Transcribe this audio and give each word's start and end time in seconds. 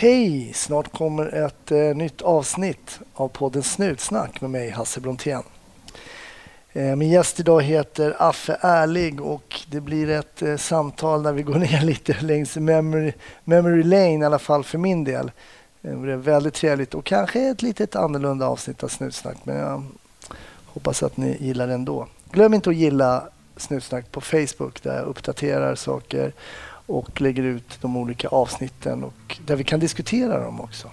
Hej! 0.00 0.52
Snart 0.54 0.92
kommer 0.92 1.26
ett 1.26 1.70
eh, 1.72 1.78
nytt 1.78 2.22
avsnitt 2.22 3.00
av 3.14 3.28
podden 3.28 3.62
Snutsnack 3.62 4.40
med 4.40 4.50
mig, 4.50 4.70
Hasse 4.70 5.00
Brontén. 5.00 5.42
Eh, 6.72 6.96
min 6.96 7.10
gäst 7.10 7.40
idag 7.40 7.62
heter 7.62 8.16
Affe 8.18 8.58
Ärlig 8.60 9.20
och 9.20 9.60
det 9.70 9.80
blir 9.80 10.10
ett 10.10 10.42
eh, 10.42 10.56
samtal 10.56 11.22
där 11.22 11.32
vi 11.32 11.42
går 11.42 11.54
ner 11.54 11.80
lite 11.84 12.16
längs 12.20 12.56
memory, 12.56 13.12
memory 13.44 13.82
lane, 13.82 14.18
i 14.18 14.24
alla 14.24 14.38
fall 14.38 14.64
för 14.64 14.78
min 14.78 15.04
del. 15.04 15.30
Eh, 15.82 16.00
det 16.00 16.12
är 16.12 16.16
väldigt 16.16 16.54
trevligt 16.54 16.94
och 16.94 17.04
kanske 17.04 17.40
ett 17.40 17.62
litet 17.62 17.96
annorlunda 17.96 18.46
avsnitt 18.46 18.82
av 18.82 18.88
Snutsnack, 18.88 19.36
men 19.44 19.56
jag 19.56 19.84
hoppas 20.66 21.02
att 21.02 21.16
ni 21.16 21.36
gillar 21.40 21.66
det 21.66 21.74
ändå. 21.74 22.06
Glöm 22.30 22.54
inte 22.54 22.70
att 22.70 22.76
gilla 22.76 23.28
Snutsnack 23.56 24.12
på 24.12 24.20
Facebook 24.20 24.82
där 24.82 24.96
jag 24.96 25.06
uppdaterar 25.06 25.74
saker 25.74 26.32
och 26.88 27.20
lägger 27.20 27.42
ut 27.42 27.78
de 27.80 27.96
olika 27.96 28.28
avsnitten 28.28 29.04
och 29.04 29.38
där 29.46 29.56
vi 29.56 29.64
kan 29.64 29.80
diskutera 29.80 30.44
dem 30.44 30.60
också. 30.60 30.88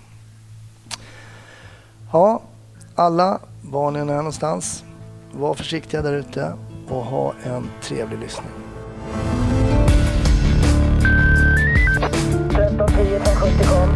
Ja, 2.11 2.41
alla, 2.95 3.39
var 3.61 3.91
ni 3.91 3.99
än 3.99 4.09
är 4.09 4.17
någonstans, 4.17 4.83
var 5.31 5.53
försiktiga 5.53 6.01
där 6.01 6.13
ute 6.13 6.53
och 6.89 7.05
ha 7.05 7.33
en 7.43 7.69
trevlig 7.81 8.19
lyssning. 8.19 8.51
1310 12.55 13.19
370 13.23 13.67
kom. 13.67 13.89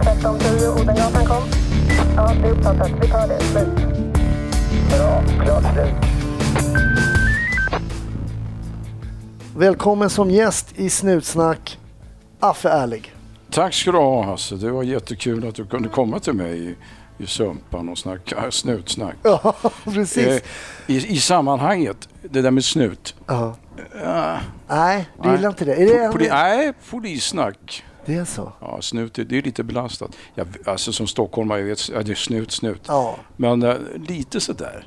1310 0.00 0.80
Odengatan 0.80 1.26
kom. 1.26 1.42
Ja, 2.16 2.32
det 2.42 2.48
är 2.48 2.52
uppfattat. 2.52 2.90
Vi 3.00 3.08
tar 3.08 3.28
det. 3.28 3.40
Slut. 3.40 3.76
Bra. 4.90 5.22
Klart 5.44 5.74
slut. 5.74 6.12
Välkommen 9.56 10.10
som 10.10 10.30
gäst 10.30 10.78
i 10.78 10.90
Snutsnack, 10.90 11.78
Affe 12.40 12.68
Ärlig. 12.68 13.14
Tack 13.50 13.74
ska 13.74 13.92
du 13.92 13.98
ha 13.98 14.24
Hasse. 14.24 14.54
Det 14.56 14.70
var 14.70 14.82
jättekul 14.82 15.48
att 15.48 15.54
du 15.54 15.66
kunde 15.66 15.88
komma 15.88 16.18
till 16.18 16.32
mig 16.32 16.76
i, 17.18 17.26
Sumpan 17.26 17.88
och 17.88 17.98
snacka 17.98 18.50
snutsnack. 18.50 19.16
Ja, 19.22 19.54
precis. 19.84 20.26
Eh, 20.26 20.40
i, 20.86 20.96
I 21.12 21.20
sammanhanget, 21.20 22.08
det 22.22 22.42
där 22.42 22.50
med 22.50 22.64
snut. 22.64 23.14
Ja. 23.26 23.56
Uh, 23.94 24.38
Nej, 24.68 25.08
du 25.22 25.30
gillar 25.30 25.48
inte 25.48 25.64
det? 25.64 25.74
Är 25.74 25.86
det, 25.86 26.12
poli, 26.12 26.28
nej, 26.28 26.72
polissnack. 26.90 27.84
det 28.06 28.14
är 28.14 28.24
så? 28.24 28.52
Ja, 28.60 28.78
snut, 28.82 29.14
det 29.14 29.38
är 29.38 29.42
lite 29.42 29.64
belastat. 29.64 30.10
Jag, 30.34 30.46
alltså 30.66 30.92
som 30.92 31.06
stockholmare, 31.06 31.58
jag 31.60 31.66
vet, 31.66 31.88
ja, 31.88 32.02
det 32.02 32.12
är 32.12 32.16
snut, 32.16 32.52
snut. 32.52 32.82
Ja, 32.86 33.16
Men 33.36 33.62
eh, 33.62 33.76
lite 34.08 34.40
sådär. 34.40 34.86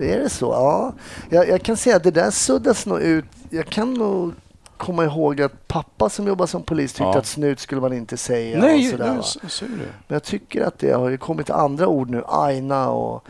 Är 0.00 0.18
det 0.18 0.28
så? 0.28 0.46
Ja. 0.46 0.92
Jag, 1.30 1.48
jag 1.48 1.62
kan 1.62 1.76
säga 1.76 1.96
att 1.96 2.04
det 2.04 2.10
där 2.10 2.30
suddas 2.30 2.86
nog 2.86 3.00
ut. 3.00 3.24
Jag 3.50 3.66
kan 3.66 3.94
nog 3.94 4.32
komma 4.76 5.04
ihåg 5.04 5.40
att 5.40 5.68
pappa 5.68 6.08
som 6.08 6.26
jobbar 6.26 6.46
som 6.46 6.62
polis 6.62 6.92
tyckte 6.92 7.02
Ja. 7.02 7.18
att 7.18 7.26
snut 7.26 7.60
skulle 7.60 7.80
man 7.80 7.92
inte 7.92 8.16
säga. 8.16 8.56
och 8.58 8.64
nej, 8.64 8.84
sådär, 8.90 9.12
nej 9.14 9.18
så, 9.22 9.38
så. 9.48 9.64
Men 9.64 9.86
jag 10.08 10.22
tycker 10.22 10.64
att 10.64 10.78
det 10.78 10.90
har 10.92 11.16
kommit 11.16 11.50
andra 11.50 11.86
ord 11.88 12.10
nu. 12.10 12.22
Aina 12.28 12.90
och 12.90 13.24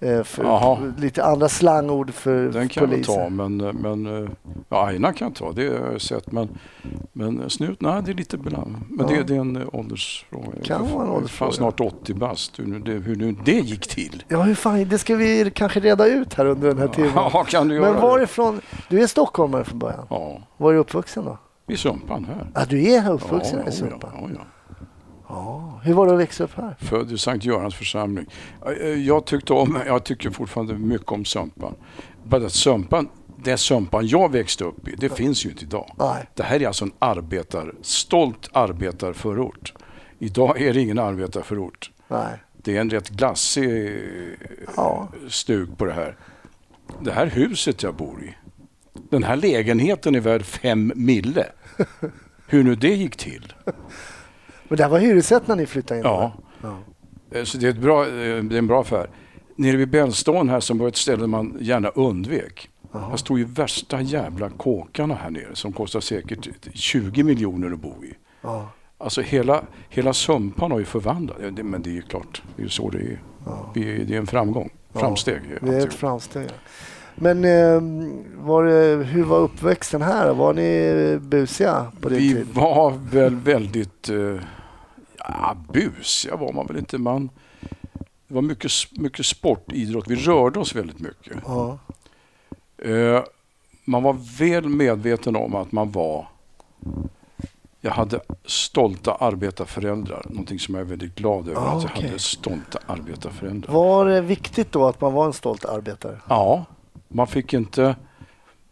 eh, 0.00 0.22
för, 0.22 1.00
lite 1.00 1.24
andra 1.24 1.48
slangord 1.48 2.14
för 2.14 2.44
Den 2.48 2.68
kan 2.68 2.80
jag 2.82 2.88
väl 2.88 2.90
poliser. 2.90 3.14
ta, 3.14 3.28
men, 3.28 3.56
men 3.56 4.24
eh, 4.24 4.30
ja, 4.68 4.86
Aina 4.86 5.12
kan 5.12 5.28
jag 5.28 5.34
ta, 5.36 5.52
det 5.52 5.68
har 5.68 5.92
jag 5.92 6.00
sett. 6.00 6.32
Men, 6.32 6.48
men 7.18 7.50
snut, 7.50 7.80
nej 7.80 8.02
det 8.04 8.10
är 8.10 8.14
lite 8.14 8.38
belam. 8.38 8.84
Men 8.90 9.08
Ja. 9.08 9.14
det, 9.16 9.22
det 9.22 9.36
är 9.36 9.40
en 9.40 9.56
eh, 9.56 9.62
åldersfråga. 9.72 10.46
Kan 10.64 10.92
vara 10.92 11.04
en 11.04 11.10
åldersfråga. 11.10 11.52
snart 11.52 11.80
80 11.80 12.14
bast, 12.14 12.58
hur, 12.58 12.66
nu 12.66 12.78
det, 12.78 12.92
hur 12.92 13.16
nu 13.16 13.36
det 13.44 13.52
gick 13.52 13.88
till. 13.88 14.22
Ja, 14.28 14.42
hur 14.42 14.54
fan, 14.54 14.88
det 14.88 14.98
ska 14.98 15.16
vi 15.16 15.50
kanske 15.54 15.80
reda 15.80 16.06
ut 16.06 16.34
här 16.34 16.46
under 16.46 16.68
den 16.68 16.78
här 16.78 16.88
timmen. 16.88 17.12
Ja, 17.14 17.44
kan 17.48 17.68
du 17.68 17.74
göra 17.74 17.92
Men 17.92 18.02
varifrån? 18.02 18.60
Du 18.88 19.02
är 19.02 19.06
stockholmare 19.06 19.64
från 19.64 19.78
början. 19.78 20.06
Ja, 20.10 20.38
Var 20.56 20.70
är 20.70 20.74
du 20.74 20.80
uppvuxen 20.80 21.24
då? 21.24 21.38
i 21.68 21.76
Sumpan 21.76 22.24
här. 22.24 22.50
Ja, 22.54 22.64
du 22.68 22.92
är 22.92 23.00
här 23.00 23.12
uppvuxen 23.12 23.60
ja, 23.64 23.68
i 23.68 23.72
Sumpan. 23.72 24.10
ja, 24.20 24.28
ja. 24.34 24.40
Ja. 25.28 25.80
Hur 25.84 25.94
var 25.94 26.06
det 26.06 26.12
att 26.12 26.18
växa 26.18 26.44
upp 26.44 26.54
här? 26.56 26.76
Född 26.80 27.12
i 27.12 27.18
Sankt 27.18 27.44
Görans 27.44 27.74
församling. 27.74 28.26
Eh, 28.80 28.88
Jag 28.88 29.24
tyckte 29.24 29.52
om, 29.52 29.78
jag 29.86 30.04
tycker 30.04 30.30
fortfarande 30.30 30.74
mycket 30.74 31.12
om 31.12 31.24
Sumpan. 31.24 31.74
Bara 32.24 32.46
att 32.46 32.52
Sumpan, 32.52 33.08
det 33.44 33.56
Sumpan 33.56 34.06
jag 34.06 34.32
växte 34.32 34.64
upp 34.64 34.88
i, 34.88 34.94
det 34.96 35.08
finns 35.08 35.46
ju 35.46 35.50
inte 35.50 35.64
idag. 35.64 35.94
Nej. 35.98 36.28
Det 36.34 36.42
här 36.42 36.62
är 36.62 36.66
alltså 36.66 36.84
en 36.84 36.92
arbetar, 36.98 37.74
stolt 37.82 38.48
arbetarförort. 38.52 39.72
Idag 40.18 40.60
är 40.62 40.74
det 40.74 40.80
ingen 40.80 40.98
arbetarförort. 40.98 41.90
Nej. 42.08 42.42
Det 42.62 42.76
är 42.76 42.80
en 42.80 42.90
rätt 42.90 43.08
glassig 43.08 43.98
Ja. 44.76 45.08
stug 45.28 45.78
på 45.78 45.84
det 45.84 45.92
här. 45.92 46.16
Det 47.00 47.12
här 47.12 47.26
huset 47.26 47.82
jag 47.82 47.94
bor 47.94 48.22
i, 48.22 48.34
den 49.10 49.22
här 49.22 49.36
lägenheten 49.36 50.14
är 50.14 50.20
värd 50.20 50.42
fem 50.44 50.92
mille. 50.96 51.46
Hur 52.46 52.64
nu 52.64 52.74
det 52.74 52.94
gick 52.94 53.16
till. 53.16 53.52
Men 54.68 54.76
det 54.76 54.82
här 54.82 54.90
var 54.90 54.98
hyresrätt 54.98 55.46
när 55.48 55.56
ni 55.56 55.66
flyttade 55.66 56.00
in? 56.00 56.06
Ja. 56.06 56.32
ja. 56.62 56.78
Eh, 57.30 57.44
Så 57.44 57.58
det 57.58 57.68
är, 57.68 57.72
bra, 57.72 58.02
eh, 58.06 58.10
det 58.44 58.54
är 58.54 58.58
en 58.58 58.66
bra 58.66 58.80
affär. 58.80 59.10
Nere 59.56 59.76
vid 59.76 59.90
Bellston 59.90 60.48
här 60.48 60.60
som 60.60 60.78
var 60.78 60.88
ett 60.88 60.96
ställe 60.96 61.26
man 61.26 61.56
gärna 61.60 61.88
undvek. 61.88 62.70
Här 62.92 63.16
stod 63.16 63.38
ju 63.38 63.44
värsta 63.44 64.00
jävla 64.00 64.50
kåkarna 64.50 65.14
här 65.14 65.30
nere 65.30 65.54
som 65.56 65.72
kostar 65.72 66.00
säkert 66.00 66.48
20 66.74 67.22
miljoner 67.22 67.70
att 67.72 67.78
bo 67.80 68.04
i. 68.04 68.14
Ja. 68.42 68.68
Alltså 68.98 69.20
hela, 69.22 69.62
hela 69.88 70.12
Sumpan 70.12 70.70
har 70.70 70.78
ju 70.78 70.84
förvandlats. 70.84 71.40
Ja, 71.56 71.62
Men 71.62 71.82
det 71.82 71.90
är 71.90 71.94
ju 71.94 72.02
klart, 72.02 72.42
det 72.56 72.62
är 72.62 72.64
ju 72.64 72.70
så 72.70 72.90
det 72.90 72.98
är. 72.98 73.18
Vi, 73.74 74.04
det 74.04 74.14
är 74.14 74.18
en 74.18 74.26
framgång, 74.26 74.70
framsteg. 74.92 75.40
Det 75.60 75.76
är 75.76 75.86
ett 75.86 75.94
framsteg. 75.94 76.46
ja. 76.46 76.52
Men 77.20 77.44
eh, 77.44 77.80
var 78.44 78.64
det, 78.64 79.04
hur 79.04 79.24
var 79.24 79.38
uppväxten 79.38 80.02
här? 80.02 80.34
Var 80.34 80.52
ni 80.54 81.18
busiga 81.20 81.92
på 82.00 82.08
din 82.08 82.18
Vi 82.18 82.34
tid? 82.34 82.46
var 82.54 82.90
väl 83.10 83.34
väldigt... 83.36 84.08
Eh, 84.08 84.36
ja, 85.18 85.56
busiga 85.72 86.36
var 86.36 86.52
man 86.52 86.66
väl 86.66 86.76
inte. 86.76 86.98
Man, 86.98 87.30
det 88.28 88.34
var 88.34 88.42
mycket, 88.42 88.70
mycket 88.92 89.26
sport, 89.26 89.72
idrott. 89.72 90.04
Vi 90.08 90.16
rörde 90.16 90.58
oss 90.58 90.74
väldigt 90.74 91.00
mycket. 91.00 91.36
Ja. 91.46 91.78
Eh, 92.78 93.22
man 93.84 94.02
var 94.02 94.16
väl 94.38 94.68
medveten 94.68 95.36
om 95.36 95.54
att 95.54 95.72
man 95.72 95.90
var... 95.90 96.28
Jag 97.80 97.90
hade 97.90 98.20
stolta 98.44 99.14
arbetarföräldrar. 99.14 100.26
Någonting 100.28 100.58
som 100.58 100.74
jag 100.74 100.80
är 100.80 100.84
väldigt 100.84 101.14
glad 101.14 101.48
över. 101.48 101.60
Ah, 101.60 101.64
att 101.64 101.82
jag 101.82 101.92
okej. 101.92 102.06
hade 102.06 102.18
stolta 102.18 102.78
arbetarföräldrar. 102.86 103.74
Var 103.74 104.06
det 104.06 104.20
viktigt 104.20 104.72
då 104.72 104.86
att 104.86 105.00
man 105.00 105.12
var 105.12 105.26
en 105.26 105.32
stolt 105.32 105.64
arbetare? 105.64 106.20
Ja, 106.28 106.64
man 107.08 107.26
fick 107.26 107.54
inte... 107.54 107.96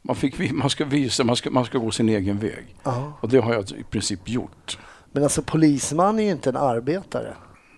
Man, 0.03 0.17
fick, 0.17 0.53
man 0.53 0.71
ska 0.71 0.85
visa, 0.85 1.25
man 1.25 1.37
ska, 1.37 1.51
man 1.51 1.65
ska 1.65 1.79
gå 1.79 1.91
sin 1.91 2.09
egen 2.09 2.39
väg. 2.39 2.77
Ja. 2.83 3.13
Och 3.21 3.29
det 3.29 3.39
har 3.39 3.55
jag 3.55 3.71
i 3.71 3.85
princip 3.91 4.29
gjort. 4.29 4.79
Men 5.13 5.23
alltså 5.23 5.43
polisman 5.43 6.19
är 6.19 6.23
ju 6.23 6.31
inte 6.31 6.51
en 6.51 6.57
arbetare. 6.57 7.35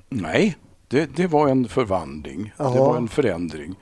Nej, 0.08 0.56
det, 0.88 1.16
det 1.16 1.26
var 1.26 1.48
en 1.48 1.68
förvandling. 1.68 2.52
Jaha. 2.56 2.74
Det 2.74 2.78
var 2.80 2.96
en 2.96 3.08
förändring. 3.08 3.74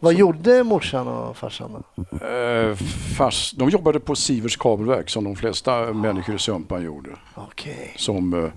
Vad 0.00 0.14
gjorde 0.14 0.64
morsan 0.64 1.08
och 1.08 1.36
farsan 1.36 1.70
då? 1.72 2.26
Eh, 2.26 2.74
fast, 3.16 3.58
de 3.58 3.68
jobbade 3.70 4.00
på 4.00 4.16
Sivers 4.16 4.56
kabelverk 4.56 5.10
som 5.10 5.24
de 5.24 5.36
flesta 5.36 5.92
människor 5.92 6.34
i 6.34 6.38
Sumpan 6.38 6.82
gjorde. 6.82 7.10
Okej. 7.34 7.92
Som, 7.96 8.44
eh, 8.44 8.50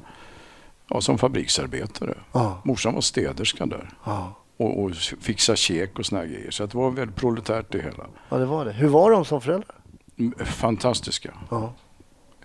ja, 0.90 1.02
som 1.02 1.18
fabriksarbetare. 1.18 2.14
Ja. 2.32 2.62
Morsan 2.64 2.94
var 2.94 3.02
städerska 3.02 3.66
där 3.66 3.90
Ja. 4.06 4.34
och, 4.58 4.84
och 4.84 4.96
fixa 5.22 5.56
käk 5.56 6.00
och 6.00 6.06
såna 6.06 6.26
grejer. 6.26 6.52
Så 6.52 6.66
det 6.66 6.76
var 6.76 6.92
väldigt 6.92 7.16
proletärt 7.16 7.66
det 7.72 7.82
hela. 7.82 8.06
ja, 8.30 8.38
det 8.38 8.46
var 8.46 8.66
det. 8.66 8.72
Hur 8.72 8.88
var 8.88 9.12
de 9.12 9.26
som 9.26 9.42
föräldrar? 9.42 9.76
Mm, 10.20 10.34
Fantastiska. 10.46 11.34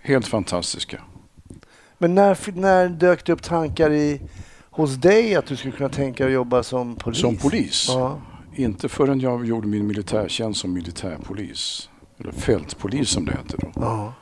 Helt 0.01 0.27
fantastiska. 0.27 1.01
Men 1.97 2.15
när, 2.15 2.37
när 2.51 2.89
dök 2.89 3.25
det 3.25 3.33
upp 3.33 3.43
tankar 3.43 3.91
i, 3.91 4.21
hos 4.69 4.95
dig 4.95 5.35
att 5.35 5.45
du 5.45 5.55
skulle 5.55 5.73
kunna 5.73 5.89
tänka 5.89 6.23
dig 6.23 6.31
att 6.31 6.35
jobba 6.35 6.63
som 6.63 6.95
polis? 6.95 7.19
Som 7.21 7.37
polis? 7.37 7.85
Ja. 7.89 8.19
Inte 8.55 8.89
förrän 8.89 9.19
jag 9.19 9.45
gjorde 9.45 9.67
min 9.67 9.87
militärtjänst 9.87 10.61
som 10.61 10.73
militärpolis. 10.73 11.89
Eller 12.17 12.31
fältpolis 12.31 13.09
som 13.09 13.25
det 13.25 13.31
heter 13.31 13.57
då. 13.57 13.71
Ja. 13.75 14.13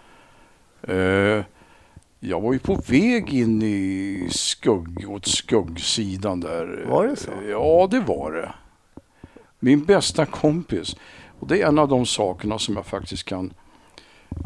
Eh, 0.94 1.46
jag 2.20 2.42
var 2.42 2.54
ju 2.54 2.60
på 2.60 2.76
väg 2.88 3.34
in 3.34 3.62
i 3.62 4.28
skugg, 4.32 5.06
åt 5.10 5.26
skuggsidan 5.26 6.40
där. 6.40 6.86
Var 6.90 7.08
det 7.08 7.16
så? 7.16 7.32
Ja, 7.50 7.88
det 7.92 8.00
var 8.00 8.32
det. 8.32 8.54
Min 9.60 9.86
bästa 9.86 10.26
kompis. 10.26 10.96
Och 11.40 11.48
det 11.48 11.62
är 11.62 11.68
en 11.68 11.80
av 11.80 11.88
de 11.88 12.06
sakerna 12.06 12.60
som 12.60 12.76
jag 12.76 12.86
faktiskt 12.86 13.24
kan, 13.24 13.54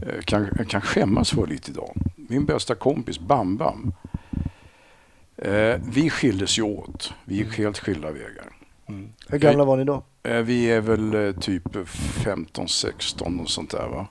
eh, 0.01 0.21
kan, 0.21 0.65
kan 0.67 0.81
skämmas 0.81 1.31
för 1.31 1.47
lite 1.47 1.71
idag. 1.71 1.97
Min 2.15 2.45
bästa 2.45 2.75
kompis, 2.75 3.19
Bam 3.19 3.57
Bam. 3.57 3.93
Eh, 5.37 5.75
vi 5.91 6.09
skildes 6.09 6.59
ju 6.59 6.63
åt. 6.63 7.13
Vi 7.25 7.35
gick 7.35 7.57
helt 7.57 7.79
skilda 7.79 8.11
vägar. 8.11 8.56
Hur 9.27 9.37
gamla 9.37 9.65
var 9.65 9.77
ni 9.77 9.83
då? 9.83 10.03
Eh, 10.23 10.37
Vi 10.37 10.65
är 10.71 10.81
väl 10.81 11.13
eh, 11.27 11.31
typ 11.31 11.63
15-16 11.75 13.41
och 13.41 13.49
sånt 13.49 13.69
där 13.71 13.87
va. 13.87 14.07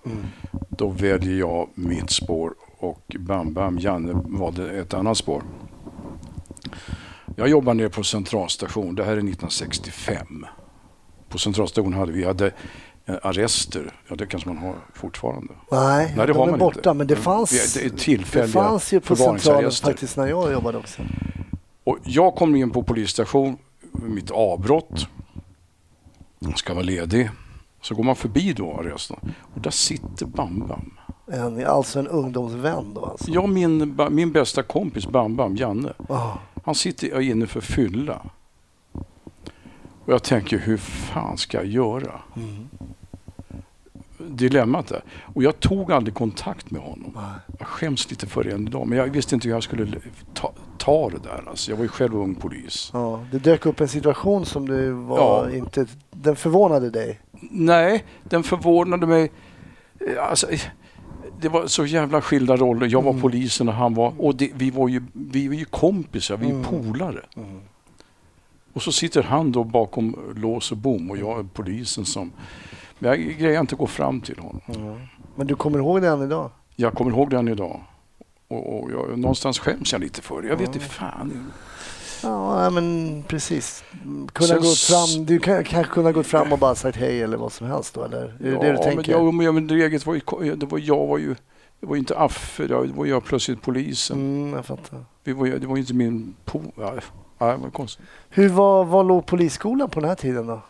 Då 0.68 0.88
väljer 0.88 1.38
jag 1.38 1.68
mitt 1.74 2.10
spår 2.10 2.54
och 2.78 3.16
Bam 3.18 3.52
Bam, 3.54 3.78
Janne 3.78 4.12
valde 4.24 4.70
ett 4.80 4.94
annat 4.94 5.16
spår. 5.16 5.42
Jag 7.36 7.48
jobbar 7.48 7.74
nere 7.74 7.88
på 7.88 8.02
centralstation, 8.04 8.94
det 8.94 9.04
här 9.04 9.12
är 9.12 9.16
1965. 9.16 10.46
På 11.28 11.38
centralstationen 11.38 11.98
hade 11.98 12.12
vi 12.12 12.24
hade 12.24 12.46
eh, 13.06 13.14
arrester, 13.22 13.92
ja 14.08 14.16
det 14.16 14.26
kanske 14.26 14.48
man 14.48 14.58
har 14.58 14.74
fortfarande. 14.94 15.52
Nej, 15.70 16.12
Nej, 16.16 16.26
det 16.26 16.32
de 16.32 16.38
har 16.38 16.46
är 16.46 16.50
man 16.50 16.58
borta. 16.58 16.78
inte. 16.78 16.94
Men 16.94 17.06
det 17.06 17.16
fanns, 17.16 17.74
Det 17.74 17.80
är 17.84 17.90
det 17.90 17.96
tillfälliga 17.98 18.52
fanns 18.52 18.92
ju 18.92 19.00
på 19.00 19.16
centralen 19.16 19.70
faktiskt 19.70 20.16
när 20.16 20.26
jag 20.26 20.52
jobbade 20.52 20.78
också. 20.78 21.02
Och 21.84 21.98
jag 22.04 22.34
kom 22.34 22.56
in 22.56 22.70
på 22.70 22.82
polisstation, 22.82 23.56
mitt 24.08 24.30
avbrott. 24.30 25.08
Jag 26.38 26.58
ska 26.58 26.74
vara 26.74 26.84
ledig. 26.84 27.30
Så 27.82 27.94
går 27.94 28.02
man 28.04 28.16
förbi 28.16 28.52
då 28.52 28.72
arresten 28.80 29.16
och 29.54 29.60
där 29.60 29.70
sitter 29.70 30.26
Bam 30.26 30.66
Bam. 30.68 30.92
En, 31.32 31.66
alltså 31.66 31.98
en 31.98 32.08
ungdomsvän 32.08 32.94
då 32.94 33.04
alltså. 33.04 33.30
Ja, 33.30 33.46
min, 33.46 33.98
min 34.10 34.32
bästa 34.32 34.62
kompis 34.62 35.06
Bam 35.06 35.36
Bam, 35.36 35.56
Janne. 35.56 35.92
Ah, 36.08 36.32
Han 36.64 36.74
sitter 36.74 37.20
inne 37.20 37.46
för 37.46 37.60
fylla. 37.60 38.22
Och 40.04 40.12
jag 40.12 40.22
tänker, 40.22 40.58
hur 40.58 40.76
fan 40.76 41.38
ska 41.38 41.56
jag 41.58 41.66
göra? 41.66 42.20
mm. 42.36 42.68
Dilemmat 44.18 44.86
där. 44.88 45.02
Och 45.34 45.42
jag 45.42 45.60
tog 45.60 45.92
aldrig 45.92 46.14
kontakt 46.14 46.70
med 46.70 46.82
honom. 46.82 47.12
Nej. 47.14 47.56
Jag 47.58 47.68
skäms 47.68 48.10
lite 48.10 48.26
för 48.26 48.44
det 48.44 48.50
än 48.50 48.66
idag. 48.68 48.86
Men 48.88 48.98
jag 48.98 49.06
visste 49.06 49.34
inte 49.34 49.48
hur 49.48 49.54
jag 49.54 49.62
skulle 49.62 50.00
ta, 50.34 50.52
ta 50.86 51.10
det 51.10 51.18
där. 51.18 51.44
Alltså, 51.48 51.70
jag 51.70 51.76
var 51.76 51.84
ju 51.84 51.88
själv 51.88 52.16
ung 52.16 52.34
polis. 52.34 52.90
Ja, 52.92 53.24
det 53.32 53.38
dök 53.38 53.66
upp 53.66 53.80
en 53.80 53.88
situation 53.88 54.46
som 54.46 54.68
du 54.68 54.90
var 54.90 55.18
Ja. 55.48 55.56
inte... 55.56 55.86
Den 56.10 56.36
förvånade 56.36 56.90
dig. 56.90 57.20
Nej, 57.50 58.04
den 58.24 58.42
förvånade 58.42 59.06
mig. 59.06 59.30
Eh, 60.00 60.28
Alltså, 60.30 60.50
eh, 60.50 60.60
det 61.40 61.48
var 61.48 61.66
så 61.66 61.86
jävla 61.86 62.20
skilda 62.22 62.56
roller. 62.56 62.86
Jag 62.86 63.02
var 63.02 63.10
Mm. 63.10 63.22
polisen 63.22 63.68
och 63.68 63.74
han 63.74 63.94
var... 63.94 64.12
Och 64.18 64.34
det, 64.36 64.50
vi, 64.54 64.70
var 64.70 64.88
ju, 64.88 65.02
vi 65.12 65.48
var 65.48 65.54
ju 65.54 65.64
kompisar, 65.64 66.36
vi 66.36 66.46
är 66.46 66.50
Mm. 66.50 66.64
polare. 66.64 67.20
Och 68.72 68.82
så 68.82 68.92
sitter 68.92 69.22
han 69.22 69.52
då 69.52 69.64
bakom 69.64 70.16
lås 70.36 70.72
och 70.72 70.78
bom 70.78 71.10
och 71.10 71.16
jag 71.18 71.38
är 71.38 71.44
polisen 71.54 72.04
som... 72.04 72.32
Men 72.98 73.10
jag 73.10 73.18
grejer 73.38 73.60
inte 73.60 73.74
att 73.74 73.78
gå 73.78 73.86
fram 73.86 74.20
till 74.20 74.38
honom. 74.38 74.60
Men 75.34 75.46
du 75.46 75.54
kommer 75.56 75.78
ihåg 75.78 76.02
det 76.02 76.08
än 76.08 76.22
idag? 76.22 76.50
Jag 76.76 76.94
kommer 76.94 77.10
ihåg 77.10 77.30
den 77.30 77.48
idag. 77.48 77.80
Och, 78.48 78.82
och 78.82 78.90
jag, 78.90 79.18
någonstans 79.18 79.58
skäms 79.58 79.92
jag 79.92 80.00
lite 80.00 80.22
för 80.22 80.42
det. 80.42 80.48
Jag 80.48 80.56
vet 80.56 80.74
inte 80.74 80.80
fan. 80.88 81.52
Ja, 82.22 82.70
men 82.70 83.22
precis. 83.28 83.84
Kunna 84.32 84.46
Sen 84.48 84.56
gå 84.60 84.68
s- 84.68 84.86
fram, 84.90 85.24
du 85.26 85.38
kan, 85.38 85.64
kanske 85.64 85.92
kunna 85.92 86.12
gått 86.12 86.26
fram 86.26 86.52
och 86.52 86.58
bara 86.58 86.74
sagt 86.74 86.96
hej 86.98 87.22
eller 87.22 87.36
vad 87.36 87.52
som 87.52 87.66
helst 87.66 87.94
då, 87.94 88.04
eller? 88.04 88.18
Är 88.18 88.28
det 88.38 88.50
det 88.50 88.66
du 88.66 88.72
men, 88.72 88.82
tänker? 88.82 89.12
jag, 89.12 89.34
men, 89.34 89.46
jag- 89.46 89.54
men 89.54 89.66
det 89.66 90.06
var 90.06 90.14
ju, 90.44 90.54
det 90.56 90.66
var, 90.66 90.78
jag 90.78 91.06
var 91.06 91.18
ju... 91.18 91.34
Det 91.80 91.86
var 91.86 91.96
inte 91.96 92.18
Affe, 92.18 92.66
det 92.66 92.74
var 92.96 93.06
jag 93.06 93.24
plötsligt 93.24 93.62
polisen. 93.62 94.16
Mm, 94.42 94.54
jag 94.54 94.66
fattar. 94.66 95.04
Vi 95.24 95.32
var, 95.32 95.46
det 95.46 95.66
var 95.66 95.76
ju 95.76 95.80
inte 95.80 95.94
min 95.94 96.34
po... 96.44 96.62
Ja, 96.76 96.94
ja, 97.38 97.46
det 97.46 97.56
var 97.56 97.70
konstigt. 97.70 98.04
Hur 98.28 98.48
var, 98.48 98.84
var 98.84 99.04
låg 99.04 99.26
polisskolan 99.26 99.90
på 99.90 100.00
den 100.00 100.08
här 100.08 100.16
tiden 100.16 100.46
då? 100.46 100.60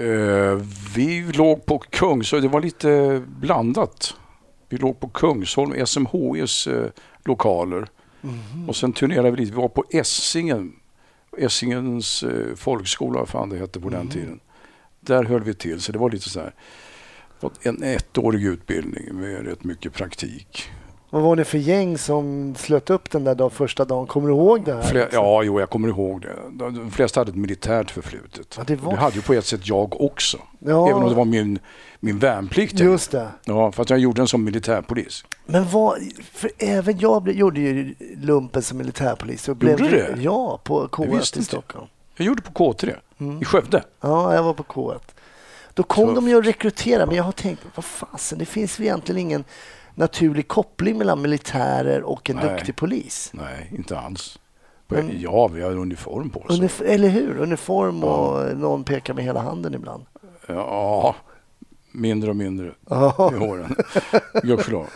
Eh, 0.00 0.54
vi 0.94 1.32
låg 1.34 1.66
på 1.66 1.78
Kungsholm, 1.78 2.42
det 2.42 2.48
var 2.48 2.60
lite 2.60 3.22
blandat. 3.40 4.14
Vi 4.68 4.76
låg 4.76 5.00
på 5.00 5.08
Kungsholm, 5.08 5.86
SMHIs 5.86 6.66
eh, 6.66 6.90
lokaler. 7.24 7.86
Mhm. 8.20 8.68
Och 8.68 8.76
sen 8.76 8.92
turnerade 8.92 9.30
vi 9.30 9.36
lite. 9.36 9.50
Vi 9.52 9.56
var 9.60 9.68
på 9.68 9.84
Essingen, 9.90 10.72
Essingens 11.38 12.22
eh, 12.22 12.54
folkskola, 12.56 13.18
vad 13.18 13.28
fan 13.28 13.48
det 13.48 13.58
hette 13.58 13.80
på 13.80 13.88
den 13.88 14.00
Mhm. 14.00 14.08
tiden. 14.10 14.40
Där 15.00 15.24
höll 15.24 15.42
vi 15.44 15.54
till, 15.54 15.80
så 15.80 15.92
det 15.92 15.98
var 15.98 16.10
lite 16.10 16.30
så 16.30 16.40
här. 16.40 16.54
En 17.62 17.82
ettårig 17.82 18.44
utbildning 18.44 19.14
med 19.14 19.46
rätt 19.46 19.64
mycket 19.64 19.92
praktik. 19.92 20.70
Vad 21.10 21.22
var 21.22 21.36
det 21.36 21.44
för 21.44 21.58
gäng 21.58 21.98
som 21.98 22.54
slöt 22.58 22.90
upp 22.90 23.10
den 23.10 23.24
där 23.24 23.34
dag, 23.34 23.52
första 23.52 23.84
dagen? 23.84 24.06
Kommer 24.06 24.28
du 24.28 24.34
ihåg 24.34 24.64
det 24.64 24.74
här? 24.74 24.82
Fler, 24.82 25.08
ja, 25.12 25.42
jo, 25.42 25.60
jag 25.60 25.70
kommer 25.70 25.88
ihåg 25.88 26.20
det. 26.22 26.34
De 26.70 26.90
flesta 26.90 27.20
hade 27.20 27.30
ett 27.30 27.36
militärt 27.36 27.90
förflutet. 27.90 28.54
Ja, 28.58 28.64
det 28.66 28.76
var- 28.76 28.92
hade 28.96 29.16
ju 29.16 29.22
på 29.22 29.34
ett 29.34 29.44
sätt 29.46 29.60
jag 29.68 30.00
också. 30.00 30.38
Ja, 30.58 30.88
Även 30.90 31.02
om 31.02 31.08
det 31.08 31.14
var 31.14 31.24
min, 31.24 31.58
min 32.00 32.18
värnplikt. 32.18 32.80
Just 32.80 33.10
det. 33.10 33.28
Ja, 33.44 33.72
för 33.72 33.82
att 33.82 33.90
jag 33.90 33.98
gjorde 33.98 34.20
den 34.20 34.28
som 34.28 34.44
militärpolis. 34.44 35.24
Men 35.46 35.68
vad, 35.68 35.98
för 36.32 36.50
även 36.58 36.98
jag 36.98 37.22
blev, 37.22 37.36
gjorde 37.36 37.60
ju 37.60 37.94
lumpen 38.16 38.62
som 38.62 38.78
militärpolis. 38.78 39.48
Och 39.48 39.56
blev, 39.56 39.80
Gjorde 39.80 39.90
du 39.90 39.96
det? 40.14 40.22
Ja, 40.22 40.60
på 40.64 40.80
Jag 40.82 40.90
K1 40.90 41.18
visste 41.18 41.38
i. 41.38 41.42
Stockholm. 41.42 41.86
Jag 42.16 42.26
gjorde 42.26 42.42
på 42.42 42.52
K3 42.72 42.94
Mm. 43.20 43.42
i 43.42 43.44
Skövde. 43.44 43.82
Ja, 44.00 44.34
jag 44.34 44.42
var 44.42 44.54
på 44.54 44.62
K1. 44.62 44.98
Då 45.74 45.82
kom 45.82 46.04
Tufft. 46.06 46.14
de 46.14 46.28
ju 46.28 46.38
att 46.38 46.46
rekrytera, 46.46 47.06
men 47.06 47.14
jag 47.16 47.24
har 47.24 47.32
tänkt, 47.32 47.62
vad 47.74 47.84
fasen, 47.84 48.38
det 48.38 48.44
finns 48.44 48.78
ju 48.80 48.84
egentligen 48.84 49.20
ingen 49.20 49.44
naturlig 49.98 50.48
koppling 50.48 50.98
mellan 50.98 51.22
militärer 51.22 52.02
och 52.02 52.30
en 52.30 52.36
Nej. 52.36 52.48
duktig 52.48 52.76
polis. 52.76 53.30
Nej, 53.34 53.72
inte 53.76 53.98
alls. 53.98 54.38
Men- 54.88 55.20
Ja, 55.20 55.48
vi 55.48 55.62
hade 55.62 55.74
uniform 55.76 56.30
på 56.30 56.40
oss. 56.40 56.60
Unif- 56.60 56.82
eller 56.84 57.08
hur? 57.08 57.36
Uniform 57.38 58.04
och 58.04 58.56
någon 58.56 58.84
pekar 58.84 59.14
med 59.14 59.24
hela 59.24 59.40
handen 59.40 59.74
ibland. 59.74 60.04
Ja, 60.46 61.16
mindre 61.92 62.30
och 62.30 62.36
mindre 62.36 62.72
Ja. 62.90 63.30
i 63.32 63.36
åren. 63.36 63.76
Gudskelov. 64.42 64.86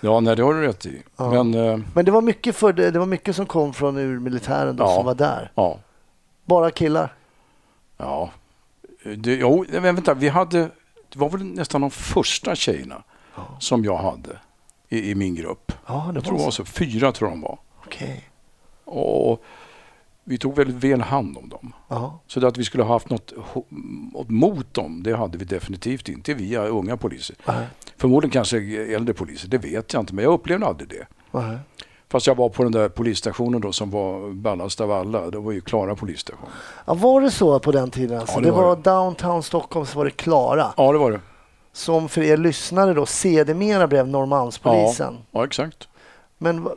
Ja, 0.00 0.20
nej, 0.20 0.36
det 0.36 0.42
har 0.42 0.54
du 0.54 0.60
rätt 0.66 0.86
i. 0.86 1.02
Ja. 1.16 1.30
Men, 1.30 1.54
eh, 1.54 1.78
Men 1.94 2.04
det 2.04 2.10
var, 2.10 2.22
mycket 2.22 2.56
för, 2.56 2.72
det 2.72 2.98
var 2.98 3.06
mycket 3.06 3.36
som 3.36 3.46
kom 3.46 3.74
från 3.74 3.96
ur 3.96 4.18
militären 4.18 4.76
då, 4.76 4.84
Ja. 4.84 4.94
som 4.96 5.06
var 5.06 5.14
där. 5.14 5.52
ja. 5.54 5.78
Bara 6.44 6.70
killar. 6.70 7.14
Ja. 7.96 8.30
Det, 9.16 9.34
jo, 9.34 9.64
vänta, 9.70 10.14
vi 10.14 10.28
hade... 10.28 10.58
Det 11.08 11.18
var 11.18 11.28
väl 11.28 11.44
nästan 11.44 11.80
de 11.80 11.90
första 11.90 12.54
tjejerna 12.54 13.02
som 13.58 13.84
jag 13.84 13.96
hade 13.96 14.38
i, 14.88 15.10
i 15.10 15.14
min 15.14 15.34
grupp. 15.34 15.72
Ja, 15.86 16.06
det 16.08 16.14
Jag 16.14 16.24
tror 16.24 16.38
det 16.38 16.44
var 16.44 16.50
så. 16.50 16.64
Fyra 16.64 17.12
tror 17.12 17.28
de 17.28 17.40
var. 17.40 17.58
Okej. 17.86 18.28
Och 18.84 19.42
vi 20.24 20.38
tog 20.38 20.56
väldigt 20.56 20.76
väl 20.76 21.00
hand 21.00 21.38
om 21.38 21.48
dem. 21.48 21.72
Ja. 21.88 22.18
Så 22.26 22.46
att 22.46 22.58
vi 22.58 22.64
skulle 22.64 22.82
ha 22.84 22.92
haft 22.94 23.10
något 23.10 23.32
mot 24.28 24.74
dem, 24.74 25.02
det 25.02 25.16
hade 25.16 25.38
vi 25.38 25.44
definitivt 25.44 26.08
inte 26.08 26.34
via 26.34 26.62
unga 26.66 26.96
poliser. 26.96 27.36
Nej. 27.46 27.66
Förmodligen 27.96 28.32
kanske 28.32 28.58
äldre 28.94 29.14
poliser, 29.14 29.48
det 29.48 29.58
vet 29.58 29.92
jag 29.92 30.02
inte, 30.02 30.14
men 30.14 30.24
jag 30.24 30.32
upplevde 30.32 30.66
aldrig 30.66 30.88
det. 30.88 31.06
Nej. 31.30 31.58
Fast 32.08 32.26
jag 32.26 32.34
var 32.34 32.48
på 32.48 32.62
den 32.62 32.72
där 32.72 32.88
polisstationen 32.88 33.60
då 33.60 33.72
som 33.72 33.90
var 33.90 34.32
ballast 34.32 34.80
av 34.80 34.92
alla. 34.92 35.30
Det 35.30 35.38
var 35.38 35.52
ju 35.52 35.60
Klara 35.60 35.94
polisstation. 35.94 36.48
Ja, 36.86 36.94
var 36.94 37.20
det 37.20 37.30
så 37.30 37.58
på 37.58 37.72
den 37.72 37.90
tiden? 37.90 38.20
Alltså? 38.20 38.34
Ja, 38.36 38.40
det, 38.40 38.46
det 38.46 38.52
var 38.52 38.62
var 38.62 38.76
det. 38.76 38.82
downtown 38.82 39.42
Stockholm 39.42 39.86
så 39.86 39.98
var 39.98 40.04
det 40.04 40.10
Klara. 40.10 40.74
Ja, 40.76 40.92
det 40.92 40.98
var 40.98 41.10
det. 41.10 41.20
Som 41.72 42.08
för 42.08 42.22
er 42.22 42.36
lyssnare 42.36 42.94
då 42.94 43.06
sedermera 43.06 43.86
blev 43.86 44.08
Norrmalmspolisen. 44.08 45.18
Ja, 45.30 45.44
exakt. 45.44 45.88
Men 46.38 46.68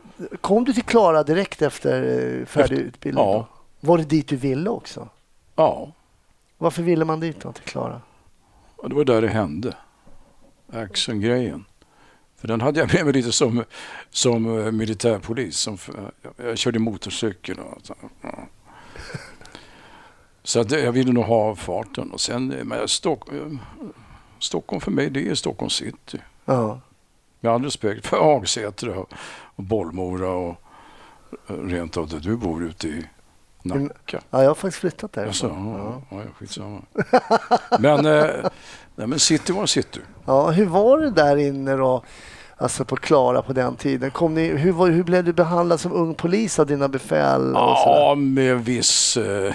kom 0.41 0.63
du 0.65 0.73
till 0.73 0.83
Klara 0.83 1.23
direkt 1.23 1.61
efter 1.61 2.03
eh, 2.39 2.45
färdig 2.45 2.77
utbildning? 2.77 3.25
ja. 3.25 3.47
Var 3.79 3.97
det 3.97 4.03
dit 4.03 4.27
du 4.27 4.35
ville 4.35 4.69
också? 4.69 5.09
Ja, 5.55 5.91
Varför 6.57 6.83
ville 6.83 7.05
man 7.05 7.19
dit 7.19 7.39
då, 7.41 7.51
till 7.51 7.63
Klara? 7.63 8.01
det 8.87 8.95
var 8.95 9.03
där 9.05 9.21
det 9.21 9.27
hände. 9.27 9.73
Actiongrejen. 10.73 11.65
För 12.37 12.47
den 12.47 12.61
hade 12.61 12.79
jag 12.79 12.93
med 12.93 13.05
mig 13.05 13.13
lite 13.13 13.31
som, 13.31 13.63
som 14.09 14.59
eh, 14.59 14.71
militärpolis. 14.71 15.57
Som, 15.57 15.77
jag, 16.21 16.47
jag 16.47 16.57
körde 16.57 16.79
motorcykel 16.79 17.59
och 17.59 17.77
så. 17.83 17.95
Ja. 18.21 18.47
Så 20.43 20.59
att 20.59 20.71
jag 20.71 20.91
ville 20.91 21.11
nog 21.13 21.23
ha 21.25 21.55
farten. 21.55 22.11
Och 22.11 22.21
sen, 22.21 22.51
eh, 22.51 22.63
men 22.63 22.87
Stock, 22.87 23.33
eh, 23.33 23.51
Stockholm 24.45 24.81
för 24.81 24.91
mig, 24.91 25.09
det 25.09 25.27
är 25.27 25.35
Stockholm 25.35 25.69
city. 25.69 26.19
Ja. 26.45 26.79
Med 27.39 27.51
all 27.51 27.63
respekt 27.63 28.07
för 28.07 28.17
Hagsätra 28.17 28.99
och, 28.99 29.13
och 29.55 29.63
Bollmora 29.63 30.29
och 30.29 30.55
eh, 31.47 31.55
rent 31.55 31.97
av 31.97 32.07
där 32.09 32.19
du 32.19 32.37
bor 32.37 32.63
ute 32.63 32.87
i 32.87 33.05
Nacka. 33.63 34.21
ja, 34.29 34.41
jag 34.41 34.49
har 34.49 34.55
faktiskt 34.55 34.77
flyttat 34.77 35.13
där. 35.13 35.25
Alltså, 35.25 35.47
ja, 35.47 36.01
ja, 36.09 36.17
ja, 36.17 36.31
skitsamma. 36.37 36.81
Men, 37.79 38.05
eh, 38.05 38.49
nej, 38.95 39.07
men 39.07 39.19
city 39.19 39.53
var 39.53 39.65
city. 39.65 39.99
Ja, 40.25 40.49
hur 40.49 40.65
var 40.65 40.99
det 40.99 41.11
där 41.11 41.37
inne 41.37 41.75
då? 41.75 42.03
Alltså 42.57 42.85
på 42.85 42.95
Klara 42.95 43.41
på 43.41 43.53
den 43.53 43.75
tiden. 43.75 44.11
Kom 44.11 44.33
ni, 44.33 44.47
hur, 44.47 44.71
var, 44.71 44.89
hur 44.89 45.03
blev 45.03 45.23
du 45.23 45.33
behandlad 45.33 45.79
som 45.79 45.91
ung 45.91 46.15
polis 46.15 46.59
av 46.59 46.67
dina 46.67 46.87
befäl? 46.87 47.55
Och 47.55 47.77
sådär? 47.77 47.99
Ja, 47.99 48.15
med 48.15 48.65
viss, 48.65 49.17
eh, 49.17 49.53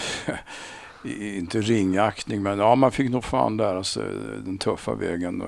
inte 1.04 1.60
ringaktning, 1.60 2.42
men 2.42 2.58
ja, 2.58 2.74
man 2.74 2.92
fick 2.92 3.10
nog 3.10 3.24
fan 3.24 3.56
lära 3.56 3.84
sig 3.84 4.04
den 4.44 4.58
tuffa 4.58 4.94
vägen. 4.94 5.38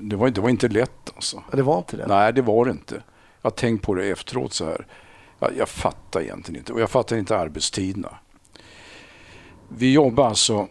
Det, 0.00 0.16
var, 0.16 0.30
det 0.30 0.40
var 0.40 0.50
inte 0.50 0.68
lätt 0.68 1.10
alltså. 1.14 1.42
Det 1.52 1.62
var 1.62 1.78
inte 1.78 1.96
det? 1.96 2.06
Nej, 2.06 2.32
det 2.32 2.42
var 2.42 2.64
det 2.64 2.70
inte. 2.70 2.94
Jag 3.42 3.50
har 3.50 3.56
tänkt 3.56 3.84
på 3.84 3.94
det 3.94 4.10
efteråt 4.10 4.52
så 4.52 4.64
här. 4.64 4.86
Jag, 5.38 5.56
jag 5.56 5.68
fattar 5.68 6.20
egentligen 6.20 6.58
inte. 6.58 6.72
Och 6.72 6.80
jag 6.80 6.90
fattar 6.90 7.16
inte 7.16 7.38
arbetstiderna. 7.38 8.14
Vi 9.68 9.92
jobbar 9.92 10.28
alltså 10.28 10.68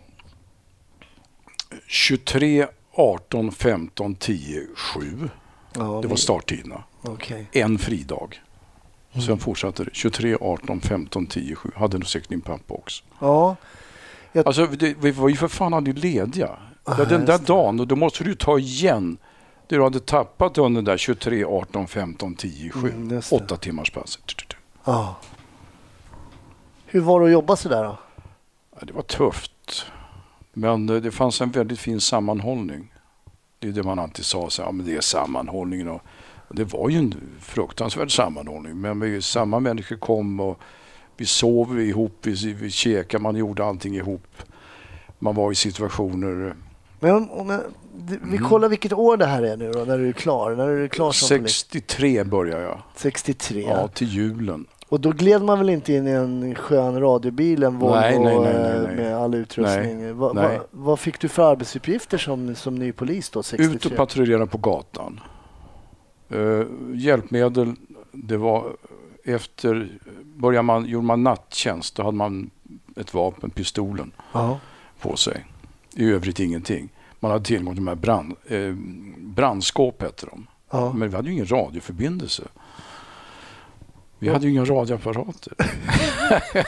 23, 1.87 2.67
18, 2.91 3.51
15, 3.51 4.15
10, 4.15 4.67
7. 4.75 5.29
Ja, 5.73 5.99
Det 6.01 6.07
var 6.07 6.15
starttiderna. 6.15 6.83
Okej. 7.01 7.49
En 7.51 7.77
fridag. 7.77 8.41
Och 9.13 9.23
sen 9.23 9.39
fortsatte 9.39 9.83
det. 9.83 9.89
23, 9.93 10.37
18, 10.41 10.81
15, 10.81 11.25
10, 11.25 11.55
7. 11.55 11.71
Hade 11.75 11.97
nog 11.97 12.07
säkert 12.07 12.29
din 12.29 12.41
pappa 12.41 12.73
också. 12.73 13.03
Ja, 13.19 13.55
Alltså, 14.45 14.65
det, 14.67 14.95
vi 15.01 15.11
var 15.11 15.29
ju 15.29 15.35
för 15.35 15.47
fan 15.47 15.73
aldrig 15.73 15.97
lediga. 15.97 16.49
Ah, 16.83 16.95
den 16.95 17.25
där 17.25 17.37
dagen, 17.37 17.79
och 17.79 17.87
då 17.87 17.95
måste 17.95 18.23
du 18.23 18.35
ta 18.35 18.59
igen 18.59 19.17
det 19.67 19.75
du 19.75 19.83
hade 19.83 19.99
tappat 19.99 20.57
under 20.57 20.77
den 20.77 20.85
där 20.85 20.97
23, 20.97 21.45
18, 21.45 21.87
15, 21.87 22.35
10, 22.35 22.71
7. 22.71 22.89
Mm. 22.89 23.21
Åtta 23.31 23.57
timmars 23.57 23.91
pass. 23.91 24.19
ja. 24.85 25.15
Hur 26.85 26.99
var 26.99 27.19
det 27.19 27.25
att 27.25 27.31
jobba 27.31 27.55
sådär 27.55 27.83
då? 27.83 27.97
Ja, 28.79 28.85
det 28.87 28.93
var 28.93 29.01
tufft. 29.01 29.85
Men 30.53 30.89
eh, 30.89 30.95
det 30.95 31.11
fanns 31.11 31.41
en 31.41 31.51
väldigt 31.51 31.79
fin 31.79 32.01
sammanhållning. 32.01 32.93
Det 33.59 33.67
är 33.67 33.71
det 33.71 33.83
man 33.83 33.99
alltid 33.99 34.25
sa, 34.25 34.49
så, 34.49 34.61
ja, 34.61 34.71
men 34.71 34.85
det 34.85 34.95
är 34.95 35.01
sammanhållningen. 35.01 35.87
Och 35.87 36.01
det 36.49 36.63
var 36.63 36.89
ju 36.89 36.97
en 36.97 37.13
fruktansvärd 37.41 38.15
sammanhållning. 38.15 38.81
Men 38.81 38.99
vi, 38.99 39.21
samma 39.21 39.59
människor 39.59 39.95
kom 39.95 40.39
och 40.39 40.59
vi 41.17 41.25
sov 41.25 41.79
ihop, 41.81 42.13
vi, 42.21 42.53
vi 42.53 42.69
käkade, 42.71 43.23
man 43.23 43.35
gjorde 43.35 43.65
allting 43.65 43.95
ihop. 43.95 44.27
Man 45.19 45.35
var 45.35 45.51
i 45.51 45.55
situationer. 45.55 46.55
Men 46.99 47.15
om, 47.15 47.31
om, 47.31 47.49
jag- 47.49 47.61
det- 47.97 48.19
vi 48.23 48.37
Mm. 48.37 48.49
kollar 48.49 48.69
vilket 48.69 48.93
år 48.93 49.17
det 49.17 49.25
här 49.25 49.43
är 49.43 49.57
nu 49.57 49.71
då, 49.71 49.79
när 49.79 49.97
du 49.97 50.07
är 50.07 50.13
klar. 50.13 50.55
När 50.55 50.67
du 50.67 50.83
är 50.83 50.87
klar 50.87 51.11
som 51.11 51.37
polis. 51.37 51.51
63 51.57 52.23
började 52.23 52.63
jag. 52.63 52.81
63. 52.95 53.61
Ja, 53.69 53.87
till 53.87 54.07
julen. 54.07 54.65
Och 54.89 54.99
då 54.99 55.11
gled 55.11 55.41
man 55.41 55.57
väl 55.59 55.69
inte 55.69 55.93
in 55.93 56.07
i 56.07 56.11
en 56.11 56.55
skön 56.55 56.99
radiobil, 56.99 57.63
en 57.63 57.79
Volvo 57.79 57.95
Nej, 57.95 58.19
nej, 58.19 58.39
nej, 58.39 58.53
nej, 58.53 58.71
eh, 58.75 58.81
nej. 58.83 58.95
med 58.95 59.17
all 59.17 59.35
utrustning. 59.35 60.17
Va, 60.17 60.33
va, 60.33 60.41
nej. 60.47 60.59
vad 60.71 60.99
fick 60.99 61.19
du 61.19 61.27
för 61.27 61.51
arbetsuppgifter 61.51 62.17
som, 62.17 62.55
som 62.55 62.75
ny 62.75 62.91
polis 62.91 63.29
då, 63.29 63.43
63? 63.43 63.75
Ut 63.75 63.85
och 63.85 63.95
patrullera 63.95 64.47
på 64.47 64.57
gatan. 64.57 65.19
Uh, 66.31 66.65
hjälpmedel, 66.93 67.75
det 68.11 68.37
var 68.37 68.75
efter, 69.23 69.99
började 70.23 70.63
man, 70.63 70.85
gjorde 70.85 71.05
man 71.05 71.23
nattjänst, 71.23 71.95
då 71.95 72.03
hade 72.03 72.17
man 72.17 72.49
ett 72.95 73.13
vapen, 73.13 73.49
pistolen, 73.49 74.11
Ja. 74.31 74.59
på 74.99 75.15
sig. 75.15 75.45
I 75.95 76.05
övrigt 76.11 76.39
ingenting. 76.39 76.89
Man 77.19 77.31
hade 77.31 77.45
tillgång 77.45 77.73
till 77.75 77.85
de 77.85 77.87
här 77.87 77.95
brand, 77.95 78.35
eh, 78.47 78.73
brandskåp, 79.17 80.01
hette 80.01 80.25
de. 80.25 80.47
Ja. 80.71 80.93
Men 80.93 81.09
vi 81.09 81.15
hade 81.15 81.27
ju 81.27 81.33
ingen 81.33 81.51
radioförbindelse. 81.51 82.43
Vi 84.19 84.29
hade 84.29 84.45
ju 84.45 84.51
inga 84.51 84.65
radioapparater. 84.65 85.53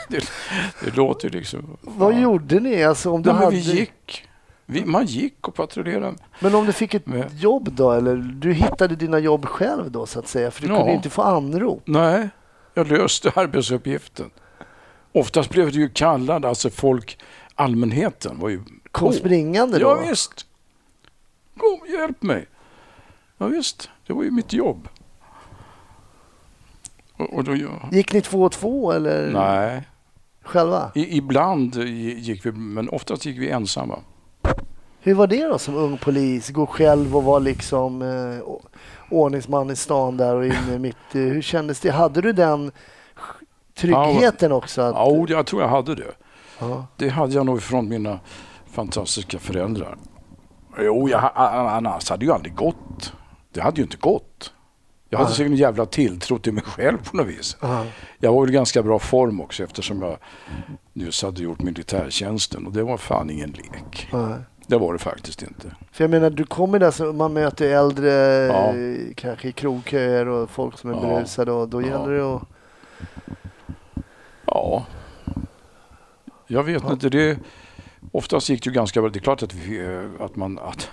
det, 0.08 0.24
det 0.84 0.96
låter 0.96 1.28
ju 1.30 1.38
liksom... 1.38 1.76
Vad 1.80 2.12
fan. 2.12 2.22
gjorde 2.22 2.60
ni? 2.60 2.82
Alltså, 2.82 3.10
om 3.10 3.22
du 3.22 3.32
Nej, 3.32 3.38
hade... 3.44 3.56
vi 3.56 3.60
gick. 3.60 4.28
Vi, 4.66 4.84
man 4.84 5.04
gick 5.06 5.48
och 5.48 5.54
patrullerade. 5.54 6.14
Men 6.40 6.54
om 6.54 6.66
du 6.66 6.72
fick 6.72 6.94
ett 6.94 7.06
Men- 7.06 7.36
jobb 7.36 7.72
då, 7.72 7.90
eller 7.92 8.16
du 8.16 8.52
hittade 8.52 8.96
dina 8.96 9.18
jobb 9.18 9.46
själv 9.46 9.90
då 9.90 10.06
så 10.06 10.18
att 10.18 10.28
säga, 10.28 10.50
för 10.50 10.62
du 10.62 10.68
Ja. 10.68 10.76
kunde 10.78 10.92
inte 10.92 11.10
få 11.10 11.22
anrop. 11.22 11.82
Nej, 11.84 12.28
jag 12.74 12.86
löste 12.88 13.32
arbetsuppgiften. 13.36 14.30
Oftast 15.12 15.50
blev 15.50 15.72
du 15.72 15.80
ju 15.80 15.88
kallad, 15.88 16.44
alltså 16.44 16.70
folk, 16.70 17.18
allmänheten 17.54 18.38
var 18.38 18.48
ju 18.48 18.60
Kom 18.92 19.08
på. 19.08 19.12
springande 19.14 19.78
då? 19.78 19.86
Ja, 19.86 20.04
visst. 20.08 20.46
Kom, 21.56 21.88
hjälp 21.92 22.22
mig. 22.22 22.46
Ja, 23.38 23.46
visst, 23.46 23.90
det 24.06 24.12
var 24.12 24.22
ju 24.22 24.30
mitt 24.30 24.52
jobb. 24.52 24.88
Och, 27.16 27.34
och 27.34 27.44
då, 27.44 27.56
ja. 27.56 27.88
Gick 27.92 28.12
ni 28.12 28.20
två 28.20 28.42
och 28.42 28.52
två 28.52 28.92
eller 28.92 29.30
Nej, 29.30 29.82
själva? 30.42 30.90
I, 30.94 31.16
ibland 31.16 31.74
gick 31.76 32.46
vi, 32.46 32.52
men 32.52 32.88
oftast 32.88 33.24
gick 33.26 33.38
vi 33.38 33.48
ensamma. 33.50 33.98
Hur 35.04 35.14
var 35.14 35.26
det 35.26 35.44
då 35.44 35.58
som 35.58 35.76
ung 35.76 35.98
polis? 35.98 36.50
Gå 36.50 36.66
själv 36.66 37.16
och 37.16 37.24
vara 37.24 37.38
liksom 37.38 38.02
eh, 38.02 38.54
ordningsman 39.10 39.70
i 39.70 39.76
stan 39.76 40.16
där 40.16 40.36
och 40.36 40.46
inne 40.46 40.78
mitt 40.78 40.96
i... 41.12 41.18
Hur 41.18 41.42
kändes 41.42 41.80
det? 41.80 41.90
Hade 41.90 42.20
du 42.20 42.32
den 42.32 42.72
tryggheten 43.74 44.52
också? 44.52 44.82
Att, 44.82 44.94
Ja, 44.94 45.24
jag 45.28 45.46
tror 45.46 45.62
jag 45.62 45.68
hade 45.68 45.94
det. 45.94 46.12
Ja. 46.58 46.86
Det 46.96 47.08
hade 47.08 47.34
jag 47.34 47.46
nog 47.46 47.62
från 47.62 47.88
mina 47.88 48.20
fantastiska 48.72 49.38
föräldrar. 49.38 49.96
Jo, 50.80 51.08
jag, 51.08 51.30
annars 51.34 52.10
hade 52.10 52.24
ju 52.24 52.32
aldrig 52.32 52.54
gått. 52.54 53.12
Det 53.52 53.60
hade 53.60 53.76
ju 53.76 53.82
inte 53.82 53.96
gått. 53.96 54.52
Jag 55.08 55.18
hade 55.18 55.30
säkert 55.30 55.50
en 55.50 55.56
jävla 55.56 55.86
tilltro 55.86 56.38
till 56.38 56.52
mig 56.52 56.62
själv 56.64 57.10
på 57.10 57.16
något 57.16 57.26
vis. 57.26 57.56
Ja. 57.60 57.84
Jag 58.18 58.32
var 58.32 58.48
i 58.48 58.52
ganska 58.52 58.82
bra 58.82 58.98
form 58.98 59.40
också 59.40 59.64
eftersom 59.64 60.02
jag 60.02 60.16
nyss 60.92 61.22
hade 61.22 61.42
gjort 61.42 61.62
militärtjänsten 61.62 62.66
och 62.66 62.72
det 62.72 62.82
var 62.82 62.96
fan 62.96 63.30
ingen 63.30 63.50
lek. 63.50 64.08
Ja. 64.12 64.36
Det 64.66 64.78
var 64.78 64.92
det 64.92 64.98
faktiskt 64.98 65.42
inte. 65.42 65.74
För 65.92 66.04
jag 66.04 66.10
menar, 66.10 66.30
du 66.30 66.44
kommer 66.44 66.78
där 66.78 66.90
så 66.90 67.12
man 67.12 67.32
möter 67.32 67.70
äldre, 67.70 68.10
Ja. 68.46 68.74
kanske 69.14 69.48
i 69.48 69.52
krogköer 69.52 70.28
och 70.28 70.50
folk 70.50 70.78
som 70.78 70.90
är 70.90 70.94
Ja. 70.94 71.00
berusade 71.00 71.52
och 71.52 71.68
då 71.68 71.82
Ja. 71.82 71.86
gäller 71.86 72.10
det 72.12 72.24
att... 72.34 72.42
Ja, 74.46 74.86
jag 76.46 76.62
vet 76.62 76.82
Ja. 76.82 76.92
inte. 76.92 77.08
Det, 77.08 77.38
oftast 78.12 78.48
gick 78.48 78.64
det 78.64 78.68
ju 78.70 78.74
ganska 78.74 79.00
bra. 79.00 79.10
Det 79.10 79.18
är 79.18 79.20
klart 79.20 79.42
att, 79.42 79.54
vi, 79.54 79.78
eh, 79.84 80.24
att 80.24 80.36
man... 80.36 80.58
Att, 80.58 80.90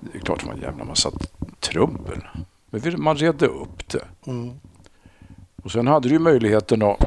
det 0.00 0.18
är 0.18 0.22
klart 0.22 0.42
att 0.42 0.54
en 0.54 0.60
jävla 0.60 0.84
massa 0.84 1.10
trubbel. 1.60 2.28
Men 2.70 3.02
man 3.02 3.16
redde 3.16 3.46
upp 3.46 3.88
det. 3.88 4.04
Mm. 4.26 4.50
Och 5.62 5.70
sen 5.72 5.86
hade 5.86 6.08
du 6.08 6.14
ju 6.14 6.18
möjligheten 6.18 6.82
att... 6.82 6.98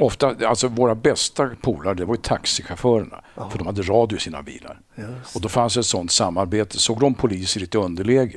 Ofta, 0.00 0.36
alltså 0.46 0.68
våra 0.68 0.94
bästa 0.94 1.50
polare, 1.60 1.94
det 1.94 2.04
var 2.04 2.14
ju 2.14 2.20
taxichaufförerna. 2.20 3.24
Ja. 3.34 3.50
För 3.50 3.58
de 3.58 3.66
hade 3.66 3.82
radio 3.82 4.16
i 4.18 4.20
sina 4.20 4.42
bilar. 4.42 4.80
Just. 4.94 5.36
Och 5.36 5.42
då 5.42 5.48
fanns 5.48 5.76
ett 5.76 5.86
sånt 5.86 6.12
samarbete. 6.12 6.78
Såg 6.78 7.00
de 7.00 7.14
poliser 7.14 7.60
i 7.60 7.64
ett 7.64 7.74
underläge 7.74 8.36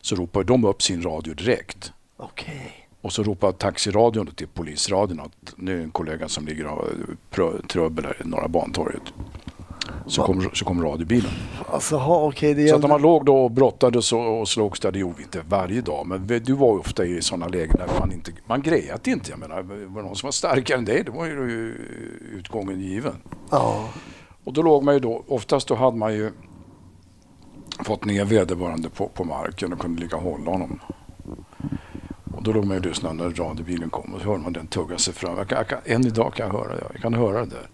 så 0.00 0.14
ropade 0.14 0.44
de 0.44 0.64
upp 0.64 0.82
sin 0.82 1.02
radio 1.02 1.34
direkt. 1.34 1.92
Okej. 2.16 2.88
Och 3.00 3.12
så 3.12 3.22
ropade 3.22 3.52
taxiradion 3.52 4.26
till 4.26 4.48
polisradion 4.48 5.20
att 5.20 5.54
nu 5.56 5.78
är 5.78 5.82
en 5.82 5.90
kollega 5.90 6.28
som 6.28 6.46
ligger 6.46 6.66
och 6.66 6.88
trubbel 7.68 8.04
här 8.04 8.22
i 8.24 8.28
Norra 8.28 8.48
Bantorget. 8.48 9.02
Så 10.06 10.22
kom, 10.22 10.50
så 10.52 10.64
kom 10.64 10.84
radiobilen. 10.84 11.30
Alltså, 11.72 11.96
ha, 11.96 12.28
okej, 12.28 12.54
det 12.54 12.60
Så 12.60 12.64
att 12.64 12.68
gällde... 12.68 12.88
när 12.88 12.94
man 12.94 13.02
låg 13.02 13.24
då 13.24 13.44
och 13.44 13.50
brottades 13.50 14.12
och, 14.12 14.40
och 14.40 14.48
slogs 14.48 14.80
där, 14.80 14.92
det 14.92 14.98
gjorde 14.98 15.14
vi 15.16 15.22
inte 15.22 15.42
varje 15.48 15.80
dag. 15.80 16.06
Men 16.06 16.26
du 16.26 16.52
var 16.52 16.78
ofta 16.78 17.04
i 17.04 17.22
sådana 17.22 17.48
lägen 17.48 17.76
där 17.76 17.88
man 18.00 18.12
inte, 18.12 18.32
man 18.46 18.62
grejade 18.62 19.10
inte. 19.10 19.30
Jag 19.30 19.38
menar, 19.38 19.62
var 19.62 20.02
det 20.02 20.08
någon 20.08 20.16
som 20.16 20.26
var 20.26 20.32
starkare 20.32 20.78
än 20.78 20.84
dig, 20.84 21.02
då 21.06 21.12
var 21.12 21.26
ju 21.26 21.74
utgången 22.32 22.80
given. 22.80 23.14
Ja. 23.50 23.88
Och 24.44 24.52
då 24.52 24.62
låg 24.62 24.84
man 24.84 24.94
ju 24.94 25.00
då, 25.00 25.24
oftast 25.28 25.68
då 25.68 25.74
hade 25.74 25.96
man 25.96 26.14
ju 26.14 26.32
fått 27.84 28.04
ner 28.04 28.24
vederbörande 28.24 28.88
på, 28.90 29.08
på 29.08 29.24
marken 29.24 29.72
och 29.72 29.78
kunde 29.78 30.02
ligga 30.02 30.16
och 30.16 30.22
hålla 30.22 30.50
honom. 30.50 30.80
Och 32.36 32.42
då 32.42 32.52
låg 32.52 32.64
man 32.64 32.76
ju 32.76 32.80
och 32.80 32.86
lyssnade 32.86 33.14
när 33.14 33.30
radiobilen 33.30 33.90
kom 33.90 34.14
och 34.14 34.20
så 34.20 34.26
hörde 34.26 34.42
man 34.42 34.52
den 34.52 34.66
tugga 34.66 34.98
sig 34.98 35.14
fram. 35.14 35.36
Jag 35.36 35.48
kan, 35.48 35.58
jag 35.58 35.68
kan, 35.68 35.78
än 35.84 36.06
idag 36.06 36.34
kan 36.34 36.46
jag 36.46 36.52
höra 36.52 36.74
det. 36.74 36.84
Jag 36.92 37.02
kan 37.02 37.14
höra 37.14 37.40
det 37.40 37.50
där. 37.50 37.68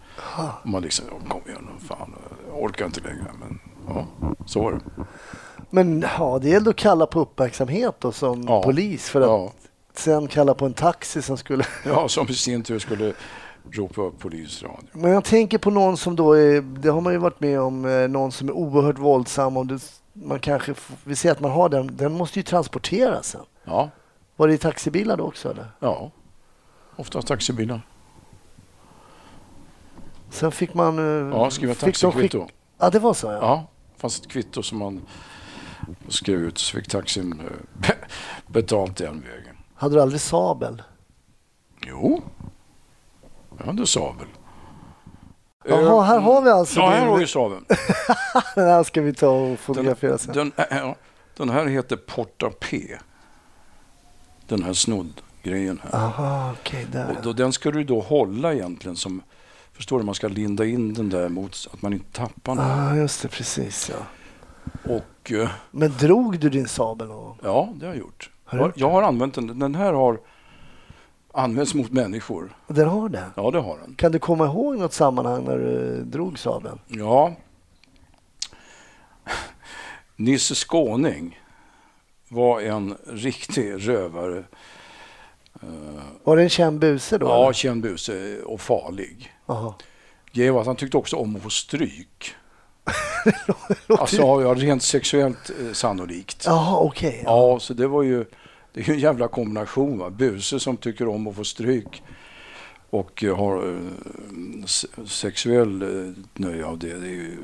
Och 0.62 0.68
man 0.68 0.82
liksom, 0.82 1.04
kom 1.28 1.40
igen 1.46 1.68
nu, 1.80 1.86
fan, 1.86 2.14
jag 2.48 2.62
orkar 2.62 2.86
inte 2.86 3.00
längre. 3.00 3.26
Men 3.40 3.60
ja, 3.88 4.06
så 4.46 4.62
var 4.62 4.72
det. 4.72 4.80
Men 5.70 6.04
ja, 6.18 6.38
det 6.42 6.48
gällde 6.48 6.70
att 6.70 6.76
kalla 6.76 7.06
på 7.06 7.20
uppmärksamhet 7.20 7.94
då 7.98 8.12
som 8.12 8.42
Ja. 8.48 8.62
polis 8.62 9.08
för 9.08 9.20
att 9.20 9.26
Ja, 9.28 9.52
sen 9.94 10.26
kalla 10.28 10.54
på 10.54 10.66
en 10.66 10.74
taxi 10.74 11.22
som 11.22 11.36
skulle... 11.36 11.64
ja, 11.84 12.08
som 12.08 12.28
i 12.28 12.34
sin 12.34 12.62
tur 12.62 12.78
skulle 12.78 13.12
ropa 13.72 14.02
upp 14.02 14.18
polisradio. 14.18 14.78
Men 14.92 15.10
jag 15.10 15.24
tänker 15.24 15.58
på 15.58 15.70
någon 15.70 15.96
som 15.96 16.16
då 16.16 16.32
är, 16.32 16.60
det 16.60 16.88
har 16.88 17.00
man 17.00 17.12
ju 17.12 17.18
varit 17.18 17.40
med 17.40 17.60
om, 17.60 17.84
eh, 17.84 18.08
någon 18.08 18.32
som 18.32 18.48
är 18.48 18.52
oerhört 18.52 18.98
våldsam. 18.98 19.56
Om 19.56 19.66
det, 19.68 19.78
man 20.12 20.38
kanske, 20.38 20.74
vi 21.04 21.16
ser 21.16 21.32
att 21.32 21.40
man 21.40 21.50
har 21.50 21.68
den, 21.68 21.96
den 21.96 22.12
måste 22.12 22.38
ju 22.38 22.42
transporteras 22.42 23.26
sen. 23.28 23.40
Ja, 23.64 23.90
Var 24.36 24.48
det 24.48 24.54
i 24.54 24.58
taxibilar 24.58 25.16
då 25.16 25.24
också 25.24 25.50
eller? 25.50 25.66
ja. 25.80 26.10
Oftast 26.96 27.28
taxibilar. 27.28 27.80
Sen 30.34 30.52
fick 30.52 30.74
man... 30.74 30.98
eh, 30.98 31.36
Ja, 31.38 31.50
skriva 31.50 31.72
de 31.72 31.74
skick- 31.78 31.84
taxikvitto. 31.84 32.48
Ja, 32.78 32.90
det 32.90 32.98
var 32.98 33.14
så 33.14 33.26
ja. 33.26 33.32
Ja, 33.40 33.66
fanns 33.96 34.20
ett 34.20 34.28
kvitto 34.28 34.62
som 34.62 34.78
man 34.78 35.02
skrev 36.08 36.40
ut 36.40 36.58
så 36.58 36.76
fick 36.76 36.88
taxin 36.88 37.32
eh, 37.40 37.46
be- 37.88 37.96
betalt 38.46 38.96
den 38.96 39.20
vägen. 39.20 39.56
Hade 39.74 39.94
du 39.94 40.02
aldrig 40.02 40.20
sabel? 40.20 40.82
Jo, 41.86 42.22
jag 43.58 43.66
hade 43.66 43.86
sabel. 43.86 44.26
Jaha, 45.66 46.02
här 46.02 46.18
har 46.20 46.42
vi 46.42 46.50
alltså 46.50 46.80
Ja, 46.80 46.90
här 46.90 47.06
har 47.06 47.18
vi 47.18 47.26
sabeln. 47.26 47.64
Den 48.54 48.68
här 48.68 48.82
ska 48.82 49.02
vi 49.02 49.14
ta 49.14 49.28
och 49.30 49.48
Den, 49.48 49.56
fotografera 49.56 50.18
sen. 50.18 50.34
den, 50.34 50.52
ja, 50.70 50.96
den 51.36 51.48
här 51.50 51.66
heter 51.66 51.96
Porta 51.96 52.50
P. 52.60 52.98
Den 54.48 54.62
här 54.62 54.72
snoddgrejen 54.72 55.80
här. 55.84 56.04
Aha, 56.04 56.52
okej, 56.60 56.86
där. 56.92 57.08
Och 57.16 57.22
då, 57.22 57.32
den 57.32 57.52
ska 57.52 57.70
du 57.70 57.84
då 57.84 58.00
hålla 58.00 58.54
egentligen 58.54 58.96
som, 58.96 59.22
förstår 59.74 59.98
du, 59.98 60.04
man 60.04 60.14
ska 60.14 60.28
linda 60.28 60.64
in 60.64 60.94
den 60.94 61.08
där 61.10 61.28
mot 61.28 61.54
så 61.54 61.70
att 61.72 61.82
man 61.82 61.92
inte 61.92 62.12
tappar 62.12 62.54
den. 62.56 62.64
Ah, 62.64 62.96
just 62.96 63.22
det, 63.22 63.28
precis 63.28 63.90
ja. 63.90 63.96
Och 64.94 65.32
eh, 65.32 65.50
Men 65.70 65.92
drog 65.98 66.38
du 66.38 66.50
din 66.50 66.68
sabel 66.68 67.08
någon 67.08 67.24
gång? 67.24 67.38
ja, 67.42 67.68
det 67.76 67.86
har 67.86 67.92
jag 67.92 68.00
gjort. 68.00 68.30
Har 68.44 68.58
du 68.58 68.62
Jag, 68.64 68.68
gjort 68.68 68.76
jag 68.80 68.90
har 68.90 69.02
använt 69.02 69.34
den. 69.34 69.58
Den 69.58 69.74
här 69.74 69.92
har 69.92 70.20
använts 71.32 71.74
mot 71.74 71.90
människor. 71.90 72.56
Den 72.66 72.88
har 72.88 73.08
det? 73.08 73.24
Ja, 73.36 73.50
det 73.50 73.58
har 73.60 73.78
den. 73.78 73.94
Kan 73.94 74.12
du 74.12 74.18
komma 74.18 74.44
ihåg 74.46 74.78
något 74.78 74.92
sammanhang 74.92 75.44
när 75.44 75.58
du 75.58 76.02
drog 76.04 76.38
sabeln? 76.38 76.78
Ja. 76.88 77.34
Nisse 80.16 80.54
Skåning 80.54 81.40
var 82.28 82.60
en 82.60 82.96
riktig 83.06 83.88
rövare. 83.88 84.44
Var 86.24 86.36
det 86.36 86.42
en 86.42 86.48
känd 86.48 86.78
buse 86.78 87.18
då? 87.18 87.26
Ja, 87.26 87.42
eller? 87.42 87.52
känd 87.52 87.82
buse 87.82 88.42
och 88.42 88.60
farlig. 88.60 89.32
Var 90.50 90.60
att 90.60 90.66
han 90.66 90.76
tyckte 90.76 90.96
också 90.96 91.16
om 91.16 91.36
att 91.36 91.42
få 91.42 91.50
stryk. 91.50 92.34
alltså, 93.98 94.16
ja, 94.16 94.54
rent 94.56 94.82
sexuellt 94.82 95.50
eh, 95.60 95.72
sannolikt. 95.72 96.42
Jaha, 96.46 96.78
okej. 96.78 97.22
ja. 97.24 97.52
Ja, 97.52 97.60
så 97.60 97.74
det 97.74 97.86
var 97.86 98.02
ju 98.02 98.24
det 98.74 98.80
är 98.80 98.84
ju 98.84 98.94
en 98.94 99.00
jävla 99.00 99.28
kombination. 99.28 99.98
Va? 99.98 100.10
Buse 100.10 100.60
som 100.60 100.76
tycker 100.76 101.08
om 101.08 101.26
att 101.26 101.36
få 101.36 101.44
stryk 101.44 102.02
och 102.94 103.24
eh, 103.24 103.36
har 103.36 103.68
eh, 103.68 103.78
se- 104.66 104.88
sexuell 105.06 105.82
eh, 105.82 106.12
nöje 106.34 106.64
av 106.66 106.78
det. 106.78 106.86
det 106.94 107.06
är 107.06 107.10
ju, 107.10 107.36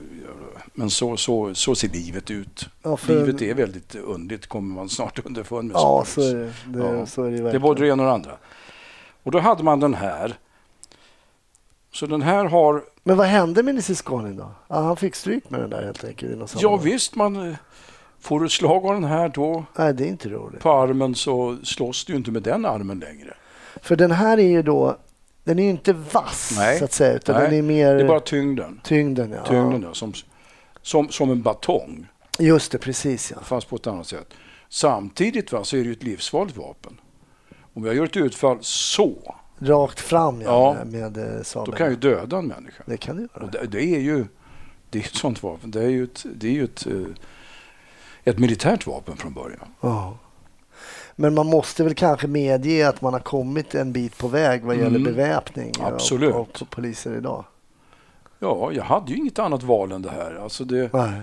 men 0.75 0.91
så, 0.91 1.17
så, 1.17 1.55
så 1.55 1.75
ser 1.75 1.89
livet 1.89 2.31
ut. 2.31 2.69
Ja, 2.83 2.99
Livet 3.09 3.43
är 3.43 3.55
väldigt 3.55 3.95
underligt, 3.95 4.47
kommer 4.47 4.75
man 4.75 4.89
snart 4.89 5.27
underfund 5.27 5.69
med. 5.69 5.77
Ja, 5.77 6.05
så 6.07 6.21
är 6.21 6.35
det. 6.35 6.53
det, 6.67 6.79
Ja. 6.99 7.07
så 7.07 7.23
är 7.25 7.31
det, 7.31 7.39
Det 7.39 7.51
är 7.51 7.59
både 7.59 7.81
det 7.81 7.89
ena 7.89 8.03
och 8.03 8.09
det 8.09 8.15
andra. 8.15 8.33
Och 9.23 9.31
då 9.33 9.39
hade 9.39 9.63
man 9.63 9.81
den 9.81 9.95
här. 9.95 10.35
Så 11.93 12.07
den 12.07 12.23
här 12.23 12.45
har, 12.45 12.85
Men 13.03 13.17
vad 13.17 13.27
hände 13.27 13.63
med 13.63 13.75
Nisse 13.75 13.95
Skanin 13.95 14.37
då? 14.37 14.51
Ja, 14.69 14.81
han 14.81 14.97
fick 14.97 15.15
stryk 15.15 15.51
med 15.51 15.61
den 15.61 15.71
där 15.71 15.83
helt 15.83 16.05
enkelt. 16.05 16.55
ja 16.63 16.77
visst 16.77 17.15
man 17.17 17.57
får 18.21 18.41
du 18.41 18.49
slag 18.49 18.85
av 18.87 18.95
den 18.95 19.05
här 19.05 19.29
då 19.29 19.65
Nej, 19.79 19.95
det 19.95 20.05
är 20.05 20.09
inte 20.09 20.29
roligt. 20.29 20.61
på 20.61 20.71
armen 20.73 21.15
så 21.15 21.57
slåss 21.63 22.05
du 22.05 22.17
inte 22.17 22.31
med 22.31 22.43
den 22.43 22.67
armen 22.67 22.99
längre. 22.99 23.35
För 23.83 23.97
den 23.97 24.11
här 24.11 24.39
är 24.39 24.49
ju 24.49 24.63
då, 24.63 24.97
den 25.51 25.59
är 25.59 25.63
ju 25.63 25.71
inte 25.71 25.93
vass 25.93 26.53
Nej. 26.57 26.79
så 26.79 26.85
att 26.85 26.93
säga, 26.93 27.13
utan 27.17 27.35
Nej, 27.37 27.45
den 27.51 27.59
är 27.59 27.63
mer 27.63 27.95
Det 27.95 28.03
är 28.03 28.09
bara 28.09 28.21
tyngden. 28.21 28.81
tyngden. 28.85 29.31
Ja. 29.33 29.45
Tyngden 29.45 29.81
där, 29.81 29.93
som, 29.93 30.13
som, 30.83 31.09
som 31.09 31.31
en 31.31 31.43
batong, 31.43 32.07
Just 32.39 32.73
det, 32.73 32.79
precis 32.79 33.31
ja. 33.37 33.43
fast 33.43 33.69
på 33.69 33.77
ett 33.77 33.87
annat 33.87 34.07
sätt. 34.07 34.29
Samtidigt 34.69 35.53
va, 35.53 35.65
så 35.65 35.77
är 35.77 35.81
det 35.81 35.87
ju 35.87 35.93
ett 35.93 36.03
livsfarligt 36.03 36.57
vapen. 36.57 37.01
Om 37.75 37.85
jag 37.85 37.95
gör 37.97 38.05
ett 38.05 38.17
utfall 38.17 38.59
så, 38.61 39.35
Rakt 39.59 40.01
fram 40.01 40.41
ja, 40.43 40.77
Ja. 40.79 40.85
med, 40.85 41.17
med 41.17 41.37
eh, 41.37 41.43
sabeln. 41.43 41.71
då 41.71 41.77
kan 41.77 41.85
jag 41.87 41.91
ju 41.93 41.99
döda 42.01 42.39
en 42.39 42.47
människa. 42.47 42.83
Det 42.87 42.97
kan 42.97 43.17
du 43.17 43.23
göra. 43.23 43.45
Och 43.45 43.51
det, 43.51 43.67
det 43.67 43.83
är 43.95 44.01
ju 44.01 44.27
det 44.91 44.99
är 44.99 45.03
ett 45.03 45.15
sånt 45.15 45.43
vapen. 45.43 45.71
Det 45.71 45.83
är 45.83 45.89
ju 45.89 46.05
ett, 46.05 46.25
det 46.35 46.47
är 46.47 46.53
ju 46.53 46.65
ett, 46.65 46.87
eh, 46.87 46.93
ett 48.25 48.39
militärt 48.39 48.87
vapen 48.87 49.17
från 49.17 49.33
början. 49.35 49.75
Ja. 49.81 50.19
Men 51.21 51.35
man 51.35 51.47
måste 51.47 51.85
väl 51.85 51.95
kanske 51.95 52.27
medge 52.27 52.89
att 52.89 53.01
man 53.01 53.13
har 53.13 53.21
kommit 53.21 53.75
en 53.75 53.93
bit 53.93 54.19
på 54.19 54.29
väg 54.29 54.63
vad 54.65 54.77
gäller 54.77 54.89
Mm. 54.99 55.05
beväpning 55.05 55.73
av- 55.81 55.95
Absolut. 55.95 56.35
av 56.35 56.65
poliser 56.71 57.17
idag. 57.17 57.45
Ja, 58.39 58.73
jag 58.73 58.85
hade 58.85 59.11
ju 59.13 59.17
inget 59.19 59.39
annat 59.39 59.63
val 59.63 59.93
än 59.93 60.03
det 60.03 60.11
här. 60.11 60.35
Alltså 60.43 60.65
det, 60.65 60.93
Nej. 60.93 61.21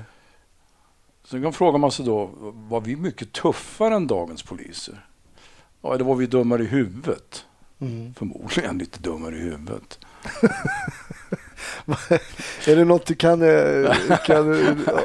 sen 1.23 1.43
kan 1.43 1.53
fråga 1.53 1.77
man 1.77 1.91
sig 1.91 2.05
då, 2.05 2.29
var 2.53 2.81
vi 2.81 2.95
mycket 2.95 3.31
tuffare 3.33 3.95
än 3.95 4.07
dagens 4.07 4.43
poliser? 4.43 5.05
Ja, 5.81 5.93
eller 5.95 6.05
var 6.05 6.15
vi 6.15 6.27
dummare 6.27 6.63
i 6.63 6.67
huvudet? 6.67 7.45
Mm. 7.79 8.13
Förmodligen 8.13 8.77
lite 8.77 8.99
dummare 8.99 9.35
i 9.35 9.39
huvudet. 9.39 9.99
Är 12.67 12.75
det 12.75 12.85
något 12.85 13.05
du 13.05 13.15
kan, 13.15 13.41
eh, 13.41 14.17
kan 14.25 14.47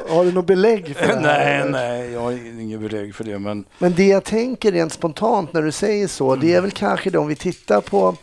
har 0.09 0.25
du 0.25 0.31
något 0.31 0.45
belägg 0.45 0.95
för 0.95 1.07
det 1.07 1.13
här? 1.13 1.21
nej, 1.21 1.69
nej, 1.71 2.11
jag 2.11 2.19
har 2.21 2.31
inget 2.61 2.79
belägg 2.81 3.15
för 3.15 3.23
det. 3.23 3.39
Men 3.39 3.65
Men 3.77 3.93
det 3.93 4.07
jag 4.07 4.23
tänker 4.23 4.71
rent 4.71 4.93
spontant 4.93 5.53
när 5.53 5.61
du 5.61 5.71
säger 5.71 6.07
så, 6.07 6.35
det 6.35 6.53
är 6.53 6.61
väl 6.61 6.71
kanske 6.71 7.09
det 7.09 7.17
om 7.17 7.27
vi 7.27 7.35
tittar 7.35 7.81
på 7.81 8.15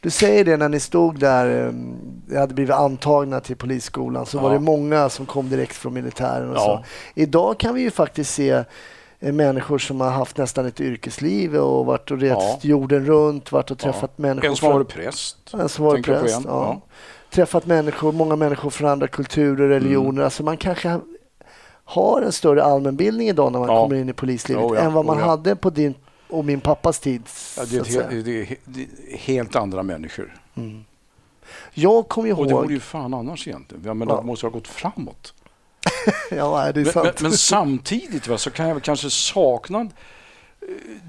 du 0.00 0.10
säger 0.10 0.44
det 0.44 0.56
när 0.56 0.68
ni 0.68 0.80
stod 0.80 1.18
där, 1.18 1.66
eh, 1.66 1.72
jag 2.34 2.40
hade 2.40 2.54
blivit 2.54 2.74
antagna 2.74 3.40
till 3.40 3.56
polisskolan, 3.56 4.26
så 4.26 4.36
Ja. 4.36 4.42
var 4.42 4.52
det 4.52 4.58
många 4.60 5.08
som 5.08 5.26
kom 5.26 5.48
direkt 5.50 5.76
från 5.76 5.94
militären 5.94 6.50
och 6.50 6.56
Ja. 6.56 6.60
så. 6.60 6.84
Idag 7.20 7.58
kan 7.58 7.74
vi 7.74 7.80
ju 7.80 7.90
faktiskt 7.90 8.34
se 8.34 8.50
eh, 9.20 9.32
människor 9.32 9.78
som 9.78 10.00
har 10.00 10.10
haft 10.10 10.36
nästan 10.36 10.66
ett 10.66 10.80
yrkesliv 10.80 11.56
och 11.56 11.86
varit 11.86 12.10
och 12.10 12.20
rest 12.20 12.40
Ja. 12.40 12.58
jorden 12.62 13.06
runt, 13.06 13.52
varit 13.52 13.70
och 13.70 13.78
träffat 13.78 14.18
människor. 14.18 14.48
en 14.48 14.56
som 14.56 14.66
har 14.66 14.74
varit 14.74 14.88
präst. 14.88 15.36
en 15.54 15.68
som 15.68 15.84
varit 15.84 16.04
präst. 16.04 16.40
Ja. 16.44 16.80
Träffat 17.34 17.66
människor, 17.66 18.12
många 18.12 18.36
människor 18.36 18.70
från 18.70 18.88
andra 18.90 19.06
kulturer, 19.08 19.68
religioner. 19.68 20.10
Mm. 20.10 20.24
Alltså 20.24 20.42
man 20.42 20.56
kanske 20.56 21.00
har 21.84 22.22
en 22.22 22.32
större 22.32 22.64
allmänbildning 22.64 23.28
idag 23.28 23.52
när 23.52 23.58
man 23.58 23.68
Ja. 23.68 23.82
kommer 23.82 23.96
in 23.96 24.08
i 24.08 24.12
polislivet 24.12 24.62
Jo, 24.68 24.74
ja. 24.74 24.80
än 24.80 24.92
vad 24.92 25.04
man 25.04 25.16
Jo, 25.16 25.22
ja. 25.24 25.26
hade 25.30 25.56
på 25.56 25.70
din 25.70 25.94
och 26.28 26.44
min 26.44 26.60
pappas 26.60 27.00
tid. 27.00 27.22
Ja, 27.56 27.64
det, 27.64 27.76
är 27.76 27.80
att 27.80 27.86
ett, 27.86 27.92
säga. 27.92 28.08
he- 28.10 28.56
det, 28.64 28.80
är, 28.82 29.16
helt 29.16 29.56
andra 29.56 29.82
människor. 29.82 30.34
Mm. 30.54 30.84
Jag 31.74 32.08
kommer 32.08 32.38
Och 32.38 32.44
det 32.46 32.50
ihåg... 32.50 32.62
vore 32.62 32.74
ju 32.74 32.80
fan 32.80 33.14
annars 33.14 33.48
egentligen. 33.48 33.84
Jag 33.84 33.96
menar, 33.96 34.16
det 34.16 34.26
måste 34.26 34.46
ha 34.46 34.50
gått 34.50 34.68
framåt. 34.68 35.34
ja, 36.30 36.72
det 36.72 36.80
är 36.80 36.84
Men, 36.84 36.92
sant. 36.92 37.04
men, 37.20 37.30
men 37.30 37.32
samtidigt 37.32 38.28
va, 38.28 38.38
så 38.38 38.50
kan 38.50 38.68
jag 38.68 38.82
kanske 38.82 39.10
sakna 39.10 39.80
eh, 39.80 39.86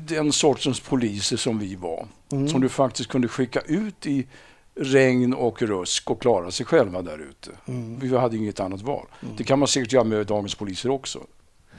den 0.08 0.32
sortens 0.32 0.80
poliser 0.80 1.38
som 1.38 1.60
vi 1.60 1.76
var. 1.76 2.08
Mm. 2.32 2.48
Som 2.48 2.62
du 2.62 2.70
faktiskt 2.70 3.10
kunde 3.10 3.28
skicka 3.28 3.60
ut 3.62 4.06
i 4.06 4.28
regn 4.76 5.34
och 5.34 5.62
rusk 5.62 6.12
och 6.12 6.22
klara 6.22 6.52
sig 6.52 6.66
själva 6.66 7.02
där 7.02 7.18
ute. 7.18 7.52
Mm. 7.66 8.00
Vi 8.00 8.18
hade 8.18 8.38
inget 8.38 8.60
annat 8.60 8.82
val. 8.82 9.08
Det 9.38 9.44
kan 9.44 9.60
man 9.60 9.68
säkert 9.68 9.94
göra 9.94 10.04
med 10.04 10.28
dagens 10.28 10.56
poliser 10.56 10.90
också. 10.90 11.20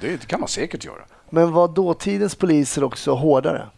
Det, 0.01 0.09
det 0.09 0.27
kan 0.27 0.41
man 0.41 0.49
säkert 0.49 0.85
göra. 0.85 1.05
Men 1.31 1.53
var 1.53 1.69
dåtidens 1.69 2.35
poliser 2.35 2.85
också 2.85 3.15
hårdare? 3.15 3.69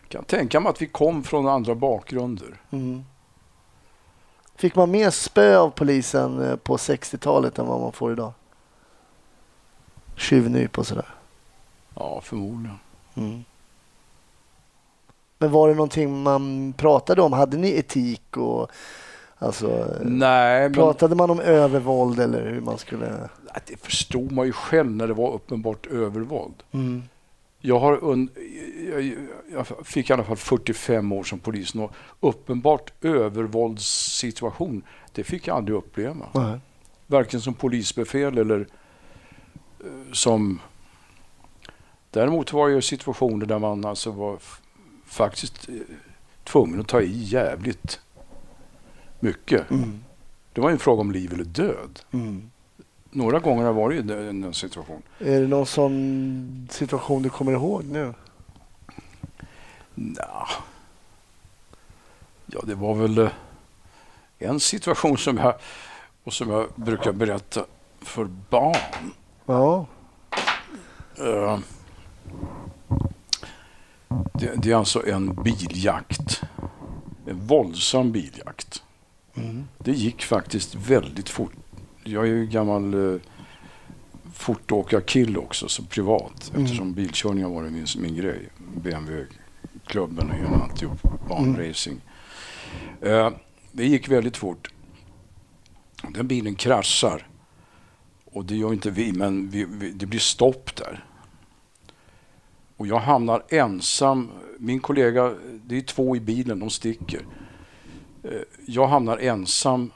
Jag 0.00 0.08
kan 0.08 0.24
tänka 0.24 0.60
mig 0.60 0.70
att 0.70 0.82
vi 0.82 0.86
kom 0.86 1.22
från 1.22 1.48
andra 1.48 1.74
bakgrunder. 1.74 2.60
Mm. 2.70 3.04
Fick 4.56 4.74
man 4.74 4.90
mer 4.90 5.10
spö 5.10 5.58
av 5.58 5.70
polisen 5.70 6.42
eh, 6.42 6.56
på 6.56 6.76
60-talet 6.76 7.58
än 7.58 7.66
vad 7.66 7.80
man 7.80 7.92
får 7.92 8.12
idag? 8.12 8.32
Tjuvnyp 10.16 10.78
och 10.78 10.86
sådär. 10.86 11.14
Ja, 11.94 12.20
förmodligen. 12.20 12.78
Mm. 13.14 13.44
Men 15.44 15.52
var 15.52 15.68
det 15.68 15.74
någonting 15.74 16.22
man 16.22 16.72
pratade 16.76 17.22
om? 17.22 17.32
Hade 17.32 17.56
ni 17.56 17.70
etik 17.78 18.36
och 18.36 18.70
alltså, 19.38 19.96
Nej, 20.02 20.62
men 20.62 20.72
pratade 20.72 21.14
man 21.14 21.30
om 21.30 21.40
övervåld 21.40 22.20
eller 22.20 22.50
hur 22.50 22.60
man 22.60 22.78
skulle? 22.78 23.28
Det 23.66 23.76
förstod 23.80 24.32
man 24.32 24.46
ju 24.46 24.52
själv 24.52 24.90
när 24.90 25.06
det 25.06 25.14
var 25.14 25.32
uppenbart 25.32 25.86
övervåld. 25.86 26.54
Mm. 26.72 27.02
Jag, 27.60 27.78
har 27.78 27.96
un- 27.96 28.28
jag, 28.92 29.16
jag 29.52 29.86
fick 29.86 30.10
i 30.10 30.12
alla 30.12 30.24
fall 30.24 30.36
45 30.36 31.12
år 31.12 31.24
som 31.24 31.38
polis. 31.38 31.74
Och 31.74 31.92
uppenbart 32.20 32.92
övervåldssituation, 33.04 34.82
det 35.12 35.24
fick 35.24 35.46
jag 35.46 35.56
aldrig 35.56 35.76
uppleva. 35.78 36.26
Nej. 36.32 36.58
Varken 37.06 37.40
som 37.40 37.54
polisbefäl 37.54 38.38
eller 38.38 38.60
eh, 39.80 40.12
som... 40.12 40.60
Däremot 42.10 42.52
var 42.52 42.68
det 42.68 42.82
situationer 42.82 43.46
där 43.46 43.58
man 43.58 43.84
alltså 43.84 44.10
var 44.10 44.38
faktiskt 45.14 45.68
eh, 45.68 45.74
tvungen 46.44 46.80
att 46.80 46.88
ta 46.88 47.00
i 47.00 47.22
jävligt 47.22 48.00
mycket. 49.20 49.70
Mm. 49.70 50.04
Det 50.52 50.60
var 50.60 50.68
ju 50.68 50.72
en 50.72 50.78
fråga 50.78 51.00
om 51.00 51.12
liv 51.12 51.32
eller 51.32 51.44
död. 51.44 52.00
Mm. 52.12 52.50
Några 53.10 53.38
gånger 53.38 53.62
har 53.64 53.72
det 53.72 53.80
varit 53.80 54.10
en, 54.10 54.44
en, 54.44 54.54
situation. 54.54 55.02
Är 55.18 55.40
det 55.40 55.46
någon 55.46 55.66
sån 55.66 56.68
situation 56.70 57.22
du 57.22 57.30
kommer 57.30 57.52
ihåg 57.52 57.84
nu? 57.84 58.14
Nja. 59.94 60.48
Ja, 62.46 62.60
det 62.64 62.74
var 62.74 62.94
väl 62.94 63.18
eh, 63.18 63.30
en 64.38 64.60
situation 64.60 65.18
som 65.18 65.36
jag, 65.36 65.54
och 66.24 66.32
som 66.32 66.50
jag 66.50 66.68
brukar 66.74 67.12
berätta 67.12 67.64
för 68.00 68.24
barn. 68.24 69.12
Ja. 69.46 69.86
Eh, 71.18 71.58
Det, 74.38 74.52
det 74.56 74.70
är 74.70 74.76
alltså 74.76 75.06
en 75.06 75.34
biljakt. 75.34 76.42
En 77.26 77.46
våldsam 77.46 78.12
biljakt. 78.12 78.82
Mm. 79.34 79.64
Det 79.78 79.92
gick 79.92 80.22
faktiskt 80.22 80.74
väldigt 80.74 81.28
fort. 81.28 81.52
Jag 82.04 82.24
är 82.24 82.28
ju 82.28 82.46
gammal 82.46 82.94
eh, 82.94 83.20
fortåkarkille 84.32 85.38
också, 85.38 85.68
så 85.68 85.82
privat. 85.82 86.50
Mm. 86.50 86.64
Eftersom 86.64 86.92
bilkörning 86.92 87.44
har 87.44 87.50
varit 87.50 87.72
min, 87.72 87.86
min 87.98 88.16
grej. 88.16 88.48
BMW-klubben 88.82 90.30
och 90.30 90.36
hela 90.36 90.56
alltihop. 90.56 91.02
Banracing. 91.28 92.00
Eh, 93.00 93.30
det 93.72 93.86
gick 93.86 94.08
väldigt 94.08 94.36
fort. 94.36 94.70
Den 96.08 96.28
bilen 96.28 96.54
kraschar. 96.54 97.28
Och 98.24 98.44
det 98.44 98.56
gör 98.56 98.72
inte 98.72 98.90
vi, 98.90 99.12
men 99.12 99.50
vi, 99.50 99.64
vi, 99.64 99.90
det 99.90 100.06
blir 100.06 100.20
stopp 100.20 100.76
där. 100.76 101.04
Och 102.76 102.86
jag 102.86 102.98
hamnar 102.98 103.42
ensam. 103.48 104.30
Min 104.58 104.80
kollega, 104.80 105.34
det 105.64 105.76
är 105.76 105.80
två 105.80 106.16
i 106.16 106.20
bilen, 106.20 106.58
de 106.58 106.70
sticker. 106.70 107.20
Eh, 108.22 108.30
Jag 108.66 108.86
hamnar 108.86 109.18
ensam 109.18 109.90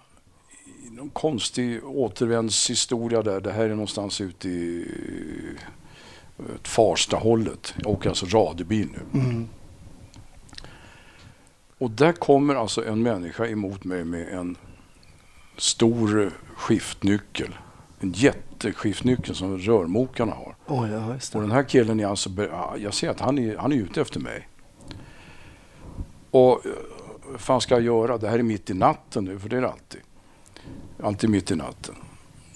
i 0.86 0.90
någon 0.90 1.10
konstig 1.10 1.84
återvändshistoria 1.84 3.22
där. 3.22 3.40
Det 3.40 3.52
här 3.52 3.64
är 3.64 3.68
någonstans 3.68 4.20
ute 4.20 4.48
i 4.48 4.86
eh, 6.38 6.44
Farsta-hållet. 6.62 7.74
Jag 7.78 7.90
åker 7.92 8.08
alltså 8.08 8.26
radiobil 8.26 8.88
nu. 8.92 9.20
Mm. 9.20 9.48
Och 11.78 11.90
där 11.90 12.12
kommer 12.12 12.54
alltså 12.54 12.84
en 12.86 13.02
människa 13.02 13.46
emot 13.46 13.84
mig 13.84 14.04
med 14.04 14.28
en 14.28 14.56
stor 15.56 16.32
skiftnyckel. 16.56 17.54
En 18.00 18.12
jätteskiftnyckel 18.12 19.34
som 19.34 19.58
rörmokarna 19.58 20.32
har. 20.32 20.56
Oj, 20.66 20.90
ja, 20.90 21.18
Och 21.34 21.40
den 21.40 21.50
här 21.50 21.62
killen 21.62 22.00
är 22.00 22.06
alltså, 22.06 22.30
jag 22.78 22.94
ser 22.94 23.10
att 23.10 23.20
han 23.20 23.38
är, 23.38 23.56
han 23.56 23.72
är 23.72 23.76
ute 23.76 24.00
efter 24.00 24.20
mig. 24.20 24.48
Och 26.30 26.66
eh, 26.66 26.72
vad 27.30 27.40
fan 27.40 27.60
ska 27.60 27.74
jag 27.74 27.84
göra? 27.84 28.18
Det 28.18 28.28
här 28.28 28.38
är 28.38 28.42
mitt 28.42 28.70
i 28.70 28.74
natten 28.74 29.24
nu, 29.24 29.38
för 29.38 29.48
det 29.48 29.56
är 29.56 29.60
det 29.60 29.68
alltid. 29.68 30.00
Alltid 31.02 31.30
mitt 31.30 31.50
i 31.50 31.56
natten. 31.56 31.94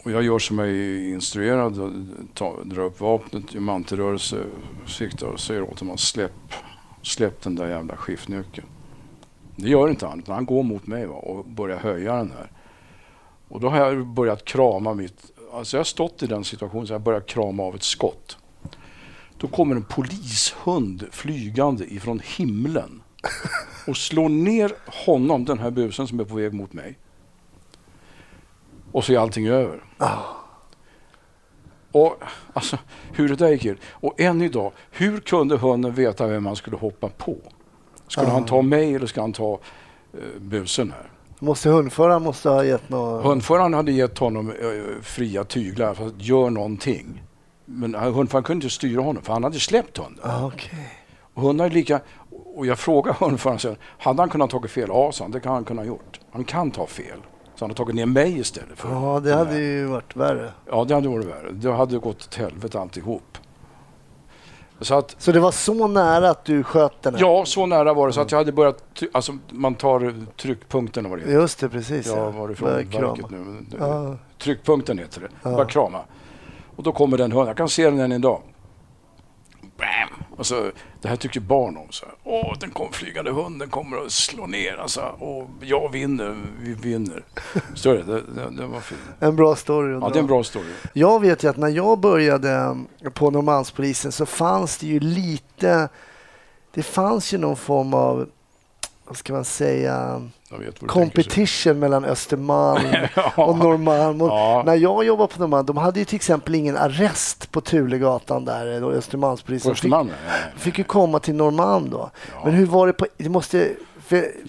Och 0.05 0.11
jag 0.11 0.23
gör 0.23 0.39
som 0.39 0.59
jag 0.59 0.69
är 0.69 1.09
instruerad, 1.09 1.79
och 1.81 1.93
tar, 2.35 2.65
drar 2.65 2.83
upp 2.83 3.01
vapnet, 3.01 3.55
gör 3.55 3.61
mantelrörelse, 3.61 4.45
siktar 4.87 5.27
och 5.27 5.41
säger 5.41 5.63
åt 5.63 5.81
honom 5.81 5.95
att 5.95 6.01
släpp, 6.01 6.53
släpp 7.03 7.43
den 7.43 7.55
där 7.55 7.69
jävla 7.69 7.97
skiftnyckeln. 7.97 8.67
Det 9.57 9.69
gör 9.69 9.89
inte 9.89 10.07
han, 10.07 10.19
utan 10.19 10.35
han 10.35 10.47
går 10.47 10.63
mot 10.63 10.87
mig 10.87 11.07
va, 11.07 11.15
och 11.15 11.45
börjar 11.45 11.79
höja 11.79 12.17
den 12.17 12.31
här. 12.31 12.51
Och 13.49 13.61
då 13.61 13.69
har 13.69 13.79
jag 13.79 14.07
börjat 14.07 14.45
krama 14.45 14.95
mitt... 14.95 15.32
Alltså 15.53 15.77
jag 15.77 15.81
har 15.81 15.85
stått 15.85 16.23
i 16.23 16.27
den 16.27 16.45
situationen 16.45 16.87
så 16.87 16.93
jag 16.93 17.01
börjar 17.01 17.21
krama 17.21 17.63
av 17.63 17.75
ett 17.75 17.83
skott. 17.83 18.39
Då 19.39 19.49
kommer 19.49 19.77
en 19.77 19.85
polishund 19.85 21.05
flygande 21.11 21.95
ifrån 21.95 22.21
himlen 22.37 23.03
och 23.87 23.97
slår 23.97 24.29
ner 24.29 24.73
honom, 25.07 25.45
den 25.45 25.59
här 25.59 25.71
busen 25.71 26.09
som 26.09 26.21
är 26.21 26.25
på 26.25 26.35
väg 26.35 26.53
mot 26.53 26.73
mig. 26.73 26.99
Och 28.93 29.05
så 29.05 29.13
är 29.13 29.19
allting 29.19 29.49
över. 29.49 29.85
Och 31.93 32.23
alltså, 32.53 32.79
hur 33.13 33.29
det 33.29 33.37
där 33.37 33.49
gick 33.49 33.63
till. 33.63 33.77
Och 33.85 34.21
än 34.21 34.43
idag, 34.43 34.73
hur 34.91 35.21
kunde 35.21 35.57
hunden 35.57 35.95
veta 35.95 36.27
vem 36.27 36.47
han 36.47 36.57
skulle 36.57 36.77
hoppa 36.77 37.09
på? 37.09 37.37
Skulle 38.09 38.29
han 38.29 38.45
ta 38.45 38.63
mig 38.63 38.95
eller 38.95 39.07
ska 39.07 39.21
han 39.21 39.33
ta 39.33 39.61
uh, 40.15 40.41
busen 40.41 40.91
här? 40.91 41.11
Måste 41.43 41.69
hundföraren 41.69 42.23
måste 42.23 42.49
ha 42.49 42.65
gett 42.65 42.89
något... 42.89 43.25
Hundföraren 43.25 43.75
hade 43.75 43.93
gett 43.93 44.19
honom 44.19 44.51
uh, 44.51 45.01
fria 45.03 45.45
tyglar 45.45 45.95
för 45.95 46.07
att 46.07 46.23
göra 46.23 46.51
någonting. 46.51 47.23
Men 47.65 47.95
uh, 47.95 48.01
hundföraren 48.01 48.45
kunde 48.45 48.65
inte 48.65 48.75
styra 48.75 49.03
honom 49.03 49.23
för 49.23 49.33
han 49.33 49.45
hade 49.45 49.61
släppt 49.61 49.99
hunden. 49.99 50.25
Ah, 50.25 50.47
okay. 50.47 50.85
Och 51.35 51.43
hundar 51.43 51.65
är 51.65 51.71
lika... 51.71 52.01
Och 52.55 52.67
jag 52.67 52.79
frågade 52.79 53.17
hundföraren 53.25 53.59
sen, 53.59 53.77
hade 53.99 54.23
han 54.23 54.29
kunnat 54.29 54.51
ta 54.51 54.69
fel? 54.69 54.89
Ja, 54.89 55.13
han, 55.21 55.31
det 55.31 55.41
kan 55.41 55.53
han 55.53 55.65
kunna 55.65 55.83
ha 55.83 55.87
gjort. 55.87 56.21
Han 56.33 56.45
kan 56.45 56.71
ta 56.71 56.87
fel. 56.87 57.19
Så 57.55 57.65
han 57.65 57.71
har 57.71 57.75
tagit 57.75 57.95
ner 57.95 58.07
mig 58.07 58.39
istället 58.39 58.79
för... 58.79 58.91
Ja, 58.91 59.21
det 59.21 59.35
hade 59.35 59.59
ju 59.59 59.85
varit 59.85 60.17
värre. 60.17 60.53
Ja, 60.67 60.85
det 60.85 60.95
hade 60.95 61.09
varit 61.09 61.27
värre. 61.27 61.51
Det 61.53 61.73
hade 61.73 61.99
gått 61.99 62.25
åt 62.27 62.35
helvete 62.35 62.81
alltihop. 62.81 63.39
Så, 64.85 64.95
att, 64.95 65.17
så 65.19 65.33
det 65.33 65.41
var 65.41 65.51
så 65.51 65.87
nära 65.87 66.31
att 66.31 66.45
du 66.45 66.63
sköt 66.63 67.03
den? 67.03 67.15
Här. 67.15 67.21
Ja, 67.21 67.45
så 67.45 67.67
nära 67.67 67.95
var 67.95 68.07
det. 68.07 68.13
Så 68.13 68.21
att 68.21 68.31
jag 68.33 68.39
hade 68.39 68.53
börjat... 68.53 69.03
Alltså, 69.13 69.39
man 69.51 69.75
tar 69.75 70.15
tryckpunkten 70.37 71.11
vad 71.11 71.19
det 71.19 71.23
heter. 71.23 71.35
Just 71.35 71.59
det, 71.59 71.69
precis. 71.69 72.07
Ja, 72.07 72.31
var 72.31 72.49
det 72.49 72.55
från 72.55 72.69
verket 72.69 73.31
nu? 73.31 73.67
Ja. 73.79 74.17
Tryckpunkten 74.39 74.99
heter 74.99 75.21
det. 75.21 75.29
Ja. 75.43 75.51
Bara 75.51 75.67
krama. 75.67 76.01
Och 76.77 76.83
då 76.83 76.93
kommer 76.93 77.19
den 77.19 77.33
hunden. 77.33 77.47
Jag 77.47 77.57
kan 77.57 77.69
se 77.69 77.91
den 77.91 78.01
än 78.01 78.13
idag. 78.13 78.41
Bam! 79.61 80.22
Alltså, 80.43 80.73
det 81.01 81.09
här 81.09 81.17
tycker 81.17 81.41
barn 81.41 81.77
om. 81.77 81.87
Så 81.91 82.07
här. 82.07 82.15
Åh, 82.25 82.55
den 82.61 82.71
kom 82.71 82.93
flygande 82.93 83.31
hunden 83.31 83.71
kommer 83.71 83.97
att 83.97 84.13
slå 84.13 84.47
ner. 84.47 84.77
Alltså, 84.77 85.01
och 85.01 85.49
jag 85.61 85.93
vinner, 85.93 86.37
vi 86.61 86.75
vinner. 86.75 87.25
Så 87.75 87.93
det, 87.93 88.03
det, 88.03 88.51
det 88.51 88.67
var 88.67 88.81
fint. 88.81 89.01
En 89.21 89.37
bra 89.37 89.57
story. 89.57 89.93
Ja, 89.93 90.09
det 90.09 90.19
är 90.19 90.21
en 90.21 90.27
bra 90.27 90.45
story. 90.45 90.73
Jag 90.93 91.21
vet 91.21 91.45
ju 91.45 91.49
att 91.49 91.57
när 91.57 91.69
jag 91.69 91.99
började 91.99 92.79
på 93.15 93.31
Norrmalmspolisen 93.31 94.13
så 94.13 94.27
fanns 94.27 94.79
det 94.79 94.87
ju 94.87 95.01
lite... 95.01 95.89
Det 96.75 96.83
fanns 96.83 97.35
ju 97.35 97.39
någon 97.39 97.57
form 97.57 97.95
av, 97.95 98.29
vad 99.05 99.17
ska 99.17 99.33
man 99.33 99.45
säga, 99.45 100.29
competition 100.87 101.79
mellan 101.79 102.05
Östermalm 102.05 102.87
ja. 103.17 103.33
och 103.37 103.59
Norrmalm. 103.59 104.23
Och 104.23 104.29
ja. 104.29 104.63
När 104.67 104.75
jag 104.75 105.05
jobbade 105.05 105.35
på 105.35 105.41
Norrmalm, 105.41 105.67
de 105.67 105.77
hade 105.77 105.99
ju 105.99 106.05
till 106.05 106.17
exempel 106.17 106.55
ingen 106.55 106.77
arrest 106.77 107.53
på 107.53 107.61
Tulegatan 107.61 108.45
där, 108.45 108.93
Östermalmspolisen. 108.93 109.73
Östermalm, 109.73 110.09
fick, 110.09 110.17
ja, 110.27 110.59
fick 110.59 110.79
ju 110.79 110.85
komma 110.85 111.19
till 111.19 111.35
Norrmalm 111.35 111.91
då. 111.91 112.11
Men 112.45 112.55
hur 112.55 112.67
var 112.67 112.87
det 112.87 112.93
på, 112.93 113.07
det 113.17 113.29
måste, 113.29 113.71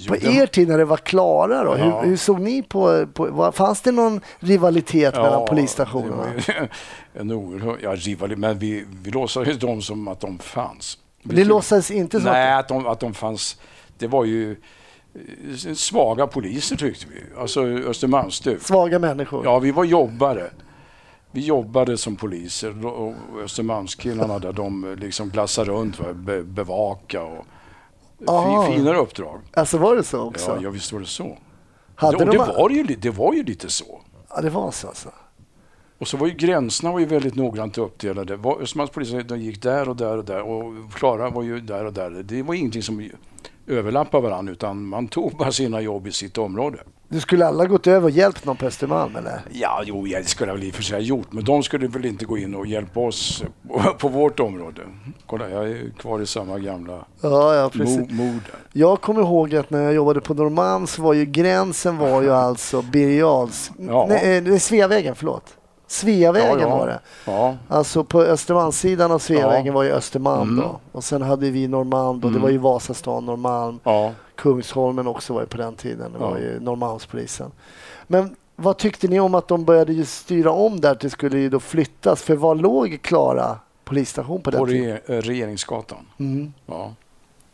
på 0.07 0.15
er 0.15 0.45
tid 0.45 0.67
när 0.67 0.77
det 0.77 0.85
var 0.85 0.97
Klara 0.97 1.63
då, 1.63 1.73
hur, 1.73 2.07
hur, 2.09 2.17
såg 2.17 2.39
ni 2.39 2.63
på, 2.63 3.07
på 3.13 3.25
var, 3.25 3.51
fanns 3.51 3.81
det 3.81 3.91
någon 3.91 4.21
rivalitet 4.39 5.15
mellan 5.15 5.45
polisstationerna? 5.45 6.25
en 7.13 7.31
oerhörd, 7.31 7.79
ja, 7.81 7.95
rivalitet, 7.95 8.39
men 8.39 8.59
vi, 8.59 8.85
vi 9.03 9.11
låtsades 9.11 9.59
dem 9.59 9.81
som 9.81 10.07
att 10.07 10.19
de 10.19 10.39
fanns. 10.39 10.97
Det 11.23 11.43
låtsades 11.43 11.91
inte 11.91 12.21
så? 12.21 12.25
Nej, 12.25 12.53
att 12.53 12.67
de, 12.67 12.87
att 12.87 12.99
de 12.99 13.13
fanns. 13.13 13.57
Det 13.97 14.07
var 14.07 14.25
ju 14.25 14.55
svaga 15.75 16.27
poliser 16.27 16.75
tyckte 16.75 17.05
vi. 17.09 17.39
Alltså 17.39 17.63
Östermalmsstug. 17.63 18.61
Svaga 18.61 18.99
människor? 18.99 19.45
Ja, 19.45 19.59
vi 19.59 19.71
var 19.71 19.83
jobbare. 19.83 20.49
Vi 21.31 21.41
jobbade 21.41 21.97
som 21.97 22.15
poliser 22.15 22.85
och 22.85 23.15
Östermalmskillarna 23.43 24.39
där 24.39 24.53
de 24.53 24.95
liksom 24.99 25.29
glassade 25.29 25.71
runt 25.71 25.99
be 26.15 26.43
bevaka 26.43 27.23
och 27.23 27.45
ah. 28.25 28.67
finare 28.67 28.97
uppdrag. 28.97 29.41
Alltså 29.53 29.77
var 29.77 29.95
det 29.95 30.03
så 30.03 30.21
också? 30.21 30.51
Ja, 30.51 30.57
ja 30.61 30.69
visst 30.69 30.93
var 30.93 30.99
det 30.99 31.05
så. 31.05 31.37
Hade 31.95 32.17
det, 32.17 32.25
de... 32.25 32.31
det, 32.31 32.37
var 32.37 32.69
ju, 32.69 32.83
det 32.83 33.09
var 33.09 33.33
ju 33.33 33.43
lite 33.43 33.69
så. 33.69 34.01
Ja, 34.29 34.41
det 34.41 34.49
var 34.49 34.71
så 34.71 34.87
alltså. 34.87 35.09
Och 35.97 36.07
så 36.07 36.17
var 36.17 36.27
ju 36.27 36.33
gränserna 36.33 36.91
var 36.91 36.99
ju 36.99 37.05
väldigt 37.05 37.35
noggrant 37.35 37.77
uppdelade. 37.77 38.33
Östermalmspolisen 38.33 39.41
gick 39.41 39.61
där 39.61 39.89
och 39.89 39.95
där 39.95 40.17
och 40.17 40.25
där 40.25 40.41
och 40.41 40.93
Klara 40.93 41.29
var 41.29 41.43
ju 41.43 41.59
där 41.59 41.85
och 41.85 41.93
där. 41.93 42.09
Det 42.09 42.43
var 42.43 42.53
ingenting 42.53 42.83
som 42.83 43.09
överlappa 43.67 44.19
varandra 44.19 44.53
utan 44.53 44.85
man 44.85 45.07
tog 45.07 45.37
bara 45.37 45.51
sina 45.51 45.81
jobb 45.81 46.07
i 46.07 46.11
sitt 46.11 46.37
område. 46.37 46.77
Du 47.13 47.19
skulle 47.19 47.47
alla 47.47 47.65
gått 47.65 47.87
över 47.87 48.03
och 48.03 48.09
hjälpt 48.09 48.45
någon 48.45 48.57
på 48.57 48.65
Östermalm 48.65 49.15
eller? 49.15 49.41
Ja, 49.51 49.83
jo, 49.85 50.05
det 50.05 50.27
skulle 50.29 50.51
jag 50.51 50.55
väl 50.55 50.63
i 50.67 50.71
och 50.71 50.75
för 50.75 50.83
sig 50.83 50.95
ha 50.95 51.01
gjort. 51.01 51.33
Men 51.33 51.43
de 51.43 51.63
skulle 51.63 51.87
väl 51.87 52.05
inte 52.05 52.25
gå 52.25 52.37
in 52.37 52.55
och 52.55 52.67
hjälpa 52.67 52.99
oss 52.99 53.43
på 53.99 54.07
vårt 54.07 54.39
område. 54.39 54.81
Kolla, 55.25 55.49
jag 55.49 55.69
är 55.69 55.89
kvar 55.99 56.21
i 56.21 56.25
samma 56.25 56.59
gamla 56.59 57.05
ja, 57.21 57.55
ja, 57.55 57.69
precis. 57.69 58.11
mod. 58.11 58.41
Jag 58.73 59.01
kommer 59.01 59.21
ihåg 59.21 59.55
att 59.55 59.69
när 59.69 59.83
jag 59.83 59.93
jobbade 59.93 60.21
på 60.21 60.33
Norrmalm 60.33 60.87
så 60.87 61.01
var 61.01 61.13
ju 61.13 61.25
gränsen 61.25 61.97
var 61.97 62.21
ju 62.21 62.31
alltså 62.33 62.81
Birger 62.81 63.49
ja. 63.77 64.05
nej, 64.09 64.37
eh, 64.37 64.57
Sveavägen, 64.57 65.15
förlåt. 65.15 65.57
Sveavägen 65.93 66.59
ja, 66.59 66.67
ja. 66.67 66.77
var 66.77 66.87
det. 66.87 66.99
Ja. 67.25 67.55
Alltså 67.67 68.03
på 68.03 68.21
Östermalmssidan 68.21 69.11
av 69.11 69.19
Sveavägen 69.19 69.73
var 69.73 69.83
ju 69.83 69.91
Östermalm 69.91 70.49
mm. 70.49 70.65
då. 70.65 70.79
Och 70.91 71.03
sen 71.03 71.21
hade 71.21 71.49
vi 71.49 71.67
Norrmalm 71.67 72.19
då. 72.19 72.27
Mm. 72.27 72.39
Det 72.39 72.43
var 72.43 72.49
ju 72.49 72.57
Vasastan, 72.57 73.25
Norrmalm. 73.25 73.79
Kungsholmen 74.35 75.07
också 75.07 75.33
var 75.33 75.41
ju 75.41 75.47
på 75.47 75.57
den 75.57 75.75
tiden. 75.75 76.13
Det 76.13 76.19
var 76.19 76.37
ju 76.37 76.59
Norrmalmspolisen. 76.59 77.51
Men 78.07 78.35
vad 78.55 78.77
tyckte 78.77 79.07
ni 79.07 79.19
om 79.19 79.35
att 79.35 79.47
de 79.47 79.65
började 79.65 80.05
styra 80.05 80.51
om 80.51 80.81
där? 80.81 80.97
Det 81.01 81.09
skulle 81.09 81.37
ju 81.37 81.49
då 81.49 81.59
flyttas. 81.59 82.21
För 82.21 82.35
var 82.35 82.55
låg 82.55 82.99
Klara 83.01 83.57
polisstation 83.83 84.41
på 84.41 84.51
den 84.51 84.59
på 84.59 84.67
tiden? 84.67 84.99
På 85.07 85.13
Regeringsgatan. 85.13 86.05
Mm. 86.19 86.53
Ja. 86.65 86.93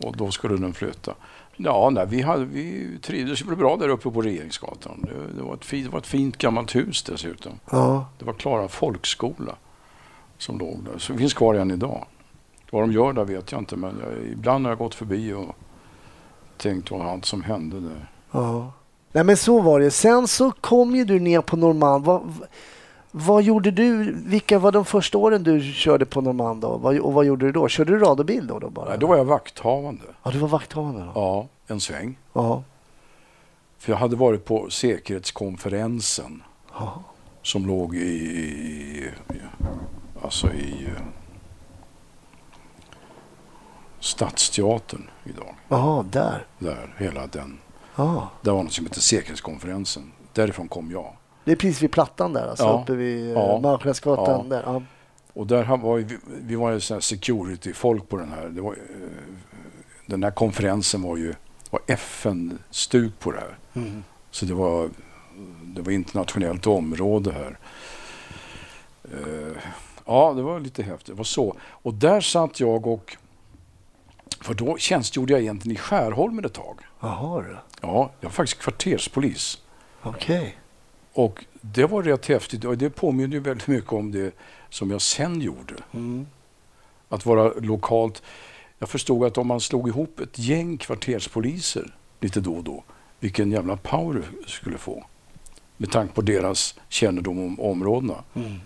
Och 0.03 0.17
då 0.17 0.31
skulle 0.31 0.57
den 0.57 0.73
flytta. 0.73 1.13
Ja, 1.61 1.89
nej, 1.89 2.05
vi, 2.09 2.21
hade, 2.21 2.45
vi 2.45 2.87
trivdes 3.01 3.43
bra 3.43 3.77
där 3.77 3.89
uppe 3.89 4.11
på 4.11 4.21
Regeringsgatan. 4.21 5.05
Det, 5.07 5.37
det, 5.37 5.43
var 5.43 5.53
ett 5.53 5.65
fint, 5.65 5.85
det 5.85 5.91
var 5.91 5.99
ett 5.99 6.07
fint 6.07 6.37
gammalt 6.37 6.75
hus 6.75 7.03
dessutom. 7.03 7.59
Ja. 7.71 8.05
Det 8.19 8.25
var 8.25 8.33
Klara 8.33 8.67
folkskola 8.67 9.55
som 10.37 10.59
låg 10.59 10.83
där. 10.83 10.97
Så 10.97 11.13
det 11.13 11.19
finns 11.19 11.33
kvar 11.33 11.55
än 11.55 11.71
idag. 11.71 12.05
Vad 12.71 12.83
de 12.83 12.91
gör 12.91 13.13
där 13.13 13.25
vet 13.25 13.51
jag 13.51 13.61
inte, 13.61 13.75
men 13.75 14.01
jag, 14.03 14.31
ibland 14.31 14.65
har 14.65 14.71
jag 14.71 14.77
gått 14.77 14.95
förbi 14.95 15.33
och 15.33 15.55
tänkt 16.57 16.91
vad 16.91 17.01
allt 17.01 17.25
som 17.25 17.43
hände 17.43 17.79
där. 17.79 18.11
Ja. 18.31 18.71
Nej, 19.11 19.23
men 19.23 19.37
så 19.37 19.61
var 19.61 19.79
det. 19.79 19.91
Sen 19.91 20.27
så 20.27 20.51
kom 20.51 20.95
ju 20.95 21.05
du 21.05 21.19
ner 21.19 21.41
på 21.41 21.57
Norrmalm. 21.57 22.31
Vad, 23.11 23.43
gjorde 23.43 23.71
du? 23.71 24.13
Vilka 24.25 24.59
var 24.59 24.71
de 24.71 24.85
första 24.85 25.17
åren 25.17 25.43
du 25.43 25.61
körde 25.61 26.05
på 26.05 26.21
Norrmalm 26.21 26.59
då? 26.59 26.67
Och 27.01 27.13
vad 27.13 27.25
gjorde 27.25 27.45
du 27.45 27.51
då? 27.51 27.67
Körde 27.67 27.91
du 27.91 27.99
radiobil 27.99 28.47
då, 28.47 28.59
då 28.59 28.69
bara? 28.69 28.89
Nej, 28.89 28.97
då 28.97 29.07
var 29.07 29.17
jag 29.17 29.25
vakthavande. 29.25 30.03
Ja, 30.23 30.31
du 30.31 30.37
var 30.37 30.47
vakthavande 30.47 31.01
då? 31.01 31.11
Ja, 31.15 31.47
en 31.67 31.79
sväng. 31.79 32.17
Ja. 32.33 32.63
För 33.77 33.91
jag 33.91 33.99
hade 33.99 34.15
varit 34.15 34.45
på 34.45 34.69
säkerhetskonferensen 34.69 36.43
ja. 36.73 37.03
som 37.41 37.67
låg 37.67 37.95
i, 37.95 37.99
i, 37.99 39.11
alltså 40.21 40.53
i 40.53 40.85
eh, 40.85 41.03
Stadsteatern 43.99 45.09
idag. 45.23 45.55
Jaha, 45.67 46.05
där? 46.11 46.45
Där, 46.59 46.95
hela 46.97 47.27
den. 47.27 47.59
Ja. 47.95 48.29
Det 48.41 48.51
var 48.51 48.63
något 48.63 48.73
som 48.73 48.85
hette 48.85 49.01
säkerhetskonferensen. 49.01 50.11
Därifrån 50.33 50.67
kom 50.67 50.91
jag. 50.91 51.15
Det 51.43 51.51
är 51.51 51.55
precis 51.55 51.81
vid 51.81 51.91
Plattan 51.91 52.33
där, 52.33 52.47
alltså 52.47 52.63
ja. 52.63 52.81
uppe 52.81 52.93
vid 52.93 53.27
eh, 53.27 53.33
ja. 53.33 53.59
Malmskillnadsgatan. 53.59 54.47
Ja. 54.49 54.55
Där. 54.55 54.63
Ja. 54.65 54.81
Och 55.33 55.47
där 55.47 55.77
var 55.77 55.97
vi, 55.97 56.17
vi 56.41 56.55
var 56.55 56.71
ju 56.71 56.79
security-folk 56.79 58.09
på 58.09 58.17
den 58.17 58.29
här. 58.31 58.47
Var, 58.47 58.71
eh, 58.71 58.77
den 60.05 60.23
här 60.23 60.31
konferensen 60.31 61.01
var 61.01 61.17
ju 61.17 61.33
var 61.69 61.81
FN-stuk 61.87 63.19
på 63.19 63.31
det 63.31 63.39
här. 63.39 63.57
Mm. 63.73 64.03
Så 64.31 64.45
det 64.45 64.53
var, 64.53 64.89
det 65.63 65.81
var 65.81 65.91
internationellt 65.91 66.67
område 66.67 67.31
här. 67.31 67.57
Uh, 69.13 69.57
ja, 70.05 70.33
det 70.33 70.41
var 70.41 70.59
lite 70.59 70.83
häftigt. 70.83 71.07
Det 71.07 71.13
var 71.13 71.23
så. 71.23 71.55
Och 71.61 71.93
där 71.93 72.21
satt 72.21 72.59
jag 72.59 72.87
och... 72.87 73.17
För 74.41 74.53
då 74.53 74.77
tjänstgjorde 74.77 75.33
jag 75.33 75.41
egentligen 75.41 75.75
i 75.75 75.79
Skärholmen 75.79 76.45
ett 76.45 76.53
tag. 76.53 76.79
Jaha 76.99 77.41
du. 77.41 77.57
Ja, 77.81 78.11
jag 78.19 78.29
var 78.29 78.33
faktiskt 78.33 78.61
kvarterspolis. 78.61 79.61
Okej. 80.01 80.39
Okay. 80.39 80.51
Och 81.13 81.45
det 81.61 81.85
var 81.85 82.03
rätt 82.03 82.25
häftigt 82.25 82.65
och 82.65 82.77
det 82.77 82.89
påminner 82.89 83.33
ju 83.33 83.39
väldigt 83.39 83.67
mycket 83.67 83.93
om 83.93 84.11
det 84.11 84.33
som 84.69 84.91
jag 84.91 85.01
sen 85.01 85.41
gjorde. 85.41 85.73
Mm. 85.91 86.27
Att 87.09 87.25
vara 87.25 87.53
lokalt. 87.59 88.21
Jag 88.79 88.89
förstod 88.89 89.25
att 89.25 89.37
om 89.37 89.47
man 89.47 89.61
slog 89.61 89.87
ihop 89.87 90.19
ett 90.19 90.39
gäng 90.39 90.77
kvarterspoliser 90.77 91.95
lite 92.19 92.39
då 92.39 92.53
och 92.53 92.63
då, 92.63 92.83
vilken 93.19 93.51
jävla 93.51 93.77
power 93.77 94.23
du 94.43 94.49
skulle 94.51 94.77
få. 94.77 95.05
Med 95.77 95.91
tanke 95.91 96.13
på 96.13 96.21
deras 96.21 96.75
kännedom 96.89 97.39
om 97.39 97.59
områdena. 97.59 98.23
Mm. 98.33 98.59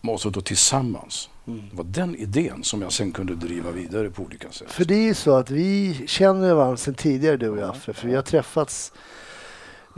Och 0.00 0.20
så 0.20 0.30
då 0.30 0.40
tillsammans 0.40 1.28
Det 1.44 1.76
var 1.76 1.84
den 1.84 2.16
idén 2.16 2.64
som 2.64 2.82
jag 2.82 2.92
sen 2.92 3.12
kunde 3.12 3.34
driva 3.34 3.70
vidare 3.70 4.10
på 4.10 4.22
olika 4.22 4.50
sätt. 4.50 4.70
För 4.70 4.84
det 4.84 4.94
är 4.94 5.06
ju 5.06 5.14
så 5.14 5.36
att 5.36 5.50
vi 5.50 5.94
känner 6.06 6.54
varandra 6.54 6.76
sedan 6.76 6.94
tidigare 6.94 7.36
du 7.36 7.48
och 7.48 7.58
jag, 7.58 7.76
för 7.76 7.96
vi 8.02 8.14
har 8.14 8.22
träffats 8.22 8.92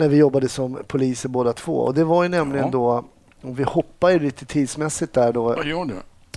när 0.00 0.08
vi 0.08 0.16
jobbade 0.16 0.48
som 0.48 0.78
poliser 0.86 1.28
båda 1.28 1.52
två. 1.52 1.72
Och 1.76 1.94
det 1.94 2.04
var 2.04 2.22
ju 2.22 2.28
nämligen 2.28 2.64
Ja. 2.66 2.70
då, 2.72 3.04
om 3.42 3.54
vi 3.54 3.62
hoppar 3.62 4.10
ju 4.10 4.18
lite 4.18 4.44
tidsmässigt 4.44 5.12
där 5.12 5.32
då 5.32 5.42
Vad 5.42 5.66
gör 5.66 5.84
du? 5.84 5.94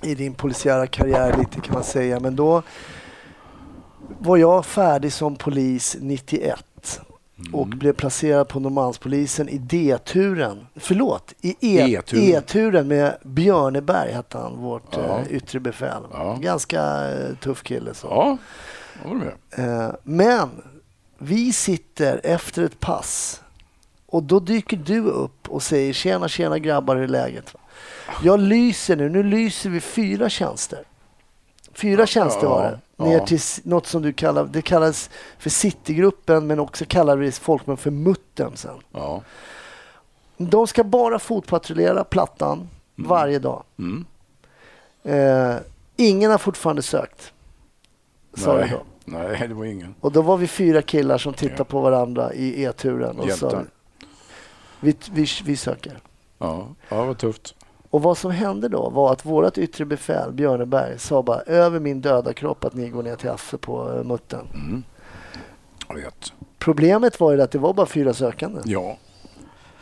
i 0.10 0.15
din 0.15 0.34
polisiära 0.34 0.88
karriär 0.88 1.38
lite 1.38 1.62
kan 1.62 1.73
man 1.73 1.84
säga, 1.84 2.19
men 2.19 2.36
då 2.36 2.62
var 4.19 4.38
jag 4.38 4.65
färdig 4.65 5.13
som 5.13 5.36
polis 5.36 5.97
91 5.99 7.02
och 7.54 7.67
blev 7.67 7.93
placerad 7.93 8.47
på 8.47 8.60
Norrmalmspolisen 8.60 9.49
i 9.49 9.58
D-turen. 9.58 10.67
Förlåt, 10.76 11.34
i 11.41 11.49
E- 11.49 11.95
E-turen. 11.95 12.23
E-turen 12.23 12.88
med 12.88 13.17
Björneberg 13.23 14.12
hette 14.12 14.38
han, 14.38 14.58
vårt 14.62 14.95
Ja. 14.95 15.19
eh, 15.19 15.28
yttre 15.36 15.60
befäl. 15.60 16.04
Ja. 16.13 16.38
Ganska 16.41 17.10
eh, 17.12 17.36
tuff 17.36 17.63
kille. 17.63 17.93
Så. 17.93 18.08
Ja, 18.08 18.38
var 19.10 19.15
med. 19.15 19.34
Eh, 19.88 19.93
men 20.04 20.49
vi 21.17 21.54
sitter 21.54 22.21
efter 22.23 22.63
ett 22.63 22.80
pass 22.80 23.41
och 24.13 24.23
då 24.23 24.39
dyker 24.39 24.78
du 24.78 24.99
upp 24.99 25.49
och 25.49 25.63
säger 25.63 25.93
tjena, 25.93 26.28
tjena 26.28 26.60
grabbar, 26.60 26.95
hur 26.95 27.04
är 27.04 27.08
läget? 27.08 27.56
Jag 28.23 28.39
lyser 28.39 28.95
nu, 28.95 29.10
nu 29.10 29.23
lyser 29.23 29.69
vi 29.69 29.80
fyra 29.80 30.30
tjänster. 30.30 30.84
Fyra 31.73 32.06
tjänster 32.06 32.47
var 32.47 32.80
det. 32.97 33.04
Ner 33.04 33.19
till 33.19 33.39
något 33.63 33.88
som 33.88 34.02
du 34.02 34.13
kallar, 34.13 34.45
det 34.45 34.62
kallas 34.62 35.10
för 35.38 35.49
Citygruppen 35.49 36.47
men 36.47 36.60
också 36.60 36.86
kallar 36.88 37.17
vi 37.17 37.32
folkmun 37.32 37.78
för 37.78 37.91
Muttern 37.91 38.52
sen. 38.56 38.76
Ja. 38.91 39.21
De 40.38 40.67
ska 40.67 40.84
bara 40.84 41.19
fotpatrullera 41.19 42.04
Plattan 42.04 42.69
varje 42.95 43.39
dag. 43.39 43.63
Mm. 43.80 44.06
Eh, 45.04 45.56
ingen 45.95 46.32
har 46.32 46.38
fortfarande 46.38 46.82
sökt. 46.82 47.34
Sa 48.34 48.54
Nej. 48.58 48.69
då. 48.71 48.82
Nej, 49.06 49.47
det 49.47 49.54
var 49.54 49.65
ingen. 49.65 49.95
Och 49.99 50.12
då 50.12 50.21
var 50.21 50.38
vi 50.38 50.47
fyra 50.47 50.82
killar 50.82 51.17
som 51.17 51.34
tittade 51.34 51.56
Ja. 51.60 51.63
på 51.63 51.82
varandra 51.82 52.34
i 52.34 52.63
E-turen 52.63 53.19
och 53.19 53.28
Hjältar. 53.28 53.65
Vi, 54.84 54.96
vi, 55.12 55.26
vi 55.43 55.58
söker. 55.58 56.00
Ja, 56.38 56.67
ja 56.89 57.06
var 57.06 57.13
tufft. 57.13 57.56
Och 57.89 58.02
vad 58.02 58.17
som 58.17 58.32
hände 58.32 58.67
då 58.69 58.89
var 58.89 59.12
att 59.12 59.26
vårt 59.26 59.58
yttre 59.58 59.86
befäl, 59.86 60.32
Björneberg, 60.32 61.00
sa 61.00 61.22
bara 61.24 61.39
över 61.41 61.80
min 61.80 62.02
döda 62.02 62.34
kropp 62.34 62.65
att 62.65 62.74
ni 62.74 62.89
går 62.89 63.04
ner 63.04 63.15
till 63.15 63.30
Affe 63.30 63.58
på 63.58 63.89
uh, 63.89 64.04
muttern. 64.04 64.48
Mm. 64.54 64.84
Jag 65.88 65.96
vet. 65.96 66.34
Problemet 66.60 67.19
var 67.19 67.32
ju 67.32 67.41
att 67.41 67.52
det 67.52 67.58
var 67.60 67.74
bara 67.74 67.86
fyra 67.86 68.13
sökande 68.13 68.62
Ja. 68.65 68.98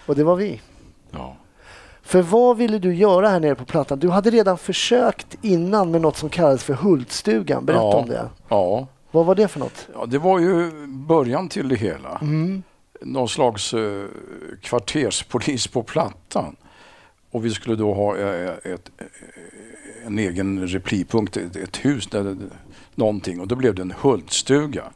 och 0.05 0.15
det 0.15 0.23
var 0.23 0.35
vi. 0.35 0.61
Ja. 1.11 1.35
För 2.01 2.21
vad 2.21 2.57
ville 2.57 2.79
du 2.79 2.95
göra 2.95 3.29
här 3.29 3.39
nere 3.39 3.55
på 3.55 3.65
Plattan? 3.65 3.99
Du 3.99 4.09
hade 4.09 4.29
redan 4.29 4.57
försökt 4.57 5.37
innan 5.41 5.91
med 5.91 6.01
något 6.01 6.17
som 6.17 6.29
kallades 6.29 6.63
för 6.63 6.73
Hultstugan. 6.73 7.65
Berätta 7.65 7.81
Ja. 7.83 7.95
om 7.97 8.09
det. 8.09 8.29
Ja. 8.49 8.87
Vad 9.11 9.25
var 9.25 9.35
det 9.35 9.47
för 9.47 9.59
något? 9.59 9.87
ja, 9.93 10.05
det 10.05 10.17
var 10.17 10.39
ju 10.39 10.71
början 10.87 11.49
till 11.49 11.69
det 11.69 11.75
hela. 11.75 12.17
Mm. 12.21 12.63
Någon 13.01 13.29
slags 13.29 13.73
eh, 13.73 14.05
kvarterspolis 14.61 15.67
på 15.67 15.83
Plattan. 15.83 16.55
Och 17.31 17.45
vi 17.45 17.49
skulle 17.49 17.75
då 17.75 17.93
ha 17.93 18.17
eh, 18.17 18.53
ett, 18.63 18.91
eh, 18.97 19.05
en 20.05 20.19
egen 20.19 20.67
replipunkt, 20.67 21.37
ett, 21.37 21.55
ett 21.55 21.85
hus, 21.85 22.07
där, 22.07 22.37
någonting. 22.95 23.39
Och 23.39 23.47
då 23.47 23.55
blev 23.55 23.75
det 23.75 23.81
en 23.81 23.93
Hultstuga. 24.01 24.91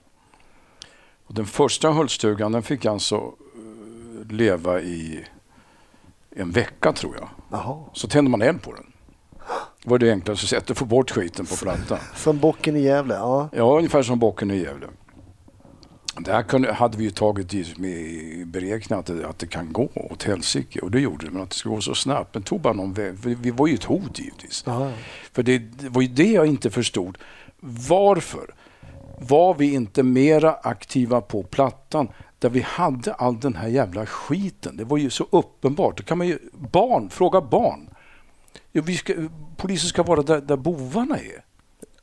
Och 1.26 1.34
den 1.34 1.46
första 1.46 1.90
Hultstugan 1.90 2.52
den 2.52 2.64
fick 2.64 2.86
alltså 2.86 3.34
leva 4.30 4.82
i 4.82 5.26
en 6.36 6.52
vecka 6.52 6.94
tror 6.94 7.16
jag. 7.20 7.30
Jaha. 7.52 7.84
Så 7.94 8.08
tände 8.08 8.32
man 8.32 8.42
eld 8.42 8.62
på 8.62 8.74
den. 8.74 8.86
Det 9.84 9.90
var 9.90 9.98
det 9.98 10.12
enklaste 10.12 10.48
sättet 10.48 10.72
att 10.72 10.78
få 10.78 10.86
bort 10.86 11.12
skiten 11.12 11.46
på 11.46 11.56
plattan. 11.56 12.00
Som 12.16 12.40
bocken 12.40 12.76
i 12.76 12.82
Gävle? 12.82 13.14
Ja. 13.14 13.50
Ja, 13.54 13.78
ungefär 13.78 14.04
som 14.04 14.20
bocken 14.20 14.52
i 14.52 14.58
Gävle. 14.58 14.88
Det 16.18 16.32
här 16.32 16.44
kunde, 16.44 16.74
hade 16.74 16.98
vi 16.98 17.04
ju 17.04 17.10
tagit 17.10 17.78
med 17.78 17.92
i 17.92 18.46
beräkning 18.46 19.00
att 19.00 19.40
det, 19.40 19.48
kan 19.48 19.74
gå 19.74 19.90
åt 19.94 20.24
helsike 20.24 20.80
och 20.80 20.92
det 20.92 21.00
gjorde 21.00 21.26
det, 21.26 21.32
men 21.32 21.42
att 21.42 21.50
det 21.50 21.56
skulle 21.56 21.76
gå 21.76 21.82
så 21.82 21.96
snabbt. 21.96 22.34
Men 22.34 22.44
tog 22.44 22.62
bara 22.62 22.74
någon 22.74 22.94
väg. 22.94 23.14
Vi 23.24 23.52
var 23.52 23.68
ju 23.68 23.74
ett 23.74 23.84
hot 23.84 24.20
givetvis. 24.20 24.64
Jaha. 24.66 24.94
För 25.32 25.44
det, 25.44 25.58
det 25.58 25.90
var 25.90 26.02
ju 26.02 26.08
det 26.08 26.32
jag 26.32 26.48
inte 26.48 26.70
förstod. 26.70 27.18
Varför 27.90 28.54
var 29.20 29.54
vi 29.54 29.74
inte 29.74 30.04
mera 30.04 30.54
aktiva 30.54 31.22
på 31.22 31.44
plattan 31.44 32.08
där 32.40 32.50
vi 32.50 32.62
hade 32.62 33.14
all 33.14 33.40
den 33.40 33.56
här 33.56 33.68
jävla 33.68 34.06
skiten? 34.06 34.78
Det 34.78 34.84
var 34.84 34.98
ju 34.98 35.10
så 35.10 35.28
uppenbart. 35.30 35.98
Då 35.98 36.04
kan 36.04 36.18
man 36.18 36.28
ju, 36.28 36.40
barn, 36.54 37.10
fråga 37.10 37.42
barn. 37.42 37.90
Ja, 38.72 38.84
ska, 38.84 39.14
polisen 39.58 39.90
ska 39.90 40.04
vara 40.04 40.22
där, 40.22 40.42
där 40.42 40.58
bovarna 40.58 41.18
är. 41.18 41.44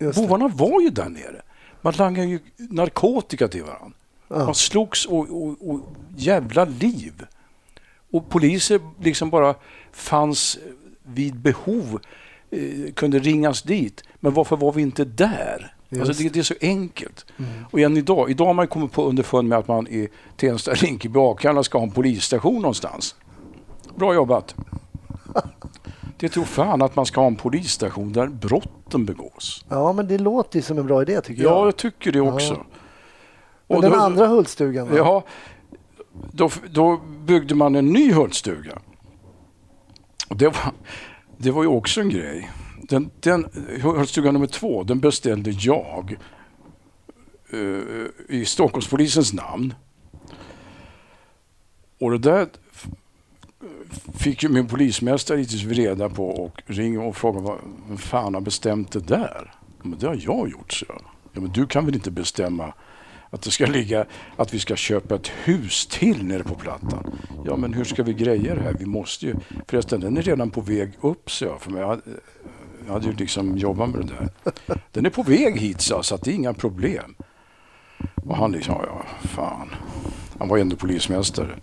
Just 0.01 0.19
det. 0.19 0.23
Bovarna 0.23 0.49
var 0.49 0.81
ju 0.81 0.91
där 0.91 1.09
nere. 1.09 1.43
Man 1.81 1.95
langade 1.97 2.29
ju 2.29 2.41
narkotika 2.57 3.49
till 3.49 3.63
varandra. 3.63 3.99
Ja. 4.33 4.45
Man 4.45 4.55
slogs 4.55 5.07
och, 5.07 5.19
och, 5.31 5.69
och 5.71 5.81
jävla 6.17 6.65
liv. 6.65 7.25
Och 8.13 8.29
poliser 8.29 8.81
liksom 9.01 9.31
bara 9.31 9.55
fanns 9.93 10.59
vid 11.03 11.37
behov, 11.37 12.01
eh, 12.51 12.93
kunde 12.95 13.19
ringas 13.19 13.63
dit. 13.63 14.03
Men 14.21 14.33
varför 14.35 14.57
var 14.57 14.73
vi 14.73 14.83
inte 14.83 15.05
där? 15.05 15.75
Alltså 16.01 16.23
det, 16.23 16.29
det 16.29 16.39
är 16.39 16.43
så 16.43 16.55
enkelt. 16.61 17.27
Och 17.71 17.81
än 17.81 17.97
idag, 17.97 18.31
idag 18.31 18.47
har 18.47 18.55
man 18.55 18.67
kommit 18.69 18.93
på 18.93 19.05
underfund 19.05 19.49
med 19.49 19.59
att 19.59 19.69
man 19.69 19.87
i 19.89 20.09
Tensta, 20.37 20.73
Rinkeby, 20.75 21.19
Akalla 21.19 21.63
ska 21.63 21.79
ha 21.79 21.83
en 21.85 21.91
polisstation 21.91 22.55
någonstans. 22.63 23.15
Bra 23.97 24.15
jobbat. 24.15 24.55
Det 26.17 26.29
tror 26.29 26.45
fan 26.45 26.83
att 26.83 26.97
man 26.97 27.07
ska 27.07 27.21
ha 27.21 27.27
en 27.27 27.37
polisstation 27.37 28.13
där 28.13 28.27
brotten 28.27 29.05
begås. 29.05 29.65
Ja, 29.69 29.93
men 29.93 30.09
det 30.09 30.19
låter 30.19 30.59
ju 30.59 30.63
som 30.63 30.79
en 30.79 30.87
bra 30.87 31.03
idé 31.03 31.21
tycker 31.21 31.43
Ja, 31.43 31.51
jag. 31.51 31.67
jag 31.67 31.77
tycker 31.77 32.13
det 32.13 32.21
också. 32.21 32.65
Men 33.73 33.77
Och 33.77 33.83
den 33.83 33.93
då- 33.93 33.99
andra 33.99 34.27
Hultstugan 34.27 34.89
då? 34.89 34.97
Ja, 34.97 35.25
då, 36.33 36.51
då 36.71 37.01
byggde 37.27 37.55
man 37.55 37.75
en 37.75 37.87
ny 37.93 38.13
Hultstuga. 38.13 38.79
Och 40.29 40.37
det, 40.37 40.49
var, 40.49 40.73
det 41.37 41.51
var 41.51 41.63
ju 41.63 41.69
också 41.69 42.01
en 42.01 42.09
grej. 42.09 42.51
Den, 42.83 43.11
den, 43.21 43.47
Hultstuga 43.83 44.33
nummer 44.33 44.47
två, 44.47 44.83
den 44.83 45.01
beställde 45.01 45.51
jag 45.51 46.17
eh, 47.51 47.59
i 48.29 48.45
Stockholmspolisens 48.45 49.33
namn. 49.33 49.75
Och 52.01 52.11
det 52.11 52.19
där 52.19 52.49
fick 54.15 54.43
ju 54.43 54.49
min 54.49 54.69
polismästare 54.69 55.39
hittills 55.39 55.65
reda 55.65 56.09
på 56.09 56.29
och 56.29 56.63
ringde 56.67 57.01
och 57.01 57.17
frågade 57.17 57.45
vad, 57.45 57.59
vem 57.89 57.99
fan 57.99 58.35
har 58.35 58.41
bestämt 58.41 58.93
det 58.93 59.01
där? 59.01 59.55
Men 59.83 59.99
det 59.99 60.07
har 60.07 60.19
jag 60.21 60.49
gjort, 60.51 60.73
så. 60.73 60.87
Ja, 61.33 61.41
men 61.41 61.53
du 61.53 61.67
kan 61.67 61.87
väl 61.87 61.95
inte 61.95 62.11
bestämma 62.11 62.75
att 63.33 63.43
det 63.43 63.51
ska 63.51 63.67
ligga, 63.67 64.07
att 64.37 64.55
vi 64.55 64.59
ska 64.59 64.77
köpa 64.77 65.15
ett 65.15 65.29
hus 65.45 65.87
till 65.87 66.25
nere 66.25 66.45
på 66.45 66.55
Plattan. 66.55 67.19
Ja, 67.47 67.57
men 67.57 67.75
hur 67.75 67.85
ska 67.85 68.03
vi 68.03 68.15
greja 68.15 68.55
det 68.55 68.61
här? 68.61 68.77
Vi 68.79 68.87
måste 68.87 69.27
ju... 69.27 69.35
Förresten, 69.69 70.01
den 70.01 70.17
är 70.17 70.23
redan 70.23 70.51
på 70.51 70.61
väg 70.61 70.93
upp, 71.01 71.31
så 71.31 71.45
jag. 71.45 71.61
För 71.61 71.71
mig. 71.71 71.81
Jag, 71.81 71.89
hade, 71.89 72.03
jag 72.87 72.93
hade 72.93 73.07
ju 73.07 73.13
liksom 73.13 73.59
jobbat 73.59 73.91
med 73.91 74.01
det 74.01 74.13
där. 74.15 74.29
Den 74.91 75.07
är 75.07 75.11
på 75.11 75.23
väg 75.23 75.59
hit, 75.59 75.81
så, 75.81 75.95
jag, 75.95 76.05
så 76.05 76.15
att 76.15 76.23
det 76.23 76.31
är 76.31 76.35
inga 76.35 76.55
problem. 76.55 77.15
Och 78.27 78.37
han 78.37 78.53
liksom, 78.53 78.75
ja, 78.75 78.87
ja, 78.87 79.29
fan. 79.29 79.69
Han 80.39 80.49
var 80.49 80.57
ju 80.57 80.61
ändå 80.61 80.77
polismästare. 80.77 81.55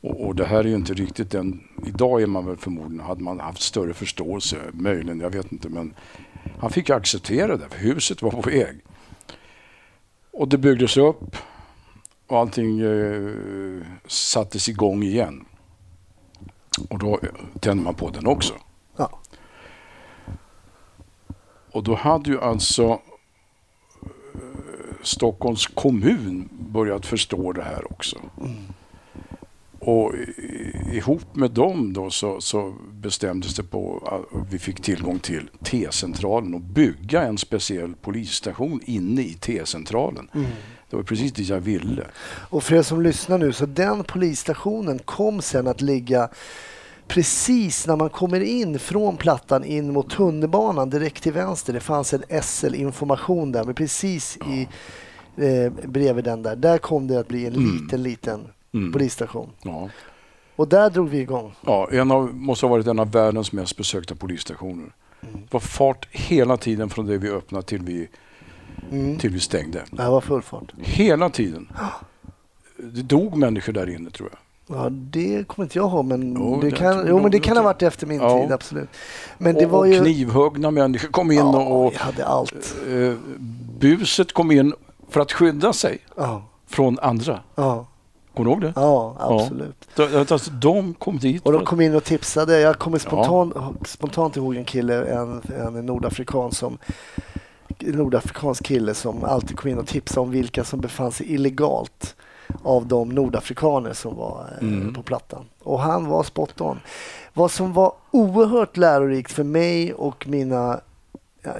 Och, 0.00 0.26
och 0.26 0.34
det 0.34 0.44
här 0.44 0.58
är 0.58 0.68
ju 0.68 0.74
inte 0.74 0.94
riktigt 0.94 1.30
den... 1.30 1.60
Idag 1.86 2.22
är 2.22 2.26
man 2.26 2.46
väl 2.46 2.56
förmodligen, 2.56 3.06
hade 3.06 3.22
man 3.22 3.40
haft 3.40 3.62
större 3.62 3.94
förståelse, 3.94 4.56
möjligen, 4.72 5.20
jag 5.20 5.30
vet 5.30 5.52
inte. 5.52 5.68
Men 5.68 5.94
han 6.58 6.70
fick 6.70 6.90
acceptera 6.90 7.56
det, 7.56 7.68
för 7.70 7.78
huset 7.78 8.22
var 8.22 8.30
på 8.30 8.40
väg. 8.40 8.80
Och 10.40 10.48
det 10.48 10.58
byggdes 10.58 10.96
upp 10.96 11.36
och 12.26 12.38
allting 12.38 12.80
eh, 12.80 13.82
sattes 14.06 14.68
igång 14.68 15.02
igen. 15.02 15.44
Och 16.90 16.98
då 16.98 17.18
eh, 17.22 17.28
tände 17.60 17.84
man 17.84 17.94
på 17.94 18.10
den 18.10 18.26
också. 18.26 18.54
Ja. 18.96 19.10
Och 21.72 21.82
då 21.82 21.94
hade 21.94 22.30
ju 22.30 22.40
alltså 22.40 22.88
eh, 22.88 22.98
Stockholms 25.02 25.66
kommun 25.66 26.48
börjat 26.52 27.06
förstå 27.06 27.52
det 27.52 27.62
här 27.62 27.92
också. 27.92 28.20
Och 29.82 30.12
ihop 30.92 31.36
med 31.36 31.50
dem 31.50 31.92
då 31.92 32.10
så, 32.10 32.40
så 32.40 32.74
bestämdes 32.92 33.54
det 33.54 33.62
på 33.62 34.08
att 34.32 34.52
vi 34.52 34.58
fick 34.58 34.82
tillgång 34.82 35.18
till 35.18 35.50
T-centralen 35.64 36.54
och 36.54 36.60
bygga 36.60 37.22
en 37.22 37.38
speciell 37.38 37.94
polisstation 37.94 38.80
inne 38.84 39.22
i 39.22 39.34
T-centralen. 39.34 40.28
Det 40.90 40.96
var 40.96 41.02
precis 41.02 41.32
det 41.32 41.42
jag 41.42 41.60
ville. 41.60 42.06
Och 42.24 42.62
för 42.62 42.74
er 42.74 42.82
som 42.82 43.02
lyssnar 43.02 43.38
nu, 43.38 43.52
så 43.52 43.66
den 43.66 44.04
polisstationen 44.04 44.98
kom 44.98 45.42
sen 45.42 45.66
att 45.66 45.80
ligga 45.80 46.28
precis 47.08 47.86
när 47.86 47.96
man 47.96 48.10
kommer 48.10 48.40
in 48.40 48.78
från 48.78 49.16
Plattan 49.16 49.64
in 49.64 49.92
mot 49.92 50.10
tunnelbanan 50.10 50.90
direkt 50.90 51.22
till 51.22 51.32
vänster. 51.32 51.72
Det 51.72 51.80
fanns 51.80 52.14
en 52.14 52.42
SL-information 52.42 53.52
där, 53.52 53.64
men 53.64 53.74
precis 53.74 54.36
i, 54.36 54.68
eh, 55.36 55.72
bredvid 55.88 56.24
den 56.24 56.42
där, 56.42 56.56
där 56.56 56.78
kom 56.78 57.06
det 57.06 57.20
att 57.20 57.28
bli 57.28 57.46
en 57.46 57.52
liten, 57.52 58.02
liten 58.02 58.40
Mm. 58.74 58.92
polisstation. 58.92 59.50
Ja. 59.62 59.88
Och 60.56 60.68
där 60.68 60.90
drog 60.90 61.08
vi 61.08 61.18
igång. 61.18 61.52
Ja, 61.66 61.88
en 61.92 62.10
av, 62.10 62.34
måste 62.34 62.66
ha 62.66 62.70
varit 62.70 62.86
en 62.86 62.98
av 62.98 63.12
världens 63.12 63.52
mest 63.52 63.76
besökta 63.76 64.14
polisstationer. 64.14 64.92
Det 65.20 65.52
var 65.52 65.60
fart 65.60 66.08
hela 66.10 66.56
tiden 66.56 66.90
från 66.90 67.06
det 67.06 67.18
vi 67.18 67.30
öppnade 67.30 67.64
till 67.66 67.82
vi, 67.82 68.08
Mm. 68.90 69.18
till 69.18 69.30
vi 69.30 69.40
stängde. 69.40 69.84
Det 69.90 70.08
var 70.08 70.20
full 70.20 70.42
fart. 70.42 70.72
Hela 70.78 71.30
tiden. 71.30 71.68
Det 72.76 73.02
dog 73.02 73.36
människor 73.36 73.72
där 73.72 73.90
inne 73.90 74.10
tror 74.10 74.28
jag. 74.32 74.38
Ja, 74.78 74.88
det 74.90 75.48
kommer 75.48 75.64
inte 75.66 75.78
jag 75.78 75.88
ihåg, 75.90 76.04
men 76.04 76.34
Jo, 76.34 76.60
det 76.60 76.70
kan, 76.70 77.04
jo, 77.08 77.20
men 77.22 77.30
det 77.30 77.40
kan 77.40 77.56
ha 77.56 77.64
varit 77.64 77.82
efter 77.82 78.06
min 78.06 78.20
Ja. 78.20 78.40
tid, 78.42 78.52
absolut. 78.52 78.88
Men 79.38 79.54
det 79.54 79.64
och, 79.66 79.70
var 79.70 79.78
och 79.78 79.88
ju... 79.88 80.00
knivhuggna 80.00 80.70
människor 80.70 81.08
kom 81.08 81.30
in 81.30 81.38
Ja, 81.38 81.64
och, 81.66 81.92
jag 81.94 82.00
hade 82.00 82.26
allt. 82.26 82.74
eh, 82.88 83.14
buset 83.78 84.32
kom 84.32 84.50
in 84.50 84.74
för 85.08 85.20
att 85.20 85.32
skydda 85.32 85.72
sig 85.72 85.98
Ja, 86.16 86.42
från 86.66 86.98
andra. 86.98 87.40
ja, 87.54 87.86
Kommer 88.34 88.50
du 88.50 88.52
ihåg 88.52 88.60
det? 88.60 88.72
ja 88.76 89.16
absolut. 89.18 89.88
De, 89.96 90.16
alltså, 90.30 90.50
de 90.50 90.94
kom 90.94 91.18
dit. 91.18 91.46
Och 91.46 91.52
de 91.52 91.64
kom 91.64 91.80
in 91.80 91.94
och 91.94 92.04
tipsade. 92.04 92.60
Jag 92.60 92.78
kommer 92.78 92.98
spontant, 92.98 93.54
spontant 93.88 94.36
ihåg 94.36 94.56
en 94.56 94.64
kille, 94.64 95.04
en, 95.04 95.42
en 95.76 95.86
nordafrikan 95.86 96.52
som 96.52 96.78
en 97.78 97.92
nordafrikansk 97.94 98.64
kille 98.64 98.94
som 98.94 99.24
alltid 99.24 99.56
kom 99.56 99.70
in 99.70 99.78
och 99.78 99.86
tipsade 99.86 100.20
om 100.20 100.30
vilka 100.30 100.64
som 100.64 100.80
befann 100.80 101.12
sig 101.12 101.32
illegalt 101.34 102.14
av 102.62 102.86
de 102.86 103.08
nordafrikaner 103.08 103.92
som 103.92 104.16
var 104.16 104.46
eh, 104.60 104.68
Mm. 104.68 104.94
på 104.94 105.02
plattan. 105.02 105.44
Och 105.62 105.80
han 105.80 106.06
var 106.06 106.22
spot 106.22 106.60
on. 106.60 106.80
Vad 107.34 107.50
som 107.50 107.72
var 107.72 107.92
oerhört 108.10 108.76
lärorikt 108.76 109.32
för 109.32 109.44
mig 109.44 109.94
och 109.94 110.28
mina 110.28 110.80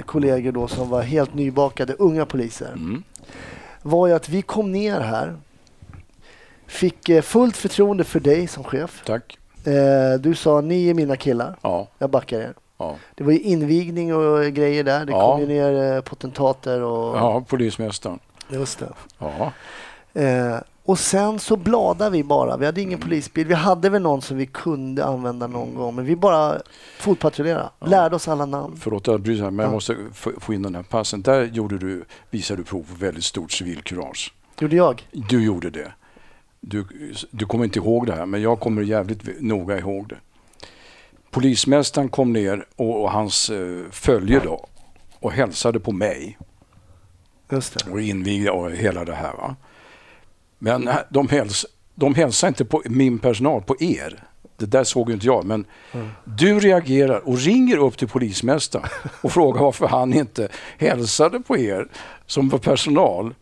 kollegor 0.07 0.53
då 0.53 0.69
som 0.69 0.89
var 0.89 1.03
helt 1.03 1.35
nybakade 1.35 1.95
unga 1.99 2.27
poliser 2.27 2.73
Mm. 2.73 3.03
var 3.83 4.07
ju 4.07 4.13
att 4.13 4.29
vi 4.29 4.43
kom 4.43 4.73
ner 4.73 5.01
här, 5.01 5.37
fick 6.71 7.09
eh, 7.09 7.23
fullt 7.23 7.57
förtroende 7.57 8.05
för 8.05 8.21
dig 8.21 8.47
som 8.47 8.65
chef. 8.65 9.03
Tack. 9.07 9.39
Eh, 9.65 10.21
du 10.21 10.35
sa 10.35 10.61
ni 10.61 10.89
är 10.89 10.95
mina 10.95 11.17
killar, 11.17 11.57
Ja, 11.63 11.89
jag 11.99 12.11
backar 12.11 12.39
er. 12.41 12.55
ja. 12.79 12.97
Det 13.15 13.25
var 13.25 13.33
ju 13.33 13.39
invigning 13.39 14.15
och 14.15 14.45
grejer 14.45 14.85
där. 14.85 15.05
Det 15.05 15.13
Ja. 15.13 15.33
kom 15.33 15.41
ju 15.41 15.47
ner 15.47 15.95
eh, 15.97 16.01
potentater 16.01 16.83
och... 16.83 17.17
ja 17.17 17.45
polismästaren. 17.49 18.19
Just 18.49 18.79
det. 18.79 18.89
Ja. 19.19 19.53
Eh, 20.21 20.57
och 20.85 20.99
sen 20.99 21.39
så 21.39 21.57
bladade 21.57 22.11
vi 22.11 22.25
bara. 22.25 22.57
Vi 22.57 22.67
hade 22.67 22.81
ingen 22.81 22.95
Mm. 22.99 23.09
polisbil. 23.09 23.47
Vi 23.47 23.55
hade 23.55 23.89
väl 23.89 24.03
någon 24.03 24.23
som 24.23 24.37
vi 24.37 24.47
kunde 24.47 25.05
använda 25.05 25.47
någon 25.47 25.75
gång. 25.75 25.95
Men 25.95 26.05
vi 26.05 26.17
bara 26.17 26.61
fotpatrullerade. 26.99 27.69
Lärde 27.81 28.17
oss 28.17 28.29
alla 28.29 28.47
namn. 28.47 28.77
Förlåt 28.81 29.09
att 29.09 29.27
här, 29.27 29.37
men 29.51 29.59
jag 29.59 29.69
Ja. 29.69 29.73
måste 29.73 29.97
få 30.15 30.31
få 30.41 30.55
in 30.55 30.63
den 30.63 30.75
här 30.75 30.83
passen. 30.83 31.23
Där 31.23 31.45
gjorde 31.45 31.79
du, 31.79 32.05
visade 32.31 32.61
du 32.61 32.65
prov 32.65 32.83
på 32.83 32.95
väldigt 33.05 33.25
stort 33.25 33.53
civilkurage. 33.53 34.33
Gjorde 34.61 34.77
jag? 34.77 35.09
Du 35.13 35.45
gjorde 35.45 35.71
det. 35.71 35.93
Du, 36.61 36.87
du 37.31 37.47
kommer 37.47 37.65
inte 37.65 37.79
ihåg 37.79 38.07
det 38.07 38.15
här, 38.15 38.27
men 38.27 38.43
jag 38.43 38.61
kommer 38.61 38.83
jävligt 38.83 39.41
noga 39.41 39.79
ihåg 39.79 40.09
det. 40.09 40.19
Polismästaren 41.31 42.09
kom 42.09 42.33
ner 42.33 42.67
och, 42.77 43.03
och 43.03 43.11
hans 43.11 43.51
eh, 43.51 43.85
följe 43.91 44.41
då 44.41 44.67
och 45.21 45.33
hälsade 45.33 45.81
på 45.81 45.93
mig 45.93 46.39
Just 47.51 47.85
det. 47.85 47.91
och 47.91 48.01
invigde 48.01 48.51
och 48.51 48.71
hela 48.71 49.05
det 49.05 49.15
här. 49.15 49.33
Va? 49.33 49.57
Men 50.59 50.89
eh, 50.89 50.97
de, 51.11 51.29
häls, 51.29 51.67
de 51.95 52.15
hälsade 52.15 52.49
inte 52.49 52.65
på 52.65 52.83
min 52.85 53.19
personal, 53.19 53.63
på 53.63 53.77
er. 53.81 54.25
Det 54.57 54.67
där 54.67 54.85
såg 54.85 55.09
ju 55.09 55.15
inte 55.15 55.27
jag, 55.27 55.45
men 55.45 55.65
du 56.25 56.61
reagerar 56.61 57.29
och 57.29 57.39
ringer 57.39 57.77
upp 57.77 57.99
till 57.99 58.09
polismästaren 58.09 58.89
och 59.23 59.33
frågar 59.33 59.61
varför 59.61 59.87
han 59.87 60.13
inte 60.13 60.49
hälsade 60.79 61.41
på 61.41 61.59
er 61.59 61.89
som 62.27 62.49
var 62.49 62.59
personal. 62.59 63.35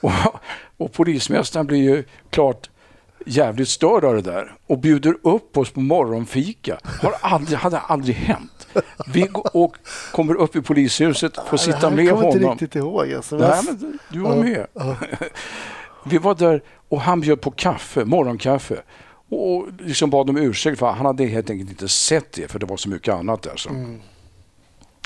Och, 0.00 0.12
och 0.78 0.92
polismästaren 0.92 1.66
blir 1.66 1.78
ju 1.78 2.04
klart 2.30 2.70
jävligt 3.26 3.68
störd 3.68 4.04
av 4.04 4.14
det 4.14 4.22
där 4.22 4.54
och 4.66 4.78
bjuder 4.78 5.14
upp 5.22 5.56
oss 5.56 5.70
på 5.70 5.80
morgonfika. 5.80 6.78
Har 7.02 7.14
aldrig, 7.20 7.58
hade 7.58 7.78
aldrig 7.78 8.16
hänt. 8.16 8.66
Vi 9.12 9.28
och 9.54 9.76
kommer 10.12 10.34
upp 10.34 10.56
i 10.56 10.62
polishuset, 10.62 11.36
får 11.36 11.52
Det 11.52 11.58
sitta 11.58 11.90
med 11.90 11.90
kommer 11.90 12.02
jag 12.02 12.14
honom. 12.14 12.32
inte 12.36 12.64
riktigt 12.64 12.76
ihåg. 12.76 13.12
Alltså. 13.12 13.36
Nej, 13.36 13.60
men 13.66 13.98
du 14.08 14.20
var 14.20 14.36
med. 14.36 14.66
Vi 16.04 16.18
var 16.18 16.34
där 16.34 16.62
och 16.88 17.00
han 17.00 17.20
bjöd 17.20 17.40
på 17.40 17.50
kaffe, 17.50 18.04
morgonkaffe. 18.04 18.82
Och 19.30 19.66
liksom 19.78 20.10
bad 20.10 20.30
om 20.30 20.36
ursäkt 20.36 20.78
för 20.78 20.86
han 20.86 21.06
hade 21.06 21.24
helt 21.26 21.50
enkelt 21.50 21.70
inte 21.70 21.88
sett 21.88 22.32
det 22.32 22.48
för 22.50 22.58
det 22.58 22.66
var 22.66 22.76
så 22.76 22.88
mycket 22.88 23.14
annat 23.14 23.42
där. 23.42 23.56
Så. 23.56 23.70
Mm. 23.70 24.00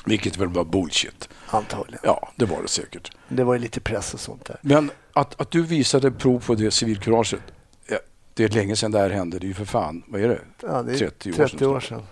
Vilket 0.05 0.37
väl 0.37 0.49
var 0.49 0.65
bullshit. 0.65 1.29
Antagligen. 1.47 2.01
Ja, 2.05 2.29
det 2.37 2.45
var 2.45 2.62
det 2.62 2.69
säkert. 2.69 3.12
Det 3.29 3.45
var 3.45 3.55
ju 3.55 3.61
lite 3.61 3.81
press 3.81 4.15
och 4.15 4.21
sånt 4.21 4.45
där. 4.45 4.59
Men 4.62 4.91
att, 5.12 5.41
att 5.41 5.51
du 5.51 5.62
visade 5.62 6.11
prov 6.11 6.45
på 6.47 6.55
det 6.55 6.71
civilkuraget. 6.71 7.41
Ja, 7.88 7.99
det 8.35 8.45
är 8.45 8.49
länge 8.49 8.77
sedan 8.77 8.91
det 8.91 8.99
här 8.99 9.11
hände. 9.11 9.38
Det 9.38 9.47
är 9.47 9.49
ju 9.49 9.55
för 9.55 9.65
fan, 9.65 10.03
vad 10.07 10.21
är 10.21 10.29
det? 10.29 10.41
Ja, 10.62 10.83
det 10.83 10.93
är 10.93 10.99
30 10.99 11.31
år 11.31 11.35
30 11.37 11.59
sedan. 11.59 11.69
år 11.69 11.81
sedan. 11.81 12.03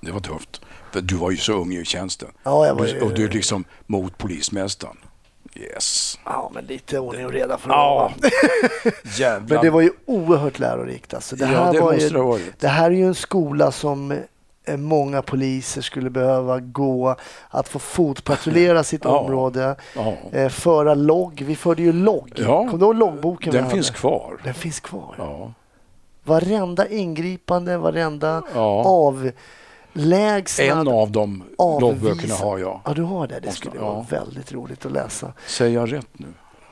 Det 0.00 0.10
var 0.12 0.20
tufft. 0.20 0.60
För 0.92 1.00
du 1.00 1.14
var 1.16 1.30
ju 1.30 1.36
så 1.36 1.52
ung 1.52 1.72
i 1.74 1.84
tjänsten. 1.84 2.28
Ja, 2.42 2.66
jag 2.66 2.74
var 2.74 2.86
ju- 2.86 3.00
Och 3.00 3.14
du 3.14 3.24
är 3.24 3.28
liksom 3.28 3.64
mot 3.86 4.18
polismästaren. 4.18 4.96
Yes. 5.54 6.18
Ja, 6.24 6.50
men 6.54 6.64
lite 6.64 6.98
ordning 6.98 7.26
och 7.26 7.32
reda 7.32 7.58
för 7.58 7.70
Ja, 7.70 8.12
ja. 8.22 8.28
jävlar. 9.18 9.54
Men 9.56 9.64
det 9.64 9.70
var 9.70 9.80
ju 9.80 9.90
oerhört 10.06 10.58
lärorikt. 10.58 11.14
Alltså, 11.14 11.36
det, 11.36 11.44
Ja, 11.44 11.64
här 11.64 11.72
det 11.72 11.80
var 11.80 11.92
ju, 11.92 12.08
det 12.08 12.52
det 12.58 12.68
här 12.68 12.90
är 12.90 12.94
ju 12.94 13.06
en 13.06 13.14
skola 13.14 13.72
som 13.72 14.18
många 14.76 15.22
poliser 15.22 15.82
skulle 15.82 16.10
behöva 16.10 16.60
gå. 16.60 17.16
Att 17.48 17.68
få 17.68 17.78
fotpatrullera 17.78 18.84
sitt 18.84 19.04
Ja. 19.04 19.18
område, 19.18 19.76
Ja. 19.96 20.14
eh, 20.32 20.48
föra 20.48 20.94
logg. 20.94 21.42
Vi 21.46 21.56
förde 21.56 21.82
ju 21.82 21.92
logg. 21.92 22.32
Ja. 22.36 22.56
Kommer 22.58 22.78
du 22.78 22.84
ihåg 22.84 22.94
loggboken? 22.96 23.52
Den 23.52 23.70
finns 23.70 23.90
kvar. 23.90 24.40
Den 24.44 24.54
finns 24.54 24.80
kvar. 24.80 25.14
Ja. 25.18 25.52
Varenda 26.24 26.88
ingripande, 26.88 27.78
varenda 27.78 28.42
Ja. 28.54 28.84
avlägsnad. 29.94 30.78
En 30.78 30.88
av 30.88 31.10
de 31.10 31.42
avvisa- 31.58 31.80
loggböckerna 31.80 32.34
har 32.34 32.58
jag. 32.58 32.80
Ja, 32.84 32.94
du 32.94 33.02
har 33.02 33.26
det. 33.26 33.40
Det 33.40 33.50
skulle 33.52 33.78
vara 33.80 34.06
väldigt 34.10 34.52
roligt 34.52 34.86
att 34.86 34.92
läsa. 34.92 35.32
Säger 35.46 35.74
jag 35.80 35.92
rätt 35.92 36.08
nu? 36.12 36.26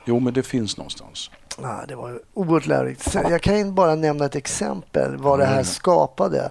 Jo, 0.05 0.21
men 0.21 0.33
det 0.35 0.43
finns 0.43 0.77
någonstans. 0.77 1.31
Ja, 1.63 1.81
det 1.89 1.95
var 1.95 2.21
oerhört 2.35 2.67
lärorikt. 2.67 3.15
Jag 3.15 3.43
kan 3.43 3.75
bara 3.75 3.95
nämna 3.95 4.25
ett 4.25 4.37
exempel 4.37 5.17
vad 5.17 5.39
det 5.39 5.45
här 5.45 5.53
Mm. 5.53 5.65
skapade. 5.65 6.51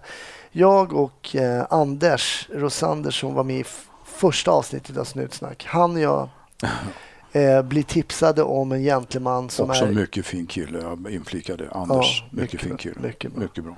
Jag 0.58 0.94
och 0.94 1.36
eh, 1.36 1.66
Anders 1.70 2.50
Rosander 2.54 3.12
som 3.12 3.34
var 3.34 3.44
med 3.44 3.60
i 3.60 3.66
första 4.06 4.52
avsnittet 4.52 4.98
av 4.98 5.04
Snutsnack, 5.04 5.66
han 5.68 5.96
och 5.96 6.02
jag 6.02 6.30
eh, 7.32 7.62
blir 7.62 7.84
tipsade 7.84 8.44
om 8.44 8.72
en 8.72 8.82
gentleman 8.82 9.50
som 9.50 9.70
Också 9.70 9.86
är, 9.86 9.92
mycket 9.92 10.26
fin 10.26 10.48
kille. 10.48 10.80
Jag 10.82 11.12
inflikade 11.12 11.72
Anders. 11.72 12.22
Ja, 12.22 12.28
mycket, 12.32 12.54
mycket 12.54 12.62
fin 12.62 12.78
kille. 12.78 13.08
mycket 13.08 13.32
bra. 13.32 13.42
Mycket 13.44 13.64
bra. 13.64 13.76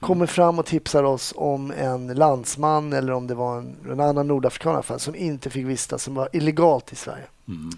kommer 0.00 0.26
fram 0.26 0.58
och 0.58 0.66
tipsar 0.66 1.02
oss 1.02 1.34
om 1.36 1.70
en 1.70 2.06
landsman 2.06 2.92
eller 2.92 3.12
om 3.12 3.26
det 3.26 3.34
var 3.34 3.58
en, 3.58 3.76
en 3.90 4.00
annan 4.00 4.26
nordafrikan 4.26 4.72
i 4.72 4.74
alla 4.74 4.82
fall, 4.82 5.00
som 5.00 5.14
inte 5.14 5.50
fick 5.50 5.66
vistas, 5.66 6.02
som 6.02 6.14
var 6.14 6.28
illegalt 6.32 6.92
i 6.92 6.96
Sverige. 6.96 7.26
Mm. 7.48 7.70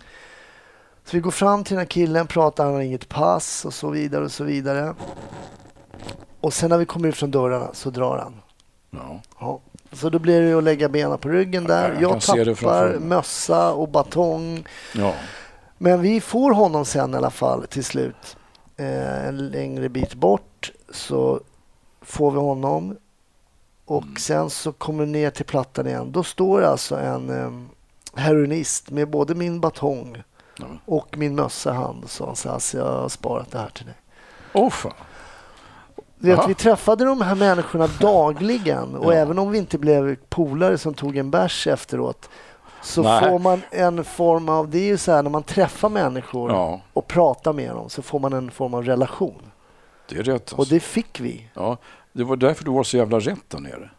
Så 1.04 1.16
vi 1.16 1.20
går 1.20 1.30
fram 1.30 1.64
till 1.64 1.74
den 1.74 1.78
här 1.78 1.90
killen, 1.90 2.26
pratar, 2.26 2.64
han 2.64 2.74
har 2.74 2.80
inget 2.80 3.08
pass 3.08 3.64
och 3.64 3.74
så 3.74 3.90
vidare 3.90 4.24
och 4.24 4.32
så 4.32 4.44
vidare. 4.44 4.94
Och 6.44 6.54
sen 6.54 6.70
när 6.70 6.78
vi 6.78 6.86
kommer 6.86 7.08
ut 7.08 7.16
från 7.16 7.30
dörrarna 7.30 7.68
så 7.72 7.90
drar 7.90 8.18
han. 8.18 8.34
Ja. 8.90 9.20
Ja. 9.40 9.60
Så 9.92 10.10
då 10.10 10.18
blir 10.18 10.40
det 10.42 10.52
att 10.58 10.64
lägga 10.64 10.88
benen 10.88 11.18
på 11.18 11.28
ryggen 11.28 11.64
där. 11.64 11.88
Ja, 11.92 12.00
jag 12.00 12.12
Jag, 12.12 12.20
tappar 12.60 12.98
mössa 12.98 13.72
och 13.72 13.88
batong. 13.88 14.66
ja. 14.94 15.14
Men 15.78 16.00
vi 16.00 16.20
får 16.20 16.50
honom 16.54 16.84
sen 16.84 17.14
i 17.14 17.16
alla 17.16 17.30
fall 17.30 17.66
till 17.66 17.84
slut. 17.84 18.36
Eh, 18.76 19.26
en 19.26 19.48
längre 19.48 19.88
bit 19.88 20.14
bort 20.14 20.72
så 20.90 21.40
får 22.02 22.30
vi 22.30 22.38
honom. 22.38 22.96
Och 23.84 24.02
Mm. 24.02 24.16
sen 24.16 24.50
så 24.50 24.72
kommer 24.72 25.04
vi 25.04 25.10
ner 25.12 25.30
till 25.30 25.44
plattan 25.44 25.86
igen. 25.86 26.12
Då 26.12 26.22
står 26.22 26.62
alltså 26.62 26.96
en 26.96 27.30
eh, 27.30 27.50
heroinist 28.20 28.90
med 28.90 29.10
både 29.10 29.34
min 29.34 29.60
batong 29.60 30.22
Ja. 30.58 30.64
och 30.86 31.18
min 31.18 31.34
mössa 31.34 31.70
i 31.72 31.76
hand. 31.76 32.04
Och 32.04 32.10
sa 32.10 32.26
han 32.26 32.36
så 32.36 32.48
här, 32.48 32.54
"Alltså, 32.54 32.78
jag 32.78 32.84
har 33.02 33.08
sparat 33.08 33.50
det 33.50 33.58
här 33.58 33.68
till 33.74 33.84
dig. 33.86 33.94
Åh 34.52 34.70
fan. 34.70 34.92
Du 36.24 36.30
vet, 36.30 36.38
Aha. 36.38 36.48
vi 36.48 36.54
träffade 36.54 37.04
de 37.04 37.20
här 37.20 37.34
människorna 37.34 37.86
dagligen 38.00 38.94
och 38.96 39.14
Ja. 39.14 39.16
även 39.18 39.38
om 39.38 39.50
vi 39.50 39.58
inte 39.58 39.78
blev 39.78 40.16
polare 40.28 40.78
som 40.78 40.94
tog 40.94 41.16
en 41.16 41.30
bärs 41.30 41.66
efteråt 41.66 42.28
så 42.82 43.02
Nej. 43.02 43.28
får 43.28 43.38
man 43.38 43.62
en 43.70 44.04
form 44.04 44.48
av, 44.48 44.70
det 44.70 44.78
är 44.78 44.86
ju 44.86 44.96
så 44.98 45.12
här 45.12 45.22
när 45.22 45.30
man 45.30 45.42
träffar 45.42 45.88
människor 45.88 46.50
Ja, 46.50 46.80
och 46.92 47.06
pratar 47.08 47.52
med 47.52 47.70
dem 47.70 47.90
så 47.90 48.02
får 48.02 48.18
man 48.18 48.32
en 48.32 48.50
form 48.50 48.74
av 48.74 48.84
relation. 48.84 49.42
det 50.08 50.16
är 50.18 50.22
rätt. 50.22 50.32
Alltså. 50.42 50.56
Och 50.56 50.66
det 50.66 50.80
fick 50.80 51.20
vi. 51.20 51.48
Ja, 51.54 51.76
det 52.12 52.24
var 52.24 52.36
därför 52.36 52.64
du 52.64 52.70
var 52.70 52.82
så 52.82 52.96
jävla 52.96 53.18
rätt 53.18 53.50
där 53.50 53.58
nere. 53.60 53.90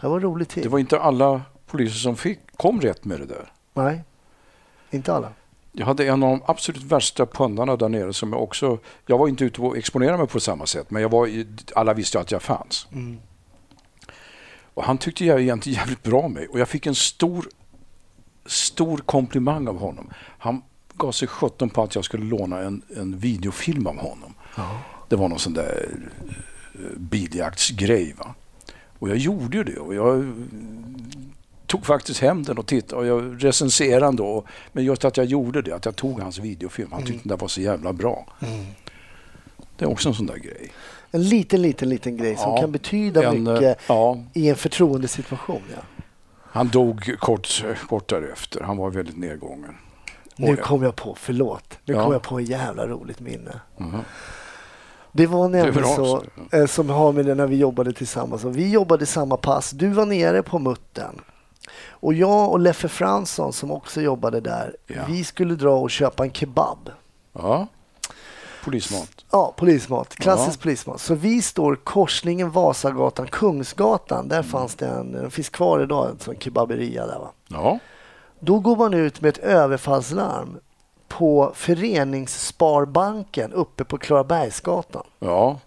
Det 0.00 0.08
var 0.08 0.20
rolig 0.20 0.48
tid. 0.48 0.62
Det 0.62 0.68
var 0.68 0.78
inte 0.78 1.00
alla 1.00 1.42
poliser 1.66 1.98
som 1.98 2.16
fick, 2.16 2.38
kom 2.56 2.80
rätt 2.80 3.04
med 3.04 3.20
det 3.20 3.26
där. 3.26 3.52
Nej, 3.74 4.04
inte 4.90 5.14
alla. 5.14 5.28
Jag 5.72 5.86
hade 5.86 6.06
en 6.08 6.22
av 6.22 6.28
de 6.30 6.42
absolut 6.46 6.82
värsta 6.82 7.26
pundarna 7.26 7.76
där 7.76 7.88
nere 7.88 8.12
som 8.12 8.32
jag 8.32 8.42
också... 8.42 8.78
Jag 9.06 9.18
var 9.18 9.28
inte 9.28 9.44
ute 9.44 9.60
och 9.60 9.76
exponerade 9.76 10.18
mig 10.18 10.26
på 10.26 10.40
samma 10.40 10.66
sätt, 10.66 10.90
men 10.90 11.02
jag 11.02 11.08
var, 11.08 11.26
i- 11.26 11.46
alla 11.74 11.94
visste 11.94 12.20
att 12.20 12.30
jag 12.32 12.42
fanns. 12.42 12.86
Mm. 12.92 13.18
Och 14.74 14.84
han 14.84 14.98
tyckte 14.98 15.24
jag 15.24 15.40
egentligen 15.40 15.78
jävligt 15.78 16.02
bra 16.02 16.20
om 16.20 16.32
mig 16.32 16.46
och 16.48 16.58
jag 16.60 16.68
fick 16.68 16.86
en 16.86 16.94
stor, 16.94 17.48
stor 18.46 18.98
komplimang 18.98 19.68
av 19.68 19.78
honom. 19.78 20.10
Han 20.38 20.62
gav 20.94 21.12
sig 21.12 21.28
sjutton 21.28 21.70
på 21.70 21.82
att 21.82 21.94
jag 21.94 22.04
skulle 22.04 22.24
låna 22.24 22.58
en, 22.58 22.82
en 22.96 23.18
videofilm 23.18 23.86
av 23.86 23.96
honom. 23.98 24.34
Det 25.08 25.16
var 25.16 25.28
någon 25.28 25.38
sån 25.38 25.52
där 25.54 25.88
eh, 26.74 26.80
biljaktsgrej. 26.98 28.14
Va? 28.18 28.34
Och 28.98 29.08
jag 29.08 29.16
gjorde 29.16 29.56
ju 29.56 29.64
det 29.64 29.76
och 29.78 29.94
jag 29.94 30.32
tog 31.68 31.86
faktiskt 31.86 32.20
hem 32.20 32.42
den 32.42 32.58
och 32.58 32.66
tittade 32.66 33.00
och 33.02 33.06
jag 33.06 33.44
recenserade 33.44 34.06
den 34.06 34.16
då. 34.16 34.44
Men 34.72 34.84
just 34.84 35.04
att 35.04 35.16
jag 35.16 35.26
gjorde 35.26 35.62
det, 35.62 35.72
att 35.72 35.84
jag 35.84 35.96
tog 35.96 36.20
hans 36.20 36.38
videofilm. 36.38 36.92
Han 36.92 37.02
tyckte 37.02 37.22
den 37.22 37.28
där 37.28 37.36
var 37.36 37.48
så 37.48 37.60
jävla 37.60 37.92
bra. 37.92 38.26
Det 39.76 39.84
är 39.84 39.88
också 39.90 40.08
en 40.08 40.14
sån 40.14 40.26
där 40.26 40.36
grej. 40.36 40.72
En 41.10 41.22
liten, 41.28 41.62
liten, 41.62 41.88
liten 41.88 42.16
grej 42.16 42.36
som 42.36 42.50
Ja, 42.54 42.60
kan 42.60 42.72
betyda 42.72 43.22
En, 43.28 43.46
eh, 43.46 43.52
mycket 43.52 43.78
Ja, 43.88 44.18
i 44.34 44.48
en 44.48 44.56
förtroendesituation. 44.56 45.62
Ja. 45.74 45.82
han 46.44 46.68
dog 46.68 47.16
kort, 47.18 47.64
kort 47.88 48.08
därefter. 48.08 48.60
Han 48.60 48.76
var 48.76 48.90
väldigt 48.90 49.16
nedgången. 49.18 49.74
Nu 50.36 50.56
kom 50.56 50.82
jag 50.82 50.96
på, 50.96 51.14
förlåt, 51.20 51.78
nu 51.84 51.94
Ja. 51.94 52.04
kom 52.04 52.12
jag 52.12 52.22
på 52.22 52.38
ett 52.38 52.48
jävla 52.48 52.86
roligt 52.86 53.20
minne. 53.20 53.60
Mhm. 53.76 53.98
Det 55.12 55.26
var 55.26 55.48
Det 55.48 55.56
nämligen 55.56 55.82
bra, 55.82 55.96
så, 55.96 56.24
så. 56.50 56.56
eh, 56.56 56.66
som 56.66 56.88
har 56.90 57.12
med 57.12 57.26
det 57.26 57.34
när 57.34 57.46
vi 57.46 57.56
jobbade 57.56 57.92
tillsammans. 57.92 58.44
Och 58.44 58.56
vi 58.56 58.70
jobbade 58.70 59.06
samma 59.06 59.36
pass. 59.36 59.70
Du 59.70 59.88
var 59.88 60.06
nere 60.06 60.42
på 60.42 60.58
muttern. 60.58 61.20
Och 61.90 62.14
jag 62.14 62.50
och 62.50 62.60
Leffe 62.60 62.88
Fransson 62.88 63.52
som 63.52 63.70
också 63.70 64.00
jobbade 64.00 64.40
där, 64.40 64.76
Ja. 64.86 65.02
vi 65.08 65.24
skulle 65.24 65.54
dra 65.54 65.76
och 65.78 65.90
köpa 65.90 66.24
en 66.24 66.32
kebab. 66.32 66.90
Ja, 67.32 67.66
polismat. 68.64 69.08
Ja, 69.30 69.54
polismat. 69.56 70.14
Klassisk 70.14 70.58
Ja. 70.58 70.62
polismat. 70.62 71.00
Så 71.00 71.14
vi 71.14 71.42
står 71.42 71.76
korsningen 71.76 72.50
Vasagatan, 72.50 73.26
Kungsgatan. 73.26 74.28
Där 74.28 74.42
fanns 74.42 74.74
det 74.74 74.86
en, 74.86 75.12
den 75.12 75.30
finns 75.30 75.48
kvar 75.48 75.80
idag, 75.80 76.10
en 76.10 76.18
sån 76.18 76.36
kebaberia 76.38 77.06
där 77.06 77.18
va. 77.18 77.30
Ja, 77.48 77.78
Då 78.40 78.58
går 78.58 78.76
man 78.76 78.94
ut 78.94 79.20
med 79.20 79.28
ett 79.28 79.38
överfallslarm 79.38 80.58
på 81.08 81.52
Föreningssparbanken 81.54 83.52
uppe 83.52 83.84
på 83.84 83.98
Klarabergsgatan. 83.98 85.04
ja, 85.18 85.60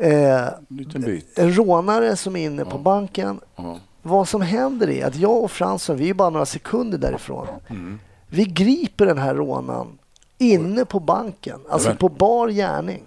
Eh, 0.00 0.46
en 0.68 1.22
en 1.36 1.52
rånare 1.56 2.16
som 2.16 2.36
är 2.36 2.44
inne 2.44 2.64
på 2.64 2.78
banken. 2.78 3.40
Ja. 3.56 3.78
Vad 4.08 4.28
som 4.28 4.42
händer 4.42 4.90
är 4.90 5.06
att 5.06 5.16
jag 5.16 5.44
och 5.44 5.50
Fransson, 5.50 5.96
vi 5.96 6.10
är 6.10 6.14
bara 6.14 6.30
några 6.30 6.46
sekunder 6.46 6.98
därifrån. 6.98 7.46
Mm. 7.68 8.00
Vi 8.28 8.44
griper 8.44 9.06
den 9.06 9.18
här 9.18 9.34
rånaren 9.34 9.98
inne 10.38 10.84
på 10.84 11.00
banken, 11.00 11.60
alltså 11.70 11.94
på 11.94 12.08
bar 12.08 12.48
gärning. 12.48 13.02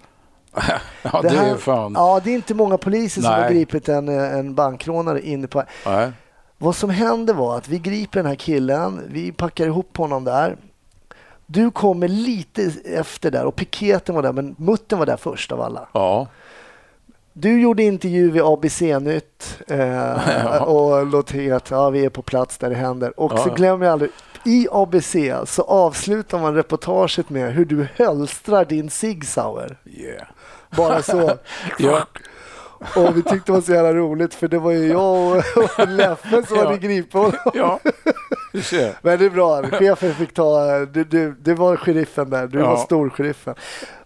ja, 1.04 1.22
det, 1.22 1.30
här- 1.30 1.54
är 1.54 1.56
fan... 1.56 1.94
Ja, 1.96 2.22
det 2.24 2.32
är 2.32 2.36
inte 2.36 2.54
många 2.54 2.78
poliser 2.78 3.22
som 3.22 3.32
har 3.32 3.40
Nej. 3.40 3.54
gripit 3.54 3.90
en, 3.90 4.10
eh, 4.10 4.34
en 4.34 4.56
bankrånare 4.56 5.22
inne 5.22 5.48
på... 5.48 5.64
Nej. 5.86 6.12
Vad 6.58 6.76
som 6.76 6.90
hände 6.90 7.34
var 7.34 7.58
att 7.58 7.68
vi 7.68 7.80
griper 7.80 8.20
den 8.20 8.26
här 8.26 8.36
killen, 8.36 9.02
vi 9.08 9.32
packar 9.32 9.66
ihop 9.66 9.98
honom 9.98 10.24
där. 10.24 10.58
Du 11.46 11.72
kommer 11.72 12.08
lite 12.08 12.72
efter 12.86 13.32
där 13.32 13.46
och 13.46 13.56
piketen 13.56 14.16
var 14.16 14.22
där, 14.22 14.34
men 14.34 14.56
mutten 14.58 15.00
var 15.00 15.06
där 15.06 15.18
först 15.18 15.52
av 15.52 15.62
alla. 15.62 15.88
Ja, 15.94 16.28
Du 17.34 17.62
gjorde 17.62 17.84
intervju 17.84 18.32
vid 18.32 18.42
ABC-nytt 18.42 19.60
eh, 19.68 20.62
och 20.62 21.06
låt 21.06 21.34
att 21.54 21.72
ja, 21.72 21.90
vi 21.90 22.06
är 22.06 22.10
på 22.10 22.22
plats 22.22 22.58
där 22.58 22.70
det 22.70 22.76
händer. 22.76 23.20
Och 23.20 23.40
så 23.40 23.50
glömmer 23.50 23.86
jag 23.86 23.94
aldrig, 23.94 24.12
i 24.46 24.68
ABC 24.72 25.16
så 25.46 25.62
avslutar 25.62 26.40
man 26.40 26.56
reportaget 26.56 27.30
med 27.30 27.54
hur 27.54 27.66
du 27.66 27.88
hölstrar 27.96 28.66
din 28.66 28.90
Sig 28.90 29.22
Sauer. 29.22 29.78
yeah. 29.86 30.28
Bara 30.78 31.02
så. 31.02 31.38
Ja, 31.80 32.08
Och 32.96 33.18
vi 33.18 33.24
tyckte 33.24 33.42
det 33.46 33.52
var 33.52 33.62
så 33.62 33.72
jävla 33.72 33.94
roligt 33.94 34.34
för 34.34 34.48
det 34.48 34.60
var 34.60 34.72
ju 34.72 34.88
jag 34.88 35.32
och, 35.32 35.38
och 35.80 35.88
Leffe 35.88 36.44
som 36.48 36.58
Ja. 36.58 36.66
hade 36.66 36.78
gripit 36.78 37.14
honom. 37.14 37.34
ja. 37.54 37.80
Du. 38.54 38.94
Men 39.02 39.20
det 39.20 39.26
är 39.26 39.30
bra, 39.30 39.64
chefen 39.64 40.14
fick 40.16 40.34
ta, 40.34 40.80
du, 40.86 41.04
du, 41.04 41.36
det 41.42 41.54
var 41.54 41.78
sheriffen 41.78 42.30
där, 42.30 42.48
du 42.48 42.60
Ja. 42.60 42.70
var 42.70 42.78
storsheriffen. 42.78 43.56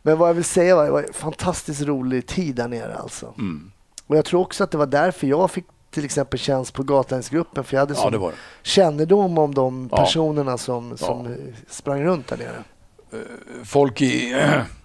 Men 0.01 0.17
vad 0.17 0.29
jag 0.29 0.33
vill 0.33 0.43
säga 0.43 0.75
var, 0.75 0.85
det 0.85 0.91
var 0.91 1.01
en 1.03 1.13
fantastiskt 1.13 1.81
rolig 1.81 2.27
tid 2.27 2.55
där 2.55 2.67
nere 2.67 2.95
alltså. 2.95 3.33
Mm. 3.37 3.71
Och 4.07 4.17
jag 4.17 4.25
tror 4.25 4.41
också 4.41 4.63
att 4.63 4.71
det 4.71 4.77
var 4.77 4.85
därför 4.85 5.27
jag 5.27 5.51
fick 5.51 5.65
till 5.91 6.05
exempel 6.05 6.39
tjänst 6.39 6.73
på 6.73 6.83
Gatlänsgruppen 6.83 7.63
för 7.63 7.75
jag 7.75 7.79
hade 7.81 7.93
Ja, 7.97 8.09
det 8.09 8.17
det. 8.17 8.31
kännedom 8.63 9.37
om 9.37 9.53
de 9.55 9.89
Ja. 9.91 9.97
personerna 9.97 10.57
som, 10.57 10.97
som 10.97 11.25
eh, 11.25 11.31
sprang 11.69 12.03
runt 12.03 12.27
där 12.27 12.37
nere. 12.37 12.63
Folk 13.63 14.01
i 14.01 14.35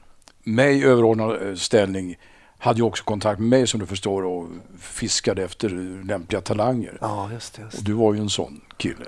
mig 0.44 0.84
överordnad 0.84 1.48
eh, 1.48 1.54
ställning 1.54 2.16
hade 2.60 2.78
ju 2.78 2.82
också 2.84 3.04
kontakt 3.04 3.40
med 3.40 3.48
mig 3.48 3.66
som 3.66 3.80
du 3.80 3.86
förstår 3.86 4.22
och 4.24 4.48
fiskade 4.80 5.42
efter 5.44 5.68
lämpliga 6.04 6.40
talanger. 6.40 6.98
Ja, 7.00 7.32
just 7.32 7.54
det. 7.54 7.62
Just 7.62 7.78
Och 7.78 7.84
du 7.84 7.92
var 7.92 8.14
ju 8.14 8.20
en 8.20 8.30
sån 8.30 8.60
kille. 8.76 9.04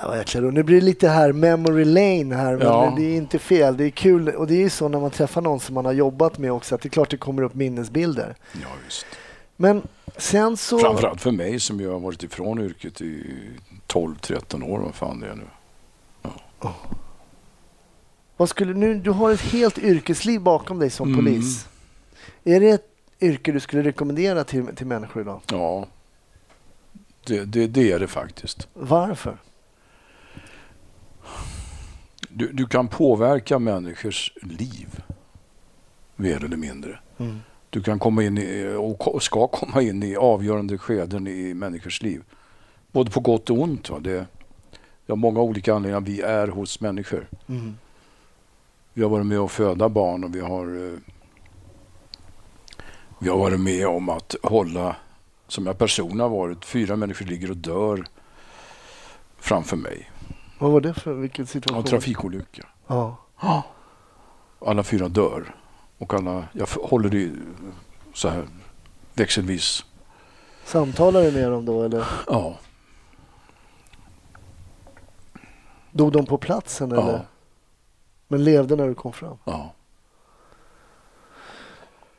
Ja. 0.00 0.24
Nu 0.40 0.62
blir 0.62 0.80
det 0.80 0.86
lite 0.86 1.08
här 1.08 1.32
memory 1.32 1.84
lane 1.84 2.34
här, 2.36 2.56
men 2.56 2.66
Ja. 2.66 2.94
det 2.96 3.02
är 3.02 3.16
inte 3.16 3.38
fel. 3.38 3.76
Det 3.76 3.84
är 3.84 3.90
kul 3.90 4.28
och 4.28 4.46
det 4.46 4.54
är 4.54 4.58
ju 4.60 4.70
så 4.70 4.88
när 4.88 5.00
man 5.00 5.10
träffar 5.10 5.40
någon 5.40 5.60
som 5.60 5.74
man 5.74 5.84
har 5.84 5.92
jobbat 5.92 6.38
med 6.38 6.52
också 6.52 6.74
att 6.74 6.80
det 6.82 6.88
är 6.88 6.90
klart 6.90 7.10
det 7.10 7.16
kommer 7.16 7.42
upp 7.42 7.54
minnesbilder. 7.54 8.34
Ja, 8.52 8.68
visst. 8.84 9.06
Men 9.56 9.82
sen 10.16 10.56
så... 10.56 10.78
Framförallt 10.78 11.20
för 11.20 11.30
mig 11.30 11.60
som 11.60 11.80
ju 11.80 11.88
har 11.88 12.00
varit 12.00 12.22
ifrån 12.22 12.60
yrket 12.60 13.00
i 13.00 13.26
12-13 13.88 14.62
år. 14.70 14.78
Vad 14.78 14.94
fan 14.94 15.20
det 15.20 15.26
är 15.26 15.34
nu. 15.34 15.44
Vad 18.36 18.48
skulle, 18.48 18.74
nu, 18.74 18.94
du 18.94 19.10
har 19.10 19.30
ett 19.30 19.40
helt 19.40 19.78
yrkesliv 19.78 20.40
bakom 20.40 20.78
dig 20.78 20.90
som 20.90 21.08
Mm. 21.12 21.24
polis. 21.24 21.66
Är 22.44 22.60
det 22.60 22.70
ett 22.70 22.86
yrke 23.20 23.52
du 23.52 23.60
skulle 23.60 23.82
rekommendera 23.82 24.44
till, 24.44 24.76
till 24.76 24.86
människor 24.86 25.22
idag? 25.22 25.40
Ja, 25.50 25.86
det, 27.26 27.44
det, 27.44 27.66
det 27.66 27.92
är 27.92 27.98
det 27.98 28.06
faktiskt. 28.06 28.68
Varför? 28.74 29.38
Du, 32.28 32.52
du 32.52 32.66
kan 32.66 32.88
påverka 32.88 33.58
människors 33.58 34.32
liv. 34.42 35.02
Mer 36.16 36.44
eller 36.44 36.56
mindre. 36.56 36.98
Mm. 37.18 37.38
Du 37.70 37.82
kan 37.82 37.98
komma 37.98 38.22
in 38.22 38.38
i, 38.38 38.74
och 38.78 39.22
ska 39.22 39.46
komma 39.46 39.82
in 39.82 40.02
i 40.02 40.16
avgörande 40.16 40.78
skeden 40.78 41.26
i 41.26 41.54
människors 41.54 42.02
liv. 42.02 42.22
Både 42.92 43.10
på 43.10 43.20
gott 43.20 43.50
och 43.50 43.58
ont. 43.58 43.90
Va? 43.90 43.98
Det, 44.00 44.26
det 45.06 45.12
har 45.12 45.16
många 45.16 45.40
olika 45.40 45.74
anledningar 45.74 46.00
vi 46.00 46.20
är 46.20 46.48
hos 46.48 46.80
människor. 46.80 47.28
Mm. 47.46 47.78
Vi 48.92 49.02
har 49.02 49.10
varit 49.10 49.26
med 49.26 49.38
att 49.38 49.50
föda 49.50 49.88
barn 49.88 50.24
och 50.24 50.34
vi 50.34 50.40
har, 50.40 50.98
vi 53.20 53.28
har 53.28 53.38
varit 53.38 53.60
med 53.60 53.86
om 53.86 54.08
att 54.08 54.34
hålla, 54.42 54.96
som 55.48 55.66
jag 55.66 55.78
personligen 55.78 56.20
har 56.20 56.28
varit, 56.28 56.64
fyra 56.64 56.96
människor 56.96 57.26
ligger 57.26 57.50
och 57.50 57.56
dör 57.56 58.04
framför 59.38 59.76
mig. 59.76 60.10
Vad 60.58 60.70
var 60.72 60.80
det 60.80 60.94
för 60.94 61.12
vilken 61.14 61.46
situation? 61.46 61.84
trafikolycka. 61.84 62.66
Ja. 62.86 63.16
Alla 64.66 64.82
fyra 64.82 65.08
dör. 65.08 65.54
Och 65.98 66.14
alla, 66.14 66.44
jag 66.52 66.66
håller 66.66 67.08
det 67.08 67.30
så 68.14 68.28
här 68.28 68.44
växelvis. 69.14 69.84
Samtalar 70.64 71.22
du 71.22 71.32
med 71.32 71.50
dem 71.50 71.64
då 71.64 71.82
eller 71.82 72.06
Ja, 72.26 72.58
dog 75.92 76.12
de 76.12 76.26
på 76.26 76.38
platsen 76.38 76.92
eller? 76.92 77.12
ja, 77.12 77.20
Men 78.28 78.44
levde 78.44 78.76
när 78.76 78.88
du 78.88 78.94
kom 78.94 79.12
fram? 79.12 79.36
ja. 79.44 79.74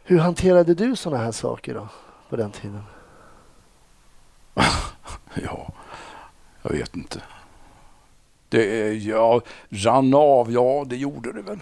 Hur 0.04 0.20
hanterade 0.20 0.74
du 0.74 0.96
sådana 0.96 1.24
här 1.24 1.32
saker 1.32 1.74
då 1.74 1.88
på 2.30 2.36
den 2.36 2.52
tiden? 2.52 2.84
Ja, 5.44 5.74
jag 6.62 6.72
vet 6.72 6.96
inte. 6.96 7.22
Det 8.50 8.94
ja, 8.94 9.42
rann 9.70 10.14
av, 10.14 10.52
ja 10.52 10.86
det 10.88 10.98
gjorde 10.98 11.34
det 11.34 11.42
väl. 11.42 11.60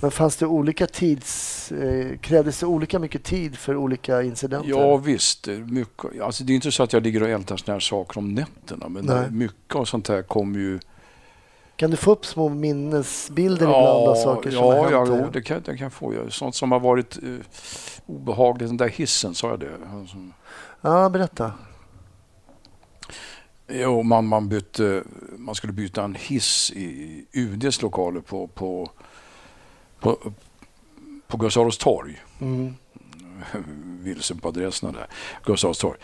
Men 0.00 0.10
fanns 0.10 0.36
det 0.36 0.46
olika 0.46 0.86
tids... 0.86 1.72
Eh, 1.72 2.18
krävdes 2.18 2.60
det 2.60 2.66
olika 2.66 2.98
mycket 2.98 3.24
tid 3.24 3.58
för 3.58 3.76
olika 3.76 4.22
incidenter? 4.22 4.70
Ja 4.70 4.96
visst, 4.96 5.46
mycket, 5.46 6.20
alltså 6.22 6.44
det 6.44 6.52
är 6.52 6.54
inte 6.54 6.72
så 6.72 6.82
att 6.82 6.92
jag 6.92 7.02
ligger 7.02 7.22
och 7.22 7.28
ältar 7.28 7.56
såna 7.56 7.72
här 7.72 7.80
saker 7.80 8.18
om 8.18 8.34
nätterna. 8.34 8.88
Men 8.88 9.04
Nej. 9.04 9.30
mycket 9.30 9.76
av 9.76 9.84
sånt 9.84 10.08
här 10.08 10.22
kommer 10.22 10.58
ju... 10.58 10.80
Kan 11.80 11.90
du 11.90 11.96
få 11.96 12.12
upp 12.12 12.26
små 12.26 12.48
minnesbilder 12.48 13.66
ibland 13.66 14.08
av 14.08 14.14
saker 14.14 14.50
som 14.50 14.62
har 14.64 14.74
ja, 14.74 14.82
hänt? 14.82 15.08
ja, 15.08 15.20
jo, 15.24 15.30
det 15.32 15.42
kan, 15.42 15.62
det 15.62 15.76
kan 15.76 15.84
jag 15.84 15.92
få. 15.92 16.14
Ja. 16.14 16.30
Sånt 16.30 16.54
som 16.54 16.72
har 16.72 16.80
varit 16.80 17.18
eh, 17.22 17.46
obehagligt. 18.06 18.68
Den 18.68 18.76
där 18.76 18.88
hissen, 18.88 19.34
sa 19.34 19.48
jag 19.48 19.60
det? 19.60 19.70
Alltså, 19.94 20.16
Ja, 20.80 21.08
berätta. 21.08 21.52
Jo, 23.68 24.02
man, 24.02 24.26
man, 24.26 24.48
bytte, 24.48 25.02
man 25.36 25.54
skulle 25.54 25.72
byta 25.72 26.04
en 26.04 26.14
hiss 26.14 26.70
i 26.70 27.26
UDs 27.32 27.82
lokaler 27.82 28.20
på, 28.20 28.46
på, 28.46 28.90
på, 30.00 30.18
på 31.26 31.36
Gustav 31.36 31.60
Adolfs 31.60 31.78
torg. 31.78 32.22
Mm. 32.40 32.74
Vilsen 34.02 34.38
på 34.38 34.48
adresserna 34.48 34.92
där. 34.92 35.06
Gustav 35.44 35.68
Adolfs 35.68 35.80
torg. 35.80 35.98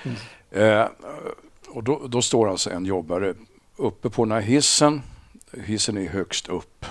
Eh, 0.50 0.86
och 1.68 1.84
då, 1.84 2.06
då 2.08 2.22
står 2.22 2.50
alltså 2.50 2.70
en 2.70 2.84
jobbare 2.84 3.34
uppe 3.76 4.10
på 4.10 4.24
den 4.24 4.32
här 4.32 4.40
hissen. 4.40 5.02
Hissen 5.64 5.98
är 5.98 6.08
högst 6.08 6.48
upp. 6.48 6.86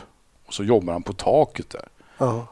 Och 0.45 0.53
så 0.53 0.63
jobbar 0.63 0.93
han 0.93 1.03
på 1.03 1.13
taket 1.13 1.70
där. 1.70 1.88
Ja. 2.18 2.47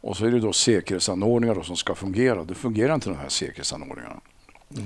Och 0.00 0.16
så 0.16 0.26
är 0.26 0.30
det 0.30 0.40
då 0.40 0.52
säkerhetsanordningar 0.52 1.54
då 1.54 1.62
som 1.62 1.76
ska 1.76 1.94
fungera. 1.94 2.44
Det 2.44 2.54
fungerar 2.54 2.94
inte 2.94 3.08
de 3.08 3.18
här 3.18 3.28
säkerhetsanordningarna. 3.28 4.20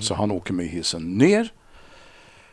Så 0.00 0.14
han 0.14 0.30
åker 0.30 0.52
med 0.52 0.66
hissen 0.66 1.18
ner 1.18 1.52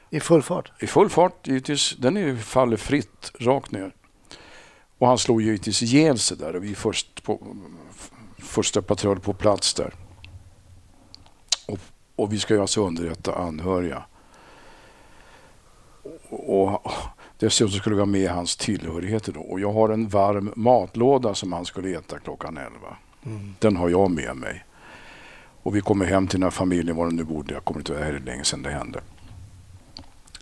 I 0.09 0.19
full 0.19 0.43
fart? 0.43 0.71
i 0.81 0.87
full 0.87 1.09
fart 1.09 1.47
givetvis. 1.47 1.95
Den 1.97 2.17
är, 2.17 2.35
faller 2.35 2.77
fritt 2.77 3.31
rakt 3.39 3.71
ner. 3.71 3.95
Och 4.97 5.07
han 5.07 5.17
slår 5.17 5.41
givetvis 5.41 5.81
ihjäl 5.81 6.19
sig 6.19 6.37
där 6.37 6.55
och 6.55 6.63
vi 6.63 6.71
är 6.71 6.75
först 6.75 7.23
på, 7.23 7.55
första 8.37 8.81
patrull 8.81 9.19
på 9.19 9.33
plats 9.33 9.73
där. 9.73 9.93
Och, 11.67 11.79
och 12.15 12.33
vi 12.33 12.39
ska 12.39 12.53
ju 12.53 12.61
alltså 12.61 12.85
underrätta 12.85 13.35
anhöriga. 13.35 14.03
Och, 16.29 16.85
och 16.85 16.91
dessutom 17.43 17.79
skulle 17.79 17.95
vi 17.95 18.01
ha 18.01 18.05
med 18.05 18.29
hans 18.29 18.55
tillhörigheter 18.55 19.31
då. 19.31 19.39
Och 19.39 19.59
jag 19.59 19.73
har 19.73 19.89
en 19.89 20.07
varm 20.07 20.53
matlåda 20.55 21.35
som 21.35 21.53
han 21.53 21.65
skulle 21.65 21.97
äta 21.97 22.19
klockan 22.19 22.57
11. 22.57 22.69
Mm. 23.25 23.55
Den 23.59 23.75
har 23.75 23.89
jag 23.89 24.11
med 24.11 24.37
mig. 24.37 24.65
Och 25.63 25.75
vi 25.75 25.81
kommer 25.81 26.05
hem 26.05 26.27
till 26.27 26.39
den 26.39 26.43
här 26.43 26.51
familjen, 26.51 26.95
var 26.95 27.05
de 27.05 27.15
nu 27.15 27.23
bodde. 27.23 27.53
Jag 27.53 27.63
kommer 27.63 27.79
inte 27.79 27.91
ihåg, 27.91 28.01
det 28.01 28.05
här 28.05 28.13
är 28.13 28.19
länge 28.19 28.43
sedan 28.43 28.61
det 28.61 28.69
hände. 28.69 29.01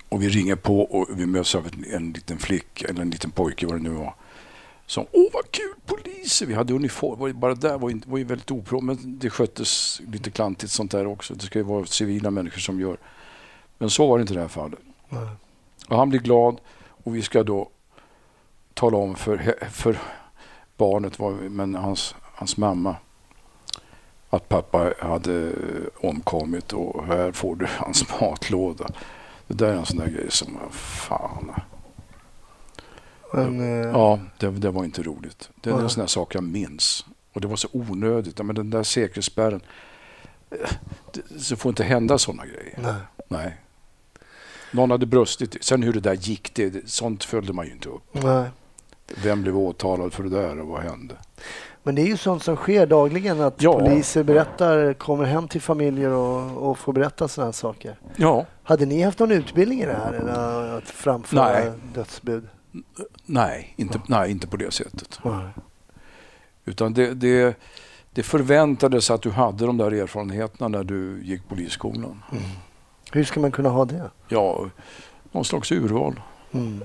Och 0.10 0.22
vi 0.22 0.30
ringer 0.30 0.56
på 0.56 0.82
och 0.82 1.08
vi 1.20 1.26
möts 1.26 1.56
av 1.56 1.68
en, 1.68 1.86
en 1.94 2.12
liten 2.12 2.38
flicka, 2.38 2.88
eller 2.88 3.02
en 3.02 3.10
liten 3.10 3.32
pojke, 3.32 3.66
vad 3.66 3.76
det 3.76 3.84
nu 3.84 3.90
var. 3.90 4.16
Som, 4.86 5.06
åh 5.12 5.28
vad 5.34 5.52
kul, 5.52 5.74
poliser! 5.86 6.46
Vi 6.46 6.54
hade 6.54 6.74
uniform. 6.74 7.40
Bara 7.40 7.56
där 7.56 7.78
var 7.78 7.90
ju, 7.90 8.02
var 8.06 8.18
ju 8.18 8.24
väldigt 8.24 8.52
opro, 8.52 8.82
men 8.82 8.98
det 9.20 9.30
sköttes 9.30 10.02
lite 10.08 10.32
klantigt 10.32 10.72
sånt 10.72 10.92
där 10.92 11.08
också. 11.08 11.34
Det 11.34 11.46
ska 11.46 11.60
ju 11.60 11.66
vara 11.66 11.86
civila 11.86 12.32
människor 12.32 12.60
som 12.60 12.80
gör. 12.80 12.98
Men 13.78 13.90
så 13.90 14.08
var 14.08 14.18
det 14.18 14.22
inte 14.22 14.34
i 14.34 14.36
det 14.36 14.42
här 14.42 14.48
fallet. 14.48 14.80
Nej. 15.10 15.28
Och 15.88 15.98
han 15.98 16.10
blir 16.10 16.20
glad 16.20 16.60
och 17.04 17.16
vi 17.16 17.22
ska 17.22 17.44
då 17.44 17.70
tala 18.74 18.98
om 18.98 19.16
för, 19.16 19.56
för 19.70 19.98
barnet, 20.78 21.20
men 21.52 21.76
hans, 21.76 22.16
hans 22.22 22.58
mamma, 22.58 22.96
att 24.30 24.50
pappa 24.50 24.94
hade 25.00 25.52
omkommit 26.02 26.74
och 26.74 27.06
här 27.06 27.32
får 27.32 27.56
du 27.56 27.68
hans 27.78 28.06
matlåda. 28.22 28.88
Det 29.48 29.54
där 29.54 29.68
är 29.68 29.74
en 29.78 29.86
sån 29.86 29.98
där 29.98 30.08
grej 30.08 30.32
som, 30.32 30.58
fan. 30.72 31.52
Men, 33.34 33.60
eh, 33.60 33.90
Ja, 33.92 34.20
det, 34.38 34.50
det 34.50 34.72
var 34.72 34.84
inte 34.84 35.04
roligt. 35.04 35.50
Det 35.56 35.70
är 35.70 35.74
en 35.80 35.90
sån 35.90 36.02
där 36.02 36.08
sak 36.08 36.36
jag 36.36 36.44
minns. 36.44 37.06
Och 37.34 37.42
det 37.42 37.48
var 37.48 37.56
så 37.56 37.68
onödigt. 37.72 38.38
Men 38.46 38.56
den 38.56 38.70
där 38.70 38.84
säkerhetsspärren. 38.84 39.62
eh, 40.52 40.58
Det, 41.14 41.40
så 41.42 41.56
får 41.56 41.70
inte 41.70 41.84
hända 41.84 42.18
såna 42.18 42.46
grejer. 42.46 42.80
nej. 42.82 42.94
Nej. 43.28 43.58
Någon 44.72 44.92
hade 44.92 45.06
brustit. 45.06 45.58
Sen 45.62 45.84
hur 45.84 45.94
det 45.94 46.00
där 46.00 46.14
gick, 46.14 46.54
det, 46.54 46.90
sånt 46.90 47.24
följde 47.24 47.54
man 47.54 47.66
ju 47.66 47.72
inte 47.72 47.90
upp. 47.90 48.04
nej. 48.12 48.50
Vem 49.24 49.42
blev 49.42 49.58
åtalad 49.58 50.14
för 50.14 50.24
det 50.24 50.30
där 50.30 50.60
och 50.60 50.68
vad 50.68 50.82
hände? 50.82 51.16
Men 51.84 51.96
det 51.96 52.02
är 52.02 52.06
ju 52.06 52.18
sånt 52.18 52.44
som 52.44 52.56
sker 52.56 52.86
dagligen 52.86 53.42
att 53.42 53.62
Ja. 53.62 53.80
poliser 53.80 54.24
berättar, 54.24 54.94
kommer 54.94 55.24
hem 55.26 55.48
till 55.48 55.62
familjer 55.62 56.10
och, 56.10 56.70
och 56.70 56.78
får 56.80 56.94
berätta 56.94 57.28
sådana 57.28 57.48
här 57.48 57.52
saker. 57.52 58.00
Ja. 58.16 58.46
Hade 58.64 58.86
ni 58.86 59.02
haft 59.02 59.20
någon 59.20 59.32
utbildning 59.32 59.82
i 59.82 59.86
det 59.86 59.94
här? 59.94 60.14
Eller 60.14 60.78
att 60.78 60.84
framföra 60.90 61.52
Nej. 61.52 61.72
dödsbud? 61.94 62.48
Nej, 63.26 63.74
inte, 63.78 64.02
nej, 64.08 64.32
inte 64.32 64.48
på 64.48 64.58
det 64.58 64.74
sättet. 64.74 65.20
Nej. 65.24 65.48
Utan 66.66 66.94
det, 66.94 67.14
det, 67.14 67.58
det 68.12 68.24
förväntades 68.24 69.12
att 69.12 69.22
du 69.22 69.30
hade 69.32 69.66
de 69.66 69.78
där 69.78 69.92
erfarenheterna 69.92 70.68
när 70.68 70.84
du 70.84 71.22
gick 71.24 71.48
polisskolan. 71.50 72.24
Hur 73.12 73.24
ska 73.24 73.40
man 73.40 73.52
kunna 73.52 73.70
ha 73.70 73.86
det? 73.86 74.10
Ja, 74.28 74.70
någon 75.32 75.46
slags 75.46 75.72
urval. 75.72 76.20
Mm. 76.52 76.82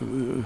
Eh, 0.00 0.44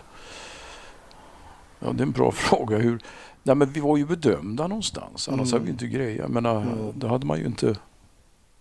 Ja, 1.79 1.93
det 1.93 2.03
är 2.03 2.07
en 2.07 2.13
bra 2.13 2.31
fråga. 2.33 2.79
Hur... 2.79 2.99
Nej, 3.43 3.55
men 3.57 3.71
vi 3.73 3.81
var 3.81 3.97
ju 3.97 4.07
bedömda 4.07 4.67
någonstans. 4.67 5.29
Annars 5.29 5.41
Mm. 5.49 5.53
hade 5.53 5.65
vi 5.65 5.71
inte 5.71 5.87
grejer. 5.87 6.19
Jag 6.19 6.31
menar, 6.31 6.57
Mm. 6.63 6.93
det 6.95 7.09
hade 7.09 7.27
man 7.27 7.39
ju 7.39 7.45
inte 7.47 7.77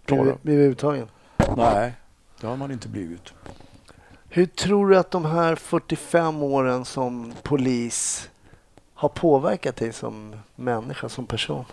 klarat. 0.05 0.43
blev 0.43 0.59
uttagen? 0.59 1.07
Nej, 1.57 1.93
det 2.41 2.47
hade 2.47 2.59
man 2.59 2.71
inte 2.71 2.87
blivit. 2.87 3.33
Hur 4.29 4.45
tror 4.45 4.89
du 4.89 4.97
att 4.97 5.11
de 5.11 5.25
här 5.25 5.55
45 5.55 6.43
åren 6.43 6.85
som 6.85 7.33
polis 7.43 8.29
har 8.93 9.09
påverkat 9.09 9.75
dig 9.75 9.93
som 9.93 10.35
människa, 10.55 11.09
som 11.09 11.25
person? 11.25 11.65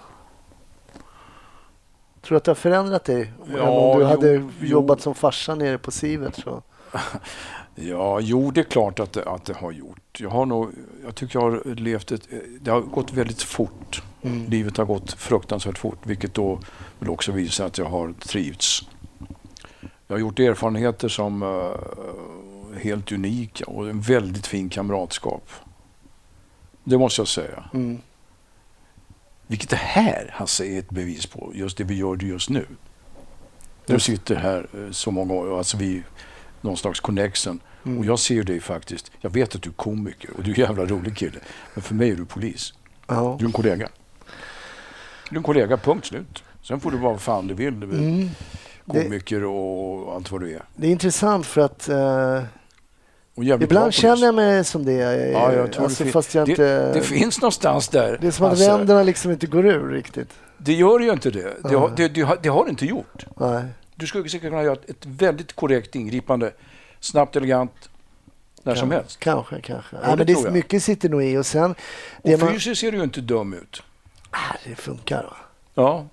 Tror 2.27 2.35
du 2.35 2.37
att 2.37 2.45
det 2.45 2.51
har 2.51 2.55
förändrat 2.55 3.05
dig? 3.05 3.33
Ja, 3.57 3.69
om 3.69 3.99
du 3.99 4.05
jo, 4.05 4.09
hade 4.09 4.33
jo. 4.35 4.51
jobbat 4.61 5.01
som 5.01 5.15
farsa 5.15 5.55
nere 5.55 5.79
på 5.79 5.91
Sivert? 5.91 6.35
Så. 6.35 6.63
Ja, 7.79 8.21
jo, 8.21 8.51
det 8.51 8.61
är 8.61 8.65
klart 8.65 9.01
att 9.01 9.13
det, 9.13 9.25
att 9.25 9.45
det 9.45 9.57
har 9.57 9.73
gjort. 9.73 10.21
Jag 10.21 10.31
har 10.31 10.47
nog, 10.47 10.71
jag 11.05 11.15
tycker 11.15 11.39
jag 11.39 11.51
har 11.51 11.75
levt 11.75 12.13
ett, 12.13 12.29
det 12.61 12.71
har 12.71 12.81
gått 12.81 13.13
väldigt 13.13 13.43
fort. 13.43 14.03
Mm. 14.23 14.51
Livet 14.51 14.77
har 14.77 14.85
gått 14.85 15.13
fruktansvärt 15.13 15.79
fort, 15.79 15.99
vilket 16.03 16.35
då 16.35 16.59
vill 16.99 17.11
också 17.11 17.33
visa 17.33 17.65
att 17.65 17.79
jag 17.79 17.87
har 17.87 18.13
trivts. 18.13 18.83
Jag 20.07 20.15
har 20.15 20.19
gjort 20.19 20.39
erfarenheter 20.39 21.09
som 21.09 21.43
eh, 21.43 22.81
helt 22.81 23.13
unika 23.13 23.65
och 23.65 23.89
en 23.89 24.01
väldigt 24.01 24.47
fin 24.47 24.69
kamratskap. 24.69 25.51
Det 26.85 26.99
måste 26.99 27.21
jag 27.21 27.29
säga. 27.29 27.65
Mm. 27.75 28.01
Vilket 29.47 29.71
det 29.71 29.77
här, 29.77 30.31
Hasse, 30.33 30.65
är 30.65 30.79
ett 30.79 30.91
bevis 30.91 31.27
på. 31.27 31.53
Just 31.55 31.77
det 31.77 31.85
vi 31.85 31.95
gör 31.95 32.17
det 32.17 32.27
just 32.27 32.51
nu. 32.51 32.67
Du 33.87 34.01
sitter 34.01 34.35
här 34.35 34.67
eh, 34.75 34.91
så 34.91 35.11
många 35.11 35.35
år, 35.35 35.59
alltså 35.59 35.77
vi, 35.77 36.03
någon 36.61 36.77
slags 36.77 37.01
connection. 37.01 37.61
Mm. 37.85 37.99
Och 37.99 38.05
jag 38.05 38.19
ser 38.19 38.43
dig 38.43 38.61
faktiskt, 38.61 39.11
jag 39.21 39.31
vet 39.31 39.55
att 39.55 39.63
du 39.63 39.71
är 39.71 39.75
komiker 39.75 40.31
och 40.37 40.43
du 40.43 40.51
är 40.51 40.55
en 40.55 40.61
jävla 40.61 40.85
rolig 40.85 41.17
kille. 41.17 41.39
Men 41.75 41.83
för 41.83 41.95
mig 41.95 42.11
är 42.11 42.17
du 42.17 42.25
polis. 42.25 42.75
Ja. 43.07 43.37
Du 43.39 43.45
är 43.45 43.49
en 43.49 43.53
kollega. 43.53 43.89
Du 45.31 45.37
är 45.37 45.39
en 45.39 45.43
kollega, 45.43 45.77
punkt 45.77 46.07
slut. 46.07 46.45
Sen 46.63 46.81
får 46.81 46.91
du 46.91 46.97
vara 46.97 47.13
vad 47.13 47.21
fan 47.21 47.47
du 47.47 47.55
vill. 47.55 47.83
Mm. 47.83 48.29
Komiker 48.87 49.45
och 49.45 50.15
allt 50.15 50.31
vad 50.31 50.41
du 50.41 50.53
är. 50.55 50.63
det 50.77 50.87
är 50.87 50.91
intressant 50.91 51.47
för 51.47 51.61
att 51.61 51.89
eh, 51.89 52.43
ibland 53.37 53.93
känner 53.95 54.27
jag 54.27 54.35
mig 54.35 54.65
som 54.65 54.85
det. 54.85 54.93
Ja, 54.93 55.53
jag 55.53 55.73
tror 55.73 55.85
alltså, 55.85 56.05
det, 56.05 56.11
fast 56.11 56.35
jag 56.35 56.47
det, 56.47 56.51
inte... 56.53 56.93
det 56.93 57.01
finns 57.01 57.41
någonstans 57.41 57.89
där. 57.89 58.19
det 58.21 58.27
är 58.27 58.31
som 58.31 58.47
att 58.47 58.53
Hasse. 58.53 58.69
ränderna 58.71 59.03
liksom 59.03 59.31
inte 59.31 59.47
går 59.47 59.67
ur 59.67 59.89
riktigt. 59.91 60.29
Det 60.59 60.73
gör 60.73 61.01
ju 61.01 61.13
inte 61.13 61.31
det. 61.31 61.57
Det 61.69 61.75
har, 61.77 61.93
det, 61.97 62.09
det, 62.09 62.39
det 62.43 62.49
har 62.49 62.69
inte 62.69 62.87
gjort. 62.87 63.27
Nej. 63.37 63.65
Du 63.95 64.07
skulle 64.07 64.29
säkert 64.29 64.51
kunna 64.51 64.63
göra 64.63 64.77
ett 64.89 65.07
väldigt 65.07 65.53
korrekt 65.53 65.95
ingripande. 65.95 66.53
Snabbt, 67.01 67.37
elegant, 67.37 67.89
när 68.63 68.75
som 68.75 68.91
helst. 68.91 69.19
Kanske, 69.21 69.61
kanske. 69.61 69.97
Ja, 69.97 70.03
Ja, 70.11 70.17
men 70.17 70.27
det, 70.27 70.33
är- 70.33 70.51
mycket 70.51 70.83
sitter 70.83 71.09
nog 71.09 71.25
i 71.25 71.37
och 71.37 71.47
sen... 71.47 71.75
Och 72.23 72.41
man, 72.41 72.53
fysiskt 72.53 72.81
ser 72.81 72.93
du 72.93 72.99
ju 72.99 73.05
inte 73.05 73.21
dum 73.21 73.53
ut. 73.55 73.83
ah, 74.31 74.39
det 74.65 74.75
funkar. 74.75 75.23
Va? 75.23 75.37
Ja, 75.75 76.07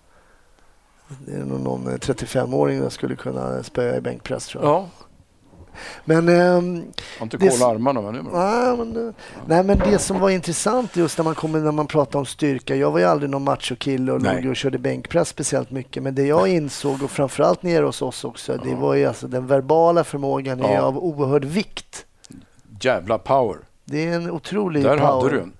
Det 1.26 1.32
är 1.34 1.45
nog 1.45 1.59
någon 1.61 1.88
eh, 1.88 1.93
35-åring 1.97 2.78
jag 2.78 2.91
skulle 2.91 3.15
kunna 3.15 3.63
spöa 3.63 3.97
i 3.97 4.01
bänkpress 4.01 4.47
tror 4.47 4.63
jag. 4.63 4.71
ja. 4.74 4.89
Men, 6.05 6.30
ehm, 6.30 6.76
Jag 6.76 7.19
har 7.19 7.24
inte 7.26 7.38
Det- 7.38 7.49
kollat 7.49 7.61
armarna. 7.76 8.01
Men 8.01 8.24
bra. 8.24 8.34
nej, 8.49 8.78
men, 8.78 9.07
eh, 9.07 9.13
nej, 9.45 9.63
men 9.63 9.80
det 9.80 9.99
som 9.99 10.19
var 10.19 10.30
intressant 10.30 10.95
just 10.95 11.17
när 11.17 11.24
man, 11.26 11.36
kommer, 11.36 11.59
när 11.59 11.71
man 11.71 11.88
pratar 11.88 12.19
om 12.19 12.26
styrka. 12.26 12.76
Jag 12.76 12.91
var 12.91 12.99
ju 12.99 13.05
aldrig 13.05 13.30
någon 13.30 13.43
machokille 13.43 14.11
och 14.11 14.21
Nej. 14.21 14.41
låg 14.41 14.49
och 14.51 14.55
körde 14.55 14.78
bänkpress 14.78 15.28
speciellt 15.30 15.71
mycket. 15.71 16.03
Men 16.03 16.15
det 16.15 16.24
jag 16.24 16.47
insåg 16.47 17.03
och 17.03 17.11
framförallt 17.11 17.63
nere 17.63 17.86
hos 17.86 18.01
oss 18.01 18.24
också. 18.24 18.57
Det 18.63 18.76
var 18.76 18.93
ju 18.93 19.05
alltså 19.05 19.28
den 19.28 19.47
verbala 19.47 20.03
förmågan 20.03 20.59
är 20.63 20.74
Ja. 20.74 20.82
av 20.82 20.97
oerhörd 20.97 21.45
vikt. 21.45 22.05
Jävla 22.82 23.17
power. 23.17 23.57
Det 23.86 24.07
är 24.07 24.15
en 24.15 24.32
otrolig 24.32 24.84
Där 24.84 24.97
power. 24.97 25.11
hade 25.11 25.30
du 25.30 25.39
en. 25.41 25.53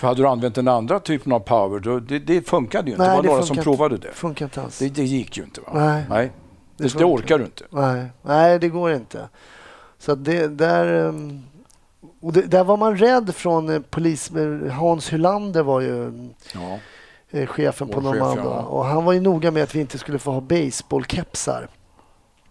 För 0.00 0.06
hade 0.08 0.22
du 0.22 0.28
använt 0.28 0.54
den 0.54 0.68
andra 0.68 1.00
typen 1.00 1.32
av 1.32 1.40
power, 1.40 1.80
då, 1.80 1.98
det, 2.00 2.18
det 2.18 2.48
funkade 2.48 2.86
ju 2.86 2.92
inte. 2.92 3.02
Nej, 3.02 3.10
det 3.10 3.16
var 3.16 3.22
det 3.22 3.28
några 3.28 3.42
som 3.42 3.56
provade 3.56 3.96
det. 3.96 4.08
Funkar 4.12 4.44
inte 4.46 4.62
alls. 4.62 4.78
Det, 4.78 4.88
det 4.88 5.02
gick 5.04 5.36
ju 5.36 5.42
inte. 5.44 5.60
Va? 5.60 5.66
Nej. 5.74 6.04
Nej. 6.10 6.30
Det, 6.76 6.98
det, 6.98 7.04
orkar 7.04 7.38
du 7.38 7.44
inte. 7.44 7.64
Nej, 7.70 8.06
nej 8.22 8.58
det 8.58 8.68
går 8.68 8.92
inte. 8.92 9.28
Så 9.98 10.14
det 10.14 10.46
där... 10.48 11.08
ehm, 11.08 11.42
Och 12.20 12.32
det, 12.32 12.42
där 12.42 12.64
var 12.64 12.76
man 12.76 12.96
rädd 12.96 13.34
från 13.34 13.68
eh, 13.68 13.80
polis... 13.90 14.32
Hans 14.78 15.12
Hylander 15.12 15.62
var 15.62 15.80
ju 15.80 16.12
Ja. 16.54 16.78
eh, 17.30 17.46
chefen 17.46 17.88
på 17.88 18.00
Vår 18.00 18.12
chef, 18.12 18.20
Normanda. 18.20 18.42
ja. 18.44 18.62
Och 18.62 18.84
han 18.84 19.04
var 19.04 19.12
ju 19.12 19.20
noga 19.20 19.50
med 19.50 19.62
att 19.62 19.74
vi 19.74 19.80
inte 19.80 19.98
skulle 19.98 20.18
få 20.18 20.30
ha 20.32 20.40
baseballkepsar. 20.40 21.68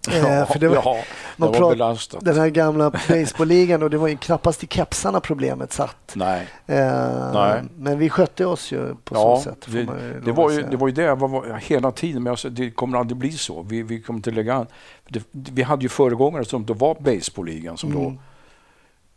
Eh, 0.10 0.46
för 0.52 0.60
det 0.60 0.68
var, 0.68 0.76
ja, 0.76 0.98
man 1.38 1.52
prat- 1.54 1.72
belastat. 1.72 2.26
den 2.26 2.36
här 2.40 2.50
gamla 2.50 2.90
baseballligan 2.90 3.84
och 3.84 3.90
det 3.90 3.98
var 3.98 4.08
ju 4.08 4.18
knappast 4.18 4.64
i 4.64 4.68
kepsarna 4.68 5.20
problemet 5.20 5.74
satt. 5.74 6.12
Nej. 6.16 6.48
Eh, 6.68 7.32
Nej. 7.34 7.62
Men 7.78 8.00
vi 8.00 8.10
skötte 8.10 8.46
oss 8.46 8.72
ju 8.72 8.96
på 9.04 9.16
Ja, 9.16 9.38
så 9.38 9.50
sätt. 9.50 9.66
får 9.66 9.72
det, 9.72 9.84
var 10.32 10.52
ju, 10.52 10.64
det 10.70 10.78
var 10.78 10.88
ju 10.88 10.94
det 10.94 11.16
var, 11.16 11.58
hela 11.60 11.92
tiden, 11.92 12.24
men 12.24 12.32
alltså, 12.32 12.50
det 12.50 12.72
kommer 12.72 12.98
aldrig 12.98 13.18
bli 13.18 13.32
så. 13.32 13.62
Vi, 13.62 13.84
vi 13.84 14.02
kommer 14.02 14.18
inte 14.20 14.32
lägga 14.32 14.54
an. 14.54 14.68
Det, 15.08 15.24
vi 15.32 15.62
hade 15.64 15.84
ju 15.84 15.90
föregångare 15.90 16.46
som 16.46 16.66
då 16.66 16.74
var 16.74 16.96
baseballligan 16.96 17.78
som 17.78 17.94
då 17.94 18.00
Mm. 18.00 18.18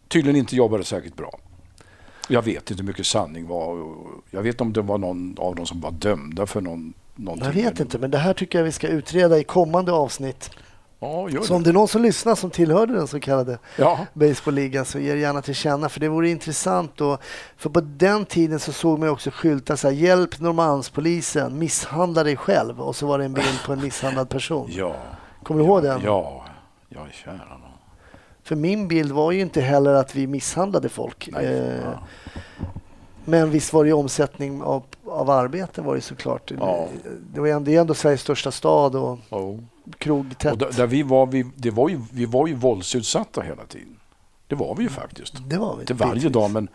tydligen 0.09 0.37
inte 0.37 0.57
jobbade 0.57 0.85
särskilt 0.85 1.17
bra. 1.17 1.39
Jag 2.29 2.43
vet 2.43 2.71
inte 2.71 2.83
hur 2.83 2.89
mycket 2.89 3.07
sanning 3.07 3.47
var. 3.47 3.95
Jag 4.31 4.43
vet 4.43 4.61
om 4.61 4.73
det 4.73 4.81
var 4.83 4.99
någon 4.99 5.37
av 5.39 5.55
dem 5.55 5.67
som 5.67 5.81
var 5.81 5.91
dömda 5.91 6.47
för 6.47 6.61
någon, 6.61 6.93
någonting. 7.15 7.47
Jag 7.47 7.53
vet 7.71 7.81
inte, 7.81 7.99
men 7.99 8.11
det 8.11 8.19
här 8.19 8.35
tycker 8.35 8.59
jag 8.59 8.65
vi 8.65 8.73
ska 8.73 8.89
utreda 8.89 9.39
i 9.39 9.45
kommande 9.45 9.93
avsnitt. 9.93 10.51
Ja, 11.05 11.29
gör 11.31 11.43
Så 11.43 11.55
om 11.55 11.63
det. 11.63 11.71
är 11.71 11.73
någon 11.75 11.89
som 11.89 12.03
lyssnar 12.03 12.35
som 12.35 12.51
tillhörde 12.51 12.93
den 12.95 13.07
så 13.07 13.21
kallade 13.21 13.59
Ja, 13.79 13.99
baseballligan 14.13 14.85
så 14.85 14.99
ge 14.99 15.13
det 15.15 15.19
gärna 15.21 15.43
till 15.43 15.55
känna 15.55 15.89
för 15.89 16.01
det 16.01 16.09
vore 16.09 16.29
intressant. 16.29 17.01
Och, 17.01 17.23
för 17.57 17.71
på 17.71 17.81
den 17.81 18.25
tiden 18.25 18.59
så 18.61 18.73
såg 18.73 18.99
man 18.99 19.09
också 19.09 19.31
skyltar 19.31 19.77
så 19.77 19.89
här, 19.89 19.95
hjälp 19.95 20.41
Norrmalmspolisen, 20.41 21.59
misshandla 21.59 22.25
dig 22.25 22.37
själv 22.37 22.81
och 22.81 22.97
så 22.97 23.07
var 23.07 23.19
det 23.19 23.25
en 23.25 23.33
bild 23.35 23.61
på 23.67 23.73
en 23.73 23.81
misshandlad 23.83 24.29
person. 24.29 24.69
ja. 24.73 24.97
Kommer 25.43 25.61
du 25.61 25.67
ihåg 25.67 25.83
den? 25.83 26.01
Ja, 26.05 26.45
ja 26.89 27.07
kära 27.25 27.33
nån. 27.35 27.61
För 28.43 28.57
min 28.57 28.89
bild 28.89 29.13
var 29.13 29.33
ju 29.33 29.41
inte 29.41 29.61
heller 29.61 29.95
att 29.95 30.15
vi 30.15 30.27
misshandlade 30.27 30.89
folk. 30.89 31.29
Nej, 31.33 31.45
Eh, 31.47 31.75
ja. 31.85 32.01
Men 33.25 33.51
visst 33.51 33.73
var 33.73 33.85
det 33.85 33.89
ju 33.89 33.95
omsättning 33.95 34.63
av, 34.63 34.83
av 35.07 35.31
arbete 35.31 35.83
var 35.83 35.95
det 35.95 36.01
såklart. 36.01 36.51
Ja. 36.59 36.89
Det, 37.33 37.41
var 37.41 37.49
ändå, 37.49 37.71
det 37.71 37.77
är 37.77 37.81
ändå 37.81 37.95
Sveriges 37.95 38.21
största 38.21 38.51
stad 38.51 38.97
och 38.97 39.19
Oh. 39.31 39.59
krogtätt. 39.99 40.53
Och 40.53 40.59
där, 40.59 40.73
där 40.73 40.87
vi 40.87 41.03
var, 41.03 41.27
vi, 41.27 41.47
det 41.57 41.71
var 41.71 41.89
ju, 41.89 42.01
vi 42.13 42.27
var 42.27 42.47
ju 42.47 42.55
våldsutsatta 42.55 43.41
hela 43.41 43.65
tiden. 43.67 43.97
Det 44.49 44.55
var 44.55 44.75
vi 44.75 44.83
ju 44.83 44.89
faktiskt. 44.89 45.35
det 45.49 45.59
var 45.59 45.75
vi. 45.77 45.81
Inte 45.81 45.95
varje 45.95 46.29
dag, 46.29 46.51
men 46.51 46.69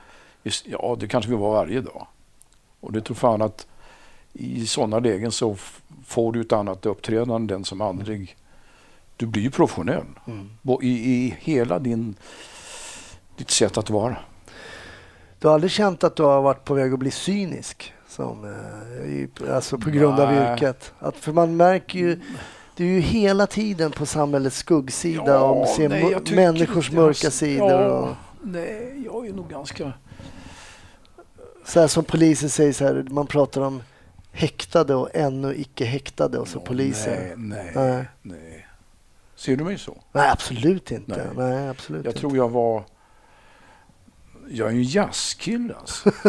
ja, 0.65 0.97
det 0.99 1.07
kanske 1.07 1.31
vi 1.31 1.37
var 1.37 1.51
varje 1.51 1.81
dag. 1.81 2.07
Och 2.79 2.91
det 2.91 3.01
tror 3.01 3.15
fan 3.15 3.41
att 3.41 3.67
i 4.33 4.67
sådana 4.67 4.99
lägen 4.99 5.31
så 5.31 5.55
får 6.05 6.31
du 6.31 6.41
ett 6.41 6.53
annat 6.53 6.85
uppträdande 6.85 7.35
än 7.35 7.47
den 7.47 7.65
som 7.65 7.81
aldrig... 7.81 8.35
Du 9.17 9.25
blir 9.25 9.43
ju 9.43 9.51
professionell 9.51 10.05
Mm. 10.27 10.49
I, 10.81 10.87
i 10.87 11.35
hela 11.39 11.79
din, 11.79 12.15
ditt 13.37 13.49
sätt 13.49 13.77
att 13.77 13.89
vara. 13.89 14.17
Du 15.39 15.47
har 15.47 15.53
aldrig 15.53 15.71
känt 15.71 16.03
att 16.03 16.15
du 16.15 16.23
har 16.23 16.41
varit 16.41 16.63
på 16.65 16.73
väg 16.73 16.93
att 16.93 16.99
bli 16.99 17.11
cynisk? 17.11 17.93
Som, 18.07 18.45
eh, 19.45 19.55
alltså 19.55 19.77
på 19.77 19.89
grund 19.89 20.19
av 20.19 20.31
Nej. 20.33 20.53
yrket? 20.53 20.93
Att, 20.99 21.15
för 21.15 21.31
man 21.31 21.57
märker 21.57 21.99
ju, 21.99 22.19
du 22.75 22.85
är 22.85 22.89
ju 22.91 22.99
hela 22.99 23.47
tiden 23.47 23.91
på 23.91 24.05
samhällets 24.05 24.57
skuggsida 24.57 25.23
Ja, 25.33 25.39
och 25.49 25.67
ser 25.67 25.89
nej, 25.89 26.15
människors 26.35 26.91
mörka 26.91 27.27
alls- 27.27 27.35
sidor. 27.35 27.71
Ja, 27.71 27.87
Och, 27.99 28.15
nej, 28.41 29.01
jag 29.05 29.27
är 29.27 29.33
nog 29.33 29.49
ganska... 29.49 29.93
så 31.65 31.79
här 31.79 31.87
som 31.87 32.03
polisen 32.03 32.49
säger 32.49 32.73
så 32.73 32.83
här, 32.85 33.05
man 33.09 33.27
pratar 33.27 33.61
om 33.61 33.81
häktade 34.31 34.95
och 34.95 35.09
ännu 35.13 35.55
icke 35.55 35.85
häktade 35.85 36.37
och 36.37 36.47
så 36.47 36.57
Ja, 36.59 36.65
poliser. 36.65 37.33
Nej, 37.37 37.37
nej, 37.37 37.71
Nej. 37.75 38.05
nej. 38.21 38.67
Ser 39.35 39.55
du 39.55 39.63
mig 39.63 39.77
så? 39.77 39.97
Nej, 40.11 40.29
absolut 40.29 40.91
inte. 40.91 41.31
Nej. 41.35 41.49
Nej, 41.49 41.69
absolut 41.69 42.05
Jag 42.05 42.11
inte. 42.11 42.19
tror 42.19 42.37
jag 42.37 42.49
var... 42.49 42.83
Jag 44.51 44.67
är 44.67 44.71
ju 44.71 44.77
en 44.77 44.83
jazzkille 44.83 45.75
alltså. 45.75 46.11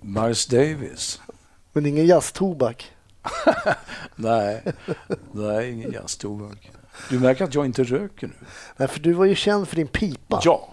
Miles 0.00 0.46
Davis. 0.46 1.20
Men 1.72 1.86
ingen 1.86 2.06
jazztobak. 2.06 2.92
Nej, 4.16 4.62
nej 5.32 5.70
ingen 5.72 5.92
jazztobak. 5.92 6.70
Du 7.10 7.18
märker 7.18 7.44
att 7.44 7.54
jag 7.54 7.64
inte 7.66 7.84
röker 7.84 8.26
nu. 8.26 8.32
Nej, 8.76 8.88
för 8.88 9.00
du 9.00 9.12
var 9.12 9.24
ju 9.24 9.34
känd 9.34 9.68
för 9.68 9.76
din 9.76 9.88
pipa. 9.88 10.40
Ja, 10.44 10.68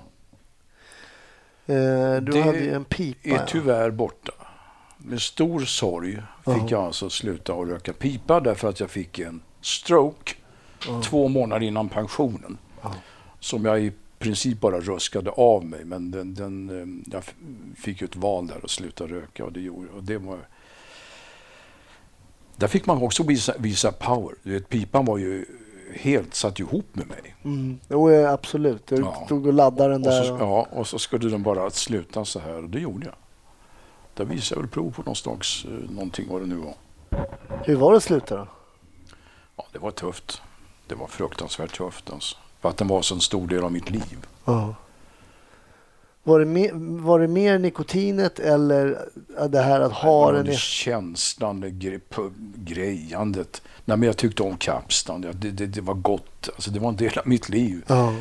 Eh, 1.69 2.15
du 2.21 2.31
det 2.31 2.41
hade 2.41 2.59
ju 2.59 2.73
en 2.73 2.85
pipa. 2.85 3.29
är 3.29 3.33
ja. 3.33 3.45
tyvärr 3.47 3.91
borta. 3.91 4.31
Med 4.97 5.21
stor 5.21 5.59
sorg 5.65 6.11
fick 6.15 6.21
Ja. 6.45 6.67
jag 6.69 6.83
alltså 6.83 7.09
sluta 7.09 7.53
att 7.53 7.67
röka 7.67 7.93
pipa 7.93 8.39
därför 8.39 8.69
att 8.69 8.79
jag 8.79 8.89
fick 8.89 9.19
en 9.19 9.41
stroke 9.61 10.33
Ja. 10.87 11.01
två 11.03 11.27
månader 11.27 11.65
innan 11.67 11.89
pensionen. 11.89 12.57
Ja. 12.81 12.93
Som 13.39 13.65
jag 13.65 13.81
i 13.81 13.91
princip 14.19 14.59
bara 14.59 14.79
ruskade 14.79 15.29
av 15.31 15.65
mig. 15.65 15.85
Men 15.85 16.11
den, 16.11 16.33
den, 16.33 16.69
eh, 16.69 17.11
jag 17.13 17.23
fick 17.77 18.01
ju 18.01 18.05
ett 18.05 18.15
val 18.15 18.47
där 18.47 18.59
att 18.63 18.69
sluta 18.69 19.07
röka 19.07 19.45
och 19.45 19.51
det 19.53 19.61
gjorde 19.61 19.89
och 19.89 20.03
det 20.03 20.17
var 20.17 20.39
Där 22.55 22.67
fick 22.67 22.85
man 22.85 23.01
också 23.03 23.23
visa, 23.23 23.53
visa 23.59 23.91
power. 23.91 24.35
Du 24.43 24.53
vet, 24.53 24.69
pipan 24.69 25.05
var 25.05 25.17
ju 25.17 25.45
helt 25.93 26.33
satt 26.35 26.59
ihop 26.59 26.85
med 26.95 27.07
mig. 27.07 27.35
Mm. 27.43 27.79
Jo, 27.89 28.25
absolut. 28.25 28.87
Du 28.87 28.95
Ja. 28.95 29.27
och 29.29 29.53
laddade 29.53 29.93
den 29.93 30.01
Och 30.01 30.07
där. 30.11 30.23
så, 30.23 30.33
och- 30.33 30.39
ja, 30.41 30.67
och 30.71 30.87
så 30.87 30.99
skulle 30.99 31.29
den 31.29 31.43
bara 31.43 31.69
sluta 31.69 32.25
så 32.25 32.39
här 32.39 32.63
och 32.63 32.69
det 32.69 32.79
gjorde 32.79 33.05
jag. 33.05 33.15
Där 34.13 34.25
visade 34.25 34.57
jag 34.57 34.61
väl 34.63 34.71
prov 34.71 34.91
på 34.91 35.01
någon 35.03 35.15
slags, 35.15 35.65
eh, 35.65 35.71
någonting 35.71 36.25
vad 36.29 36.41
det 36.41 36.47
nu 36.47 36.55
var. 36.55 36.73
Hur 37.65 37.75
var 37.75 37.91
det 37.91 37.97
att 37.97 38.03
sluta 38.03 38.35
då? 38.37 38.47
Ja, 39.55 39.65
det 39.71 39.79
var 39.79 39.91
tufft. 39.91 40.41
Det 40.87 40.95
var 40.95 41.07
fruktansvärt 41.07 41.77
tufft 41.77 42.09
alltså. 42.09 42.37
För 42.61 42.69
att 42.69 42.77
den 42.77 42.87
var 42.87 43.01
så 43.01 43.15
en 43.15 43.21
stor 43.21 43.47
del 43.47 43.63
av 43.63 43.71
mitt 43.71 43.89
liv. 43.89 44.27
Ja. 44.45 44.75
Var 46.23 46.39
det, 46.39 46.45
mer, 46.45 46.71
var 47.01 47.19
det 47.19 47.27
mer 47.27 47.59
nikotinet 47.59 48.39
eller 48.39 48.99
det 49.49 49.61
här 49.61 49.79
att 49.79 49.93
ha 49.93 50.31
den 50.31 50.55
känslan, 50.55 51.79
gre, 51.79 51.99
på, 51.99 52.31
grejandet. 52.55 53.61
Nej, 53.85 53.97
men 53.97 54.07
jag 54.07 54.17
tyckte 54.17 54.43
om 54.43 54.57
kapstan. 54.57 55.21
Det, 55.21 55.51
det, 55.51 55.65
det 55.65 55.81
var 55.81 55.93
gott. 55.93 56.49
Alltså, 56.55 56.71
det 56.71 56.79
var 56.79 56.89
en 56.89 56.95
del 56.95 57.17
av 57.17 57.27
mitt 57.27 57.49
liv. 57.49 57.83
Ja. 57.87 58.13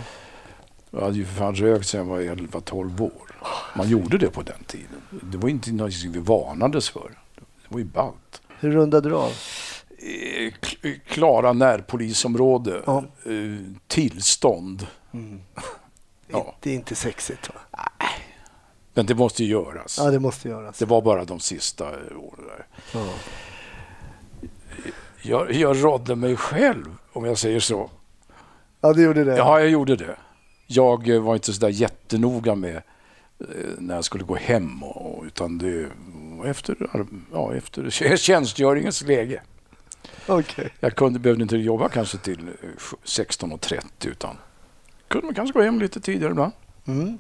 Jag 0.91 1.01
hade 1.01 1.16
ju 1.16 1.24
för 1.24 1.34
fan 1.34 1.55
rökt 1.55 1.87
sedan 1.87 1.99
jag 1.99 2.16
var 2.16 2.20
11-12 2.20 3.03
år. 3.03 3.37
Man 3.76 3.89
gjorde 3.89 4.18
det 4.18 4.30
på 4.30 4.43
den 4.43 4.64
tiden. 4.66 5.01
Det 5.11 5.39
var 5.39 5.49
inte 5.49 5.72
något 5.72 6.05
vi 6.05 6.18
varnades 6.18 6.91
för. 6.91 7.11
Det 7.34 7.74
var 7.74 7.78
ju 7.78 7.84
ballt. 7.84 8.43
Hur 8.61 8.70
rundade 8.70 9.09
du 9.09 9.14
av? 9.14 9.32
Eh, 10.07 10.93
Klara 11.07 11.53
närpolisområde. 11.53 12.83
Ja. 12.87 13.05
Eh, 13.25 13.33
Tillstånd. 13.87 14.87
Ja. 16.29 16.55
Det 16.61 16.71
är 16.71 16.75
inte 16.75 16.95
sexigt 16.95 17.49
va? 17.49 17.61
Men 18.95 19.07
det 19.07 19.15
måste 19.15 19.45
ju 19.45 19.51
göras. 19.51 19.99
Ja, 19.99 20.11
det 20.11 20.19
måste 20.19 20.49
göras. 20.49 20.79
Det 20.79 20.85
var 20.85 21.03
bara 21.03 21.25
de 21.25 21.41
sista 21.41 21.85
eh, 21.89 22.19
åren. 22.19 22.63
Ja. 22.95 23.09
Jag, 25.23 25.53
jag 25.53 25.85
rådde 25.85 26.17
mig 26.17 26.37
själv, 26.37 26.97
om 27.13 27.25
jag 27.25 27.39
säger 27.39 27.61
så. 27.61 27.91
ja, 28.81 28.93
det 28.93 29.03
gjorde 29.03 29.25
det. 29.25 29.37
Ja, 29.37 29.61
jag 29.61 29.69
gjorde 29.71 29.97
det. 29.97 30.17
Jag 30.67 31.09
var 31.21 31.35
inte 31.35 31.53
så 31.53 31.61
där 31.61 31.69
jättenoga 31.69 32.55
med 32.55 32.83
när 33.79 33.95
jag 33.95 34.05
skulle 34.05 34.25
gå 34.25 34.35
hem. 34.37 34.83
Och, 34.83 35.25
utan 35.25 35.59
det 35.59 35.89
var 36.39 36.47
efter, 36.47 36.77
ja, 37.33 37.55
efter 37.55 37.91
tjänstgöringens 38.17 39.03
läge. 39.03 39.43
Okej. 40.27 40.75
Jag 40.81 40.97
kunde, 40.97 41.19
behövde 41.19 41.43
inte 41.43 41.57
jobba 41.57 41.89
kanske 41.89 42.19
till 42.19 42.49
eh, 42.49 42.53
16.30 43.05 43.81
utan 44.03 44.37
kunde 45.09 45.27
man 45.27 45.35
kanske 45.35 45.53
gå 45.59 45.63
hem 45.63 45.81
lite 45.81 46.01
tidigare 46.01 46.31
ibland. 46.31 46.53
Mm. 46.87 47.19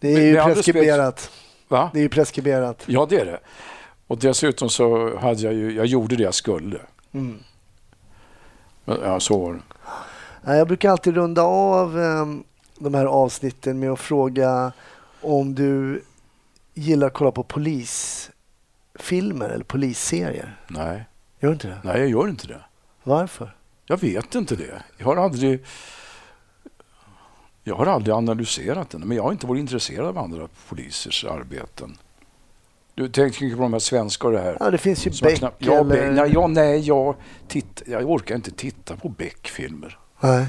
Det 0.00 0.08
är 0.14 0.20
ju 0.20 0.38
all 0.38 0.54
preskriberat. 0.54 1.30
Va? 1.68 1.90
Det 1.92 1.98
är 1.98 2.02
ju 2.02 2.08
preskriberat. 2.08 2.82
Ja, 2.86 3.06
det 3.10 3.20
är 3.20 3.24
det. 3.24 3.38
Och 4.06 4.18
dessutom 4.18 4.70
så 4.70 5.16
hade 5.18 5.42
jag 5.42 5.54
ju, 5.54 5.72
jag 5.72 5.86
gjorde 5.86 6.16
det 6.16 6.22
jag 6.22 6.34
skulle. 6.34 6.78
Mm. 7.12 7.38
Men, 8.84 8.98
Ja, 9.02 9.20
så 9.20 9.38
var 9.38 9.52
det. 9.52 9.60
Ja, 10.44 10.54
Jag 10.56 10.66
brukar 10.66 10.90
alltid 10.90 11.14
runda 11.14 11.42
av 11.42 12.00
em, 12.00 12.44
de 12.78 12.94
här 12.94 13.06
avsnitten 13.06 13.78
med 13.78 13.90
att 13.90 14.00
fråga 14.00 14.72
om 15.20 15.54
du 15.54 16.02
gillar 16.74 17.06
att 17.06 17.12
kolla 17.12 17.30
på 17.30 17.42
polisfilmer 17.42 19.48
eller 19.48 19.64
polisserier. 19.64 20.56
Nej, 20.68 21.04
Gör 21.40 21.48
du 21.48 21.52
inte 21.52 21.68
det? 21.68 21.80
nej, 21.84 22.00
jag 22.00 22.08
gör 22.08 22.28
inte 22.28 22.46
det. 22.46 22.60
Varför? 23.02 23.56
Jag 23.86 24.00
vet 24.00 24.34
inte 24.34 24.56
det. 24.56 24.82
Jag 24.96 25.06
har 25.06 25.16
aldrig... 25.16 25.64
Jag 27.64 27.74
har 27.74 27.86
aldrig 27.86 28.14
analyserat 28.14 28.90
den, 28.90 29.00
men 29.00 29.16
jag 29.16 29.24
har 29.24 29.32
inte 29.32 29.46
varit 29.46 29.60
intresserad 29.60 30.06
av 30.06 30.18
andra 30.18 30.48
polisers 30.68 31.24
arbeten. 31.24 31.98
Du 32.94 33.08
tänker 33.08 33.56
på 33.56 33.62
de 33.62 33.72
här 33.72 33.80
svenska 33.80 34.26
och 34.26 34.32
det 34.32 34.40
här. 34.40 34.56
Ja, 34.60 34.70
det 34.70 34.78
finns 34.78 35.06
ju 35.06 35.10
Beck 35.22 35.38
knappt- 35.38 35.56
ja, 35.58 35.72
eller... 35.72 35.84
Beck. 35.84 36.12
Nej, 36.12 36.30
ja, 36.34 36.46
nej 36.46 36.80
jag, 36.80 37.14
titt, 37.48 37.82
jag 37.86 38.10
orkar 38.10 38.34
inte 38.34 38.50
titta 38.50 38.96
på 38.96 39.08
Beck-filmer. 39.08 39.98
Nej. 40.20 40.46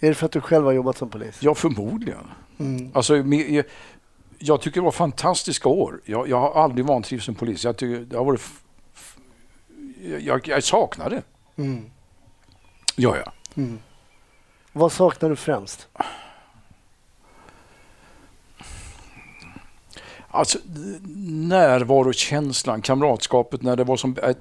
Är 0.00 0.08
det 0.08 0.14
för 0.14 0.26
att 0.26 0.32
du 0.32 0.40
själv 0.40 0.64
har 0.64 0.72
jobbat 0.72 0.96
som 0.96 1.10
polis? 1.10 1.38
Ja, 1.40 1.54
förmodligen. 1.54 2.30
Mm. 2.58 2.90
Alltså, 2.94 3.14
jag, 4.42 4.60
tycker 4.60 4.80
det 4.80 4.84
var 4.84 4.90
fantastiska 4.90 5.68
år. 5.68 6.00
Jag, 6.04 6.28
jag 6.28 6.40
har 6.40 6.62
aldrig 6.62 6.86
vantrivts 6.86 7.24
som 7.24 7.34
polis. 7.34 7.64
Jag, 7.64 7.76
tycker, 7.76 8.00
det 8.00 8.16
har 8.16 8.24
varit 8.24 8.40
jag, 10.20 10.48
jag 10.48 10.64
saknar 10.64 11.10
det. 11.10 11.22
Mm. 11.56 11.90
Ja, 12.96 13.16
ja. 13.24 13.32
Mm. 13.54 13.78
Vad 14.72 14.92
saknar 14.92 15.30
du 15.30 15.36
främst? 15.36 15.88
Alltså 20.28 20.58
närvarokänslan, 21.26 22.82
kamratskapet 22.82 23.62
när 23.62 23.76
det 23.76 23.84
var 23.84 23.96
som 23.96 24.16
äh, 24.22 24.36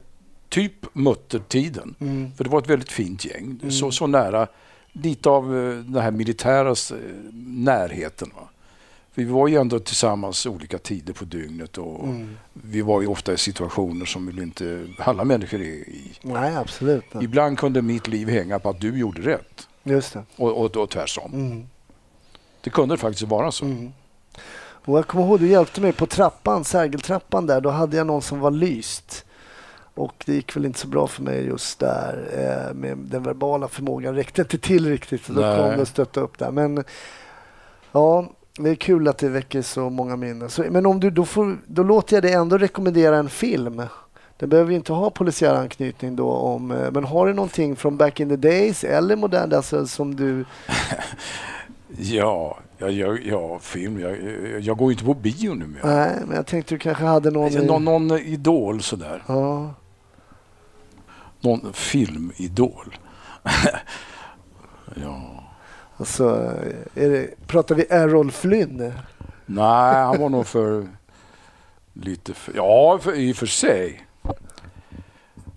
typ 0.50 0.96
muttertiden. 0.96 1.96
Mm. 2.00 2.32
För 2.36 2.44
det 2.44 2.50
var 2.50 2.60
ett 2.60 2.70
väldigt 2.70 2.92
fint 2.92 3.26
gäng. 3.26 3.60
Mm. 3.62 3.72
Så, 3.72 3.92
så 3.92 4.08
nära, 4.08 4.48
lite 4.92 5.30
av 5.30 5.58
eh, 5.58 5.78
den 5.78 6.02
här 6.02 6.12
militära 6.12 6.70
eh, 6.70 6.98
närheten. 7.44 8.32
Va? 8.36 8.50
Vi 9.14 9.24
var 9.24 9.48
ju 9.48 9.56
ändå 9.58 9.80
tillsammans 9.80 10.46
olika 10.46 10.78
tider 10.78 11.14
på 11.14 11.26
dygnet 11.26 11.78
och 11.78 12.04
Mm. 12.04 12.38
vi 12.54 12.82
var 12.82 13.02
ju 13.02 13.08
ofta 13.08 13.34
i 13.34 13.38
situationer 13.38 14.06
som 14.06 14.26
väl 14.26 14.40
inte 14.40 14.88
alla 15.00 15.24
människor 15.24 15.60
är 15.62 15.64
i. 15.66 16.12
Nej, 16.22 16.56
absolut. 16.56 17.04
Ibland 17.22 17.60
kunde 17.60 17.82
mitt 17.82 18.08
liv 18.08 18.30
hänga 18.30 18.60
på 18.60 18.70
att 18.70 18.80
du 18.82 19.00
gjorde 19.00 19.22
rätt 19.22 19.68
Just 19.84 20.14
det. 20.14 20.24
och, 20.36 20.58
och, 20.58 20.78
och 20.78 20.90
tvärsom. 20.90 21.34
Mm. 21.34 21.68
Det 22.62 22.70
kunde 22.70 22.98
faktiskt 22.98 23.28
vara 23.30 23.52
så. 23.52 23.66
Mm. 23.66 23.92
Och 24.86 24.98
jag 24.98 25.08
kommer 25.08 25.26
ihåg 25.26 25.40
du 25.40 25.48
hjälpte 25.48 25.82
mig 25.82 25.94
på 25.94 26.06
trappan, 26.06 26.64
Sergeltrappan 26.64 27.48
där. 27.48 27.62
Då 27.62 27.70
hade 27.70 27.98
jag 27.98 28.08
någon 28.08 28.22
som 28.22 28.40
var 28.40 28.52
lyst. 28.52 29.26
Och 29.94 30.24
det 30.26 30.34
gick 30.34 30.56
väl 30.56 30.66
inte 30.66 30.80
så 30.80 30.88
bra 30.88 31.08
för 31.08 31.24
mig 31.24 31.46
just 31.46 31.80
där. 31.80 32.30
Eh, 32.70 32.74
med 32.74 32.98
den 32.98 33.24
verbala 33.24 33.68
förmågan 33.68 34.16
räckte 34.16 34.42
inte 34.42 34.58
till 34.58 34.90
riktigt. 34.90 35.26
Så 35.26 35.34
då 35.34 35.42
Nej. 35.42 35.58
kom 35.58 35.70
det 35.76 35.82
att 35.82 35.88
stötta 35.88 36.20
upp 36.20 36.38
där. 36.40 36.52
Men 36.52 36.84
ja, 37.92 38.32
det 38.60 38.70
är 38.70 38.76
kul 38.76 39.08
att 39.08 39.18
det 39.18 39.30
väcker 39.30 39.62
så 39.62 39.90
många 39.90 40.16
minnen. 40.16 40.50
Så, 40.50 40.64
men 40.70 40.86
om 40.86 41.00
du, 41.00 41.10
då, 41.10 41.26
får, 41.26 41.58
då 41.68 41.84
låter 41.84 42.16
jag 42.16 42.24
dig 42.24 42.34
ändå 42.34 42.58
rekommendera 42.58 43.18
en 43.18 43.30
film. 43.30 43.82
Den 44.38 44.50
behöver 44.50 44.72
ju 44.72 44.78
inte 44.78 44.94
ha 44.94 45.10
polisiär 45.10 45.56
anknytning 45.56 46.16
då. 46.16 46.30
Om, 46.32 46.72
eh, 46.72 46.92
men 46.92 47.04
har 47.04 47.28
du 47.28 47.34
någonting 47.34 47.76
från 47.76 47.98
back 47.98 48.20
in 48.20 48.30
the 48.30 48.36
days 48.36 48.84
eller 48.84 49.16
modern 49.16 49.54
alltså, 49.54 49.88
som 49.88 50.16
du... 50.16 50.46
Ja, 51.98 52.58
Ja, 52.78 52.90
jag, 52.90 53.26
ja 53.26 53.60
film. 53.60 54.00
Jag, 54.00 54.18
jag, 54.62 54.78
går 54.78 54.92
inte 54.92 55.04
på 55.04 55.14
bio 55.14 55.54
numera. 55.54 55.96
Nej, 55.96 56.16
men 56.28 56.36
jag 56.36 56.46
tänkte 56.46 56.76
du 56.76 56.80
kanske 56.80 57.04
hade 57.04 57.32
någon... 57.32 57.52
i- 57.52 57.66
Någon, 57.66 57.86
någon 57.86 58.12
idol 58.12 58.82
sådär. 58.82 59.24
Ja. 59.28 59.74
Någon 61.42 61.74
filmidol. 61.74 62.98
ja. 64.96 65.41
Alltså, 66.02 66.54
det, 66.94 67.48
pratar 67.48 67.76
vi 67.76 67.86
Errol 67.90 68.32
Flynn? 68.32 68.94
Nej, 69.46 69.96
han 70.04 70.22
var 70.22 70.30
nog 70.30 70.48
för... 70.48 70.88
Lite 71.94 72.34
för... 72.34 72.54
Ja, 72.56 73.00
för, 73.02 73.14
i 73.16 73.32
och 73.32 73.36
för 73.36 73.46
sig. 73.46 74.06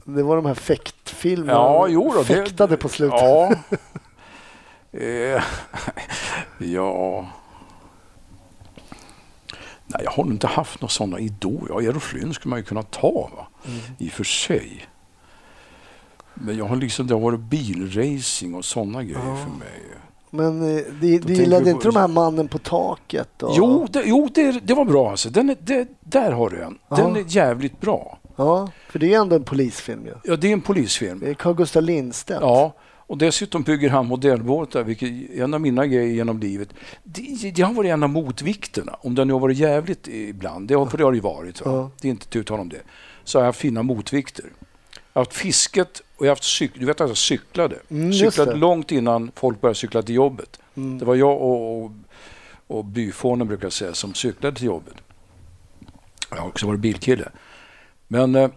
Det 0.05 0.22
var 0.22 0.36
de 0.36 0.47
här 0.47 0.55
fäktfilmerna. 0.55 1.53
Ja, 1.53 1.86
jo 1.88 2.12
då, 2.14 2.18
det- 2.18 2.24
Fäktade 2.24 2.76
på 2.76 2.88
slutet. 2.88 3.20
Ja. 3.20 3.53
Eh, 5.01 5.42
ja. 6.59 7.26
Nej, 9.86 10.01
jag 10.05 10.11
har 10.11 10.24
nog 10.24 10.32
inte 10.32 10.47
haft 10.47 10.80
några 10.80 10.90
sådana 10.90 11.18
idoler. 11.20 11.66
Ja, 11.68 11.80
Errol 11.82 12.01
Flynn 12.01 12.34
skulle 12.34 12.51
man 12.51 12.59
ju 12.59 12.64
kunna 12.64 12.82
ta, 12.82 13.11
va? 13.36 13.47
Mm. 13.66 13.80
i 13.99 14.09
och 14.09 14.12
för 14.12 14.24
sig. 14.24 14.86
Men 16.34 16.57
jag 16.57 16.64
har 16.64 16.76
liksom, 16.76 17.07
det 17.07 17.14
har 17.14 17.20
varit 17.20 17.40
bilracing 17.40 18.55
och 18.55 18.64
sådana 18.64 19.03
grejer 19.03 19.18
Ja. 19.26 19.36
för 19.36 19.51
mig. 19.59 19.80
Men 20.35 20.76
eh, 20.76 20.82
du, 21.01 21.18
du 21.18 21.35
gillade 21.35 21.70
inte 21.70 21.89
de 21.89 21.97
här 21.97 22.09
mannen 22.09 22.49
på 22.49 22.59
taket? 22.59 23.43
Och... 23.43 23.55
Jo, 23.57 23.87
det, 23.91 24.03
jo 24.07 24.28
det, 24.35 24.53
det 24.66 24.74
var 24.74 24.85
bra 24.85 25.11
alltså. 25.11 25.30
Den 25.30 25.57
det, 25.61 25.89
där 26.01 26.32
har 26.32 26.51
du 26.51 26.62
en. 26.62 26.78
Den 26.89 27.14
Ja. 27.14 27.18
är 27.18 27.24
jävligt 27.28 27.80
bra. 27.80 28.18
Ja, 28.37 28.68
för 28.89 28.99
det 28.99 29.14
är 29.14 29.20
ändå 29.20 29.37
en 29.37 29.45
polisfilm 29.45 30.07
ju. 30.07 30.12
Ja, 30.24 30.37
det 30.37 30.49
är 30.49 30.53
en 30.53 30.61
polisfilm. 30.61 31.20
Det 31.20 31.30
är 31.30 31.35
Carl 31.35 31.55
Gustaf 31.55 31.85
Lindstedt. 31.85 32.41
Ja, 32.41 32.72
och 33.07 33.18
dessutom 33.18 33.62
bygger 33.62 33.91
han 33.91 34.07
modellbåtar, 34.07 34.82
vilket 34.82 35.09
är 35.09 35.43
en 35.43 35.55
av 35.55 35.61
mina 35.61 35.87
grejer 35.87 36.14
genom 36.14 36.39
livet. 36.41 36.68
Det, 37.05 37.51
det 37.55 37.62
har 37.62 37.74
varit 37.74 37.91
en 37.91 38.03
av 38.03 38.09
motvikterna, 38.11 38.97
om 39.01 39.14
den 39.14 39.26
nu 39.26 39.32
har 39.32 39.41
varit 39.41 39.59
jävligt 39.59 40.09
ibland, 40.09 40.68
det 40.68 40.74
har, 40.74 40.87
för 40.87 40.99
det 40.99 41.05
har 41.05 41.12
det 41.12 41.16
ju 41.16 41.22
varit, 41.22 41.64
va? 41.64 41.72
Ja. 41.72 41.91
det 42.01 42.09
är 42.09 42.11
inte 42.11 42.26
tu 42.26 42.55
om 42.55 42.68
det, 42.68 42.80
så 43.24 43.39
har 43.39 43.45
jag 43.45 43.57
fina 43.57 43.82
motvikter. 43.82 44.45
Jag 45.17 45.21
har 45.21 45.25
haft 45.27 45.37
fisket 45.37 46.03
och 46.17 46.27
jag 46.27 46.31
har 46.31 46.37
haft 46.37 46.45
cyk, 46.45 46.71
du 46.75 46.87
vet 46.87 47.01
att 47.01 47.09
jag 47.09 47.17
cyklade. 47.17 47.77
Mm, 47.91 48.12
cyklade 48.12 48.55
långt 48.55 48.93
innan 48.93 49.31
folk 49.37 49.61
började 49.61 49.75
cykla 49.79 50.03
till 50.03 50.15
jobbet. 50.15 50.61
Mm. 50.77 50.99
Det 50.99 51.05
var 51.05 51.15
jag 51.15 51.43
och, 51.43 51.85
och, 51.85 51.91
och 52.67 52.85
byfånen 52.85 53.49
brukar 53.49 53.65
jag 53.65 53.73
säga 53.73 53.95
som 53.95 54.15
cyklade 54.15 54.57
till 54.57 54.67
jobbet. 54.67 54.95
Jag 56.31 56.37
har 56.37 56.49
också 56.49 56.67
varit 56.67 56.81
bilkille. 56.81 57.29
Men 58.09 58.35
eh, 58.35 58.51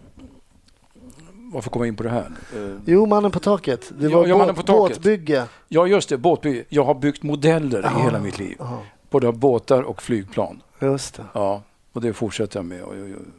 varför 1.52 1.70
kommer 1.70 1.86
jag 1.86 1.92
in 1.92 1.96
på 1.96 2.02
det 2.02 2.10
här? 2.10 2.30
Eh, 2.56 2.76
Jo, 2.86 3.06
Mannen 3.06 3.30
på 3.30 3.40
taket. 3.40 3.92
Det 3.98 4.08
var 4.08 4.26
ja, 4.26 4.38
båt, 4.46 4.56
på 4.56 4.62
taket. 4.62 4.96
båtbygge. 4.96 5.44
Ja, 5.68 5.86
just 5.86 6.08
det. 6.08 6.16
Båtby. 6.18 6.64
Jag 6.68 6.84
har 6.84 6.94
byggt 6.94 7.22
modeller 7.22 7.82
Ja. 7.82 8.00
i 8.00 8.02
hela 8.02 8.18
mitt 8.20 8.38
liv. 8.38 8.56
Ja, 8.58 8.82
Både 9.10 9.28
av 9.28 9.38
båtar 9.38 9.82
och 9.82 10.02
flygplan. 10.02 10.62
just 10.80 11.14
det. 11.14 11.24
Ja, 11.32 11.62
och 11.98 12.02
det 12.02 12.12
fortsätter 12.12 12.58
jag 12.58 12.66
med. 12.66 12.80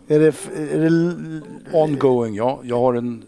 Är 0.07 0.19
det, 0.19 0.35
är 0.73 0.79
det 0.79 1.41
Ongoing, 1.77 2.35
ja. 2.35 2.59
Jag 2.63 2.79
har 2.79 2.93
en... 2.93 3.23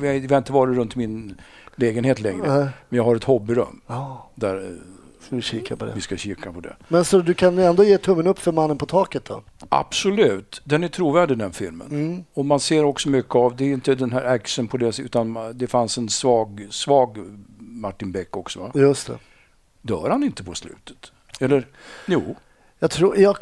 Vi 0.00 0.26
har 0.30 0.38
inte 0.38 0.52
varit 0.52 0.76
runt 0.76 0.96
min 0.96 1.40
lägenhet 1.76 2.20
längre. 2.20 2.58
Nej. 2.58 2.68
Men 2.88 2.96
jag 2.96 3.04
har 3.04 3.16
ett 3.16 3.24
hobbyrum 3.24 3.80
Ja, 3.86 4.30
där 4.34 4.56
eh, 4.56 4.76
ska 5.20 5.36
vi 5.36 5.42
kika 5.42 5.76
på 5.76 5.84
det. 5.84 5.92
vi 5.94 6.00
ska 6.00 6.16
kika 6.16 6.52
på 6.52 6.60
det. 6.60 6.76
Men 6.88 7.04
så 7.04 7.18
du 7.18 7.34
kan 7.34 7.58
ändå 7.58 7.84
ge 7.84 7.98
tummen 7.98 8.26
upp 8.26 8.38
för 8.38 8.52
Mannen 8.52 8.78
på 8.78 8.86
taket 8.86 9.24
då? 9.24 9.42
Absolut. 9.68 10.60
Den 10.64 10.84
är 10.84 10.88
trovärdig 10.88 11.38
den 11.38 11.52
filmen. 11.52 11.86
Mm. 11.90 12.24
Och 12.34 12.44
man 12.44 12.60
ser 12.60 12.84
också 12.84 13.08
mycket 13.08 13.34
av, 13.34 13.56
det 13.56 13.64
är 13.64 13.72
inte 13.72 13.94
den 13.94 14.12
här 14.12 14.24
action 14.24 14.68
på 14.68 14.76
det 14.76 15.00
utan 15.00 15.38
det 15.54 15.66
fanns 15.66 15.98
en 15.98 16.08
svag, 16.08 16.66
svag 16.70 17.18
Martin 17.58 18.12
Beck 18.12 18.36
också. 18.36 18.60
Va? 18.60 18.70
Just 18.74 19.06
det. 19.06 19.18
Dör 19.82 20.10
han 20.10 20.22
inte 20.22 20.44
på 20.44 20.54
slutet? 20.54 21.12
Eller? 21.40 21.66
Jo, 22.06 22.36
Jag 22.82 22.90
tror, 22.90 23.18
jag, 23.18 23.36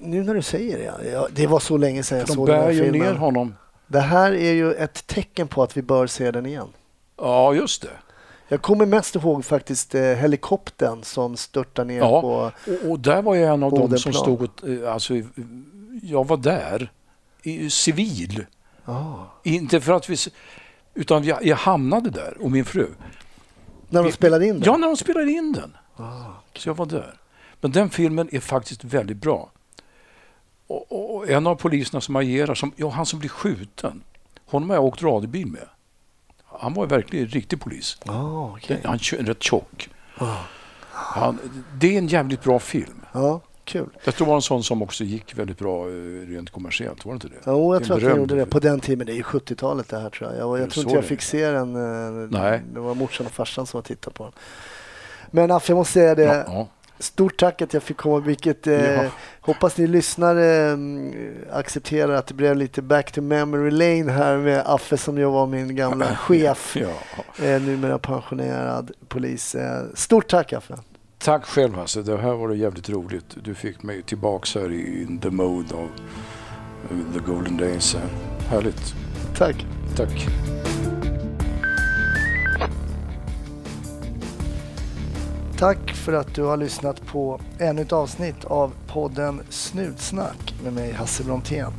nu 0.00 0.22
när 0.22 0.34
du 0.34 0.42
säger 0.42 0.78
det, 0.78 1.10
ja, 1.10 1.28
det 1.32 1.46
var 1.46 1.60
så 1.60 1.76
länge 1.76 2.02
sedan 2.02 2.18
jag 2.18 2.26
de 2.26 2.32
såg 2.32 2.46
den 2.46 2.56
bär 2.58 2.62
här 2.64 2.70
ju 2.70 2.82
ner 2.84 2.92
filmen. 2.92 3.16
honom. 3.16 3.54
Det 3.86 4.00
här 4.00 4.32
är 4.32 4.52
ju 4.52 4.72
ett 4.74 5.06
tecken 5.06 5.48
på 5.48 5.62
att 5.62 5.76
vi 5.76 5.82
bör 5.82 6.06
se 6.06 6.30
den 6.30 6.46
igen. 6.46 6.68
Ja, 7.16 7.54
just 7.54 7.82
det. 7.82 7.88
Jag 8.48 8.62
kommer 8.62 8.86
mest 8.86 9.14
ihåg 9.14 9.44
faktiskt 9.44 9.94
eh, 9.94 10.02
helikoptern 10.02 11.02
som 11.02 11.36
störtar 11.36 11.84
ner 11.84 11.98
Ja. 11.98 12.20
på... 12.20 12.28
Och, 12.72 12.90
och 12.90 13.00
där 13.00 13.22
var 13.22 13.34
jag 13.34 13.54
en 13.54 13.62
av 13.62 13.70
dem 13.72 13.98
som 13.98 14.12
stod 14.12 14.42
och, 14.42 14.68
eh, 14.68 14.92
alltså, 14.92 15.14
jag 16.02 16.26
var 16.26 16.36
där, 16.36 16.92
i, 17.42 17.70
civil. 17.70 18.46
Ja. 18.84 19.26
Inte 19.42 19.80
för 19.80 19.92
att 19.92 20.08
vi, 20.10 20.16
utan 20.94 21.24
jag, 21.24 21.46
jag 21.46 21.56
hamnade 21.56 22.10
där 22.10 22.36
och 22.40 22.50
min 22.50 22.64
fru. 22.64 22.88
När 23.88 24.00
de 24.02 24.06
Vi- 24.06 24.12
spelade 24.12 24.46
in 24.46 24.54
den? 24.54 24.62
Ja, 24.66 24.76
när 24.76 24.86
de 24.86 24.96
spelade 24.96 25.30
in 25.30 25.52
den. 25.52 25.76
Ah, 25.96 26.24
Så 26.54 26.68
jag 26.68 26.74
var 26.76 26.86
där. 26.86 27.14
Men 27.60 27.70
den 27.72 27.90
filmen 27.90 28.28
är 28.32 28.40
faktiskt 28.40 28.84
väldigt 28.84 29.16
bra. 29.16 29.50
Och, 30.66 30.92
och, 30.92 31.16
och 31.16 31.30
en 31.30 31.46
av 31.46 31.54
poliserna 31.54 32.00
som 32.00 32.16
agerar, 32.16 32.54
som, 32.54 32.72
ja, 32.76 32.88
han 32.88 33.06
som 33.06 33.18
blir 33.18 33.28
skjuten, 33.30 34.02
honom 34.46 34.70
har 34.70 34.76
jag 34.76 34.84
åkt 34.84 35.02
radiobil 35.02 35.46
med. 35.46 35.68
Han 36.44 36.74
var 36.74 36.86
verkligen 36.86 37.24
en 37.24 37.30
riktig 37.30 37.60
polis. 37.60 37.98
ah, 38.06 38.50
okej. 38.56 38.80
Han 38.84 38.94
är 38.94 39.24
rätt 39.24 39.42
tjock. 39.42 39.88
Ah. 40.18 40.36
Han, 40.92 41.38
det 41.74 41.94
är 41.94 41.98
en 41.98 42.06
jävligt 42.06 42.42
bra 42.42 42.58
film. 42.58 43.04
Ja, 43.12 43.40
kul. 43.64 43.88
Jag 44.04 44.14
tror 44.14 44.26
det 44.26 44.28
var 44.28 44.36
en 44.36 44.42
sån 44.42 44.64
som 44.64 44.82
också 44.82 45.04
gick 45.04 45.38
väldigt 45.38 45.58
bra 45.58 45.88
eh, 45.88 45.92
rent 46.28 46.50
kommersiellt. 46.50 47.04
Var 47.04 47.12
det 47.12 47.14
inte 47.14 47.28
det? 47.28 47.34
Jo, 47.46 47.74
jag 47.74 47.82
Det 47.82 47.86
tror 47.86 47.96
att 47.96 48.02
en 48.02 48.08
jag 48.08 48.14
berömd 48.16 48.30
gjorde 48.30 48.44
det 48.44 48.50
på 48.50 48.58
den 48.58 48.80
tiden. 48.80 49.06
Det 49.06 49.12
är 49.12 49.16
ju 49.16 49.22
70-talet 49.22 49.88
det 49.88 49.98
här 49.98 50.10
tror 50.10 50.30
jag. 50.30 50.40
Jag, 50.40 50.58
jag 50.60 50.70
tror 50.70 50.84
inte 50.84 50.94
jag 50.96 51.04
fick 51.04 51.22
se 51.22 51.50
den. 51.50 51.76
eh, 51.76 52.28
Nej. 52.30 52.62
Det 52.72 52.80
var 52.80 52.94
morsan 52.94 53.26
och 53.26 53.32
farsan 53.32 53.66
som 53.66 53.78
har 53.78 53.82
tittat 53.82 54.14
på 54.14 54.22
den. 54.24 54.32
Men 55.30 55.50
Affe, 55.50 55.72
jag 55.72 55.76
måste 55.76 55.92
säga 55.92 56.14
det. 56.14 56.22
Ja, 56.24 56.44
ja. 56.46 56.68
Stort 56.98 57.36
tack 57.36 57.62
att 57.62 57.74
jag 57.74 57.82
fick 57.82 57.96
komma. 57.96 58.18
Vilket, 58.20 58.66
eh. 58.66 59.04
Hoppas 59.40 59.78
ni 59.78 59.86
lyssnare 59.86 60.70
mm, 60.70 61.14
accepterar 61.52 62.12
att 62.12 62.26
det 62.26 62.34
blev 62.34 62.56
lite 62.56 62.82
back 62.82 63.12
to 63.12 63.20
memory 63.20 63.70
lane 63.70 64.12
här 64.12 64.36
med 64.36 64.62
Affe 64.66 64.96
som 64.96 65.18
jag 65.18 65.30
var 65.30 65.46
min 65.46 65.76
gamla 65.76 66.16
chef. 66.16 66.76
Ja. 66.76 67.44
Eh, 67.44 67.62
numera 67.62 67.98
pensionerad 67.98 68.90
polis. 69.08 69.54
Eh, 69.54 69.84
stort 69.94 70.28
tack 70.28 70.52
Affe. 70.52 70.74
Tack 71.18 71.44
själv 71.44 71.74
Hasse, 71.74 72.02
det 72.02 72.16
här 72.16 72.32
var 72.32 72.48
det 72.48 72.56
jävligt 72.56 72.90
roligt. 72.90 73.36
Du 73.44 73.54
fick 73.54 73.82
mig 73.82 74.02
tillbaks 74.02 74.54
här 74.54 74.72
i 74.72 75.18
the 75.22 75.30
mode 75.30 75.74
of 75.74 75.90
the 77.12 77.18
golden 77.18 77.56
days. 77.56 77.96
Härligt. 78.48 78.94
Tack. 79.36 79.66
Tack. 79.96 80.28
Tack 85.58 85.90
för 85.90 86.12
att 86.12 86.34
du 86.34 86.42
har 86.42 86.56
lyssnat 86.56 87.06
på 87.06 87.40
ännu 87.58 87.82
ett 87.82 87.92
avsnitt 87.92 88.44
av 88.44 88.72
podden 88.86 89.42
Snutsnack 89.48 90.54
med 90.64 90.72
mig 90.72 90.92
Hasse 90.92 91.24
Brontén. 91.24 91.72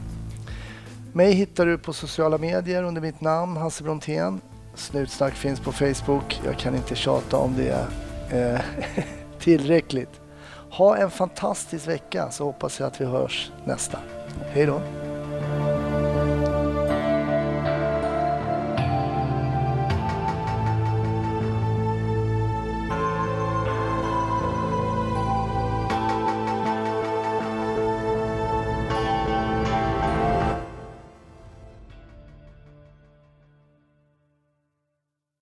Mig 1.14 1.34
hittar 1.34 1.66
du 1.66 1.78
på 1.78 1.94
sociala 1.94 2.38
medier 2.38 2.84
under 2.84 3.02
mitt 3.02 3.22
namn 3.22 3.58
Hasse 3.58 3.84
Brontén. 3.84 4.42
Snutsnack 4.76 5.34
finns 5.34 5.60
på 5.60 5.72
Facebook. 5.72 6.42
Jag 6.46 6.58
kan 6.60 6.76
inte 6.76 6.96
tjata 6.96 7.38
om 7.38 7.56
det 7.58 7.88
eh, 8.32 8.62
tillräckligt. 9.40 10.22
Ha 10.72 10.98
en 10.98 11.12
fantastisk 11.12 11.88
vecka 11.88 12.32
så 12.32 12.44
hoppas 12.44 12.80
jag 12.80 12.88
att 12.88 13.02
vi 13.02 13.06
hörs 13.06 13.52
nästa. 13.66 14.00
Hej 14.54 14.66
då! 14.66 15.07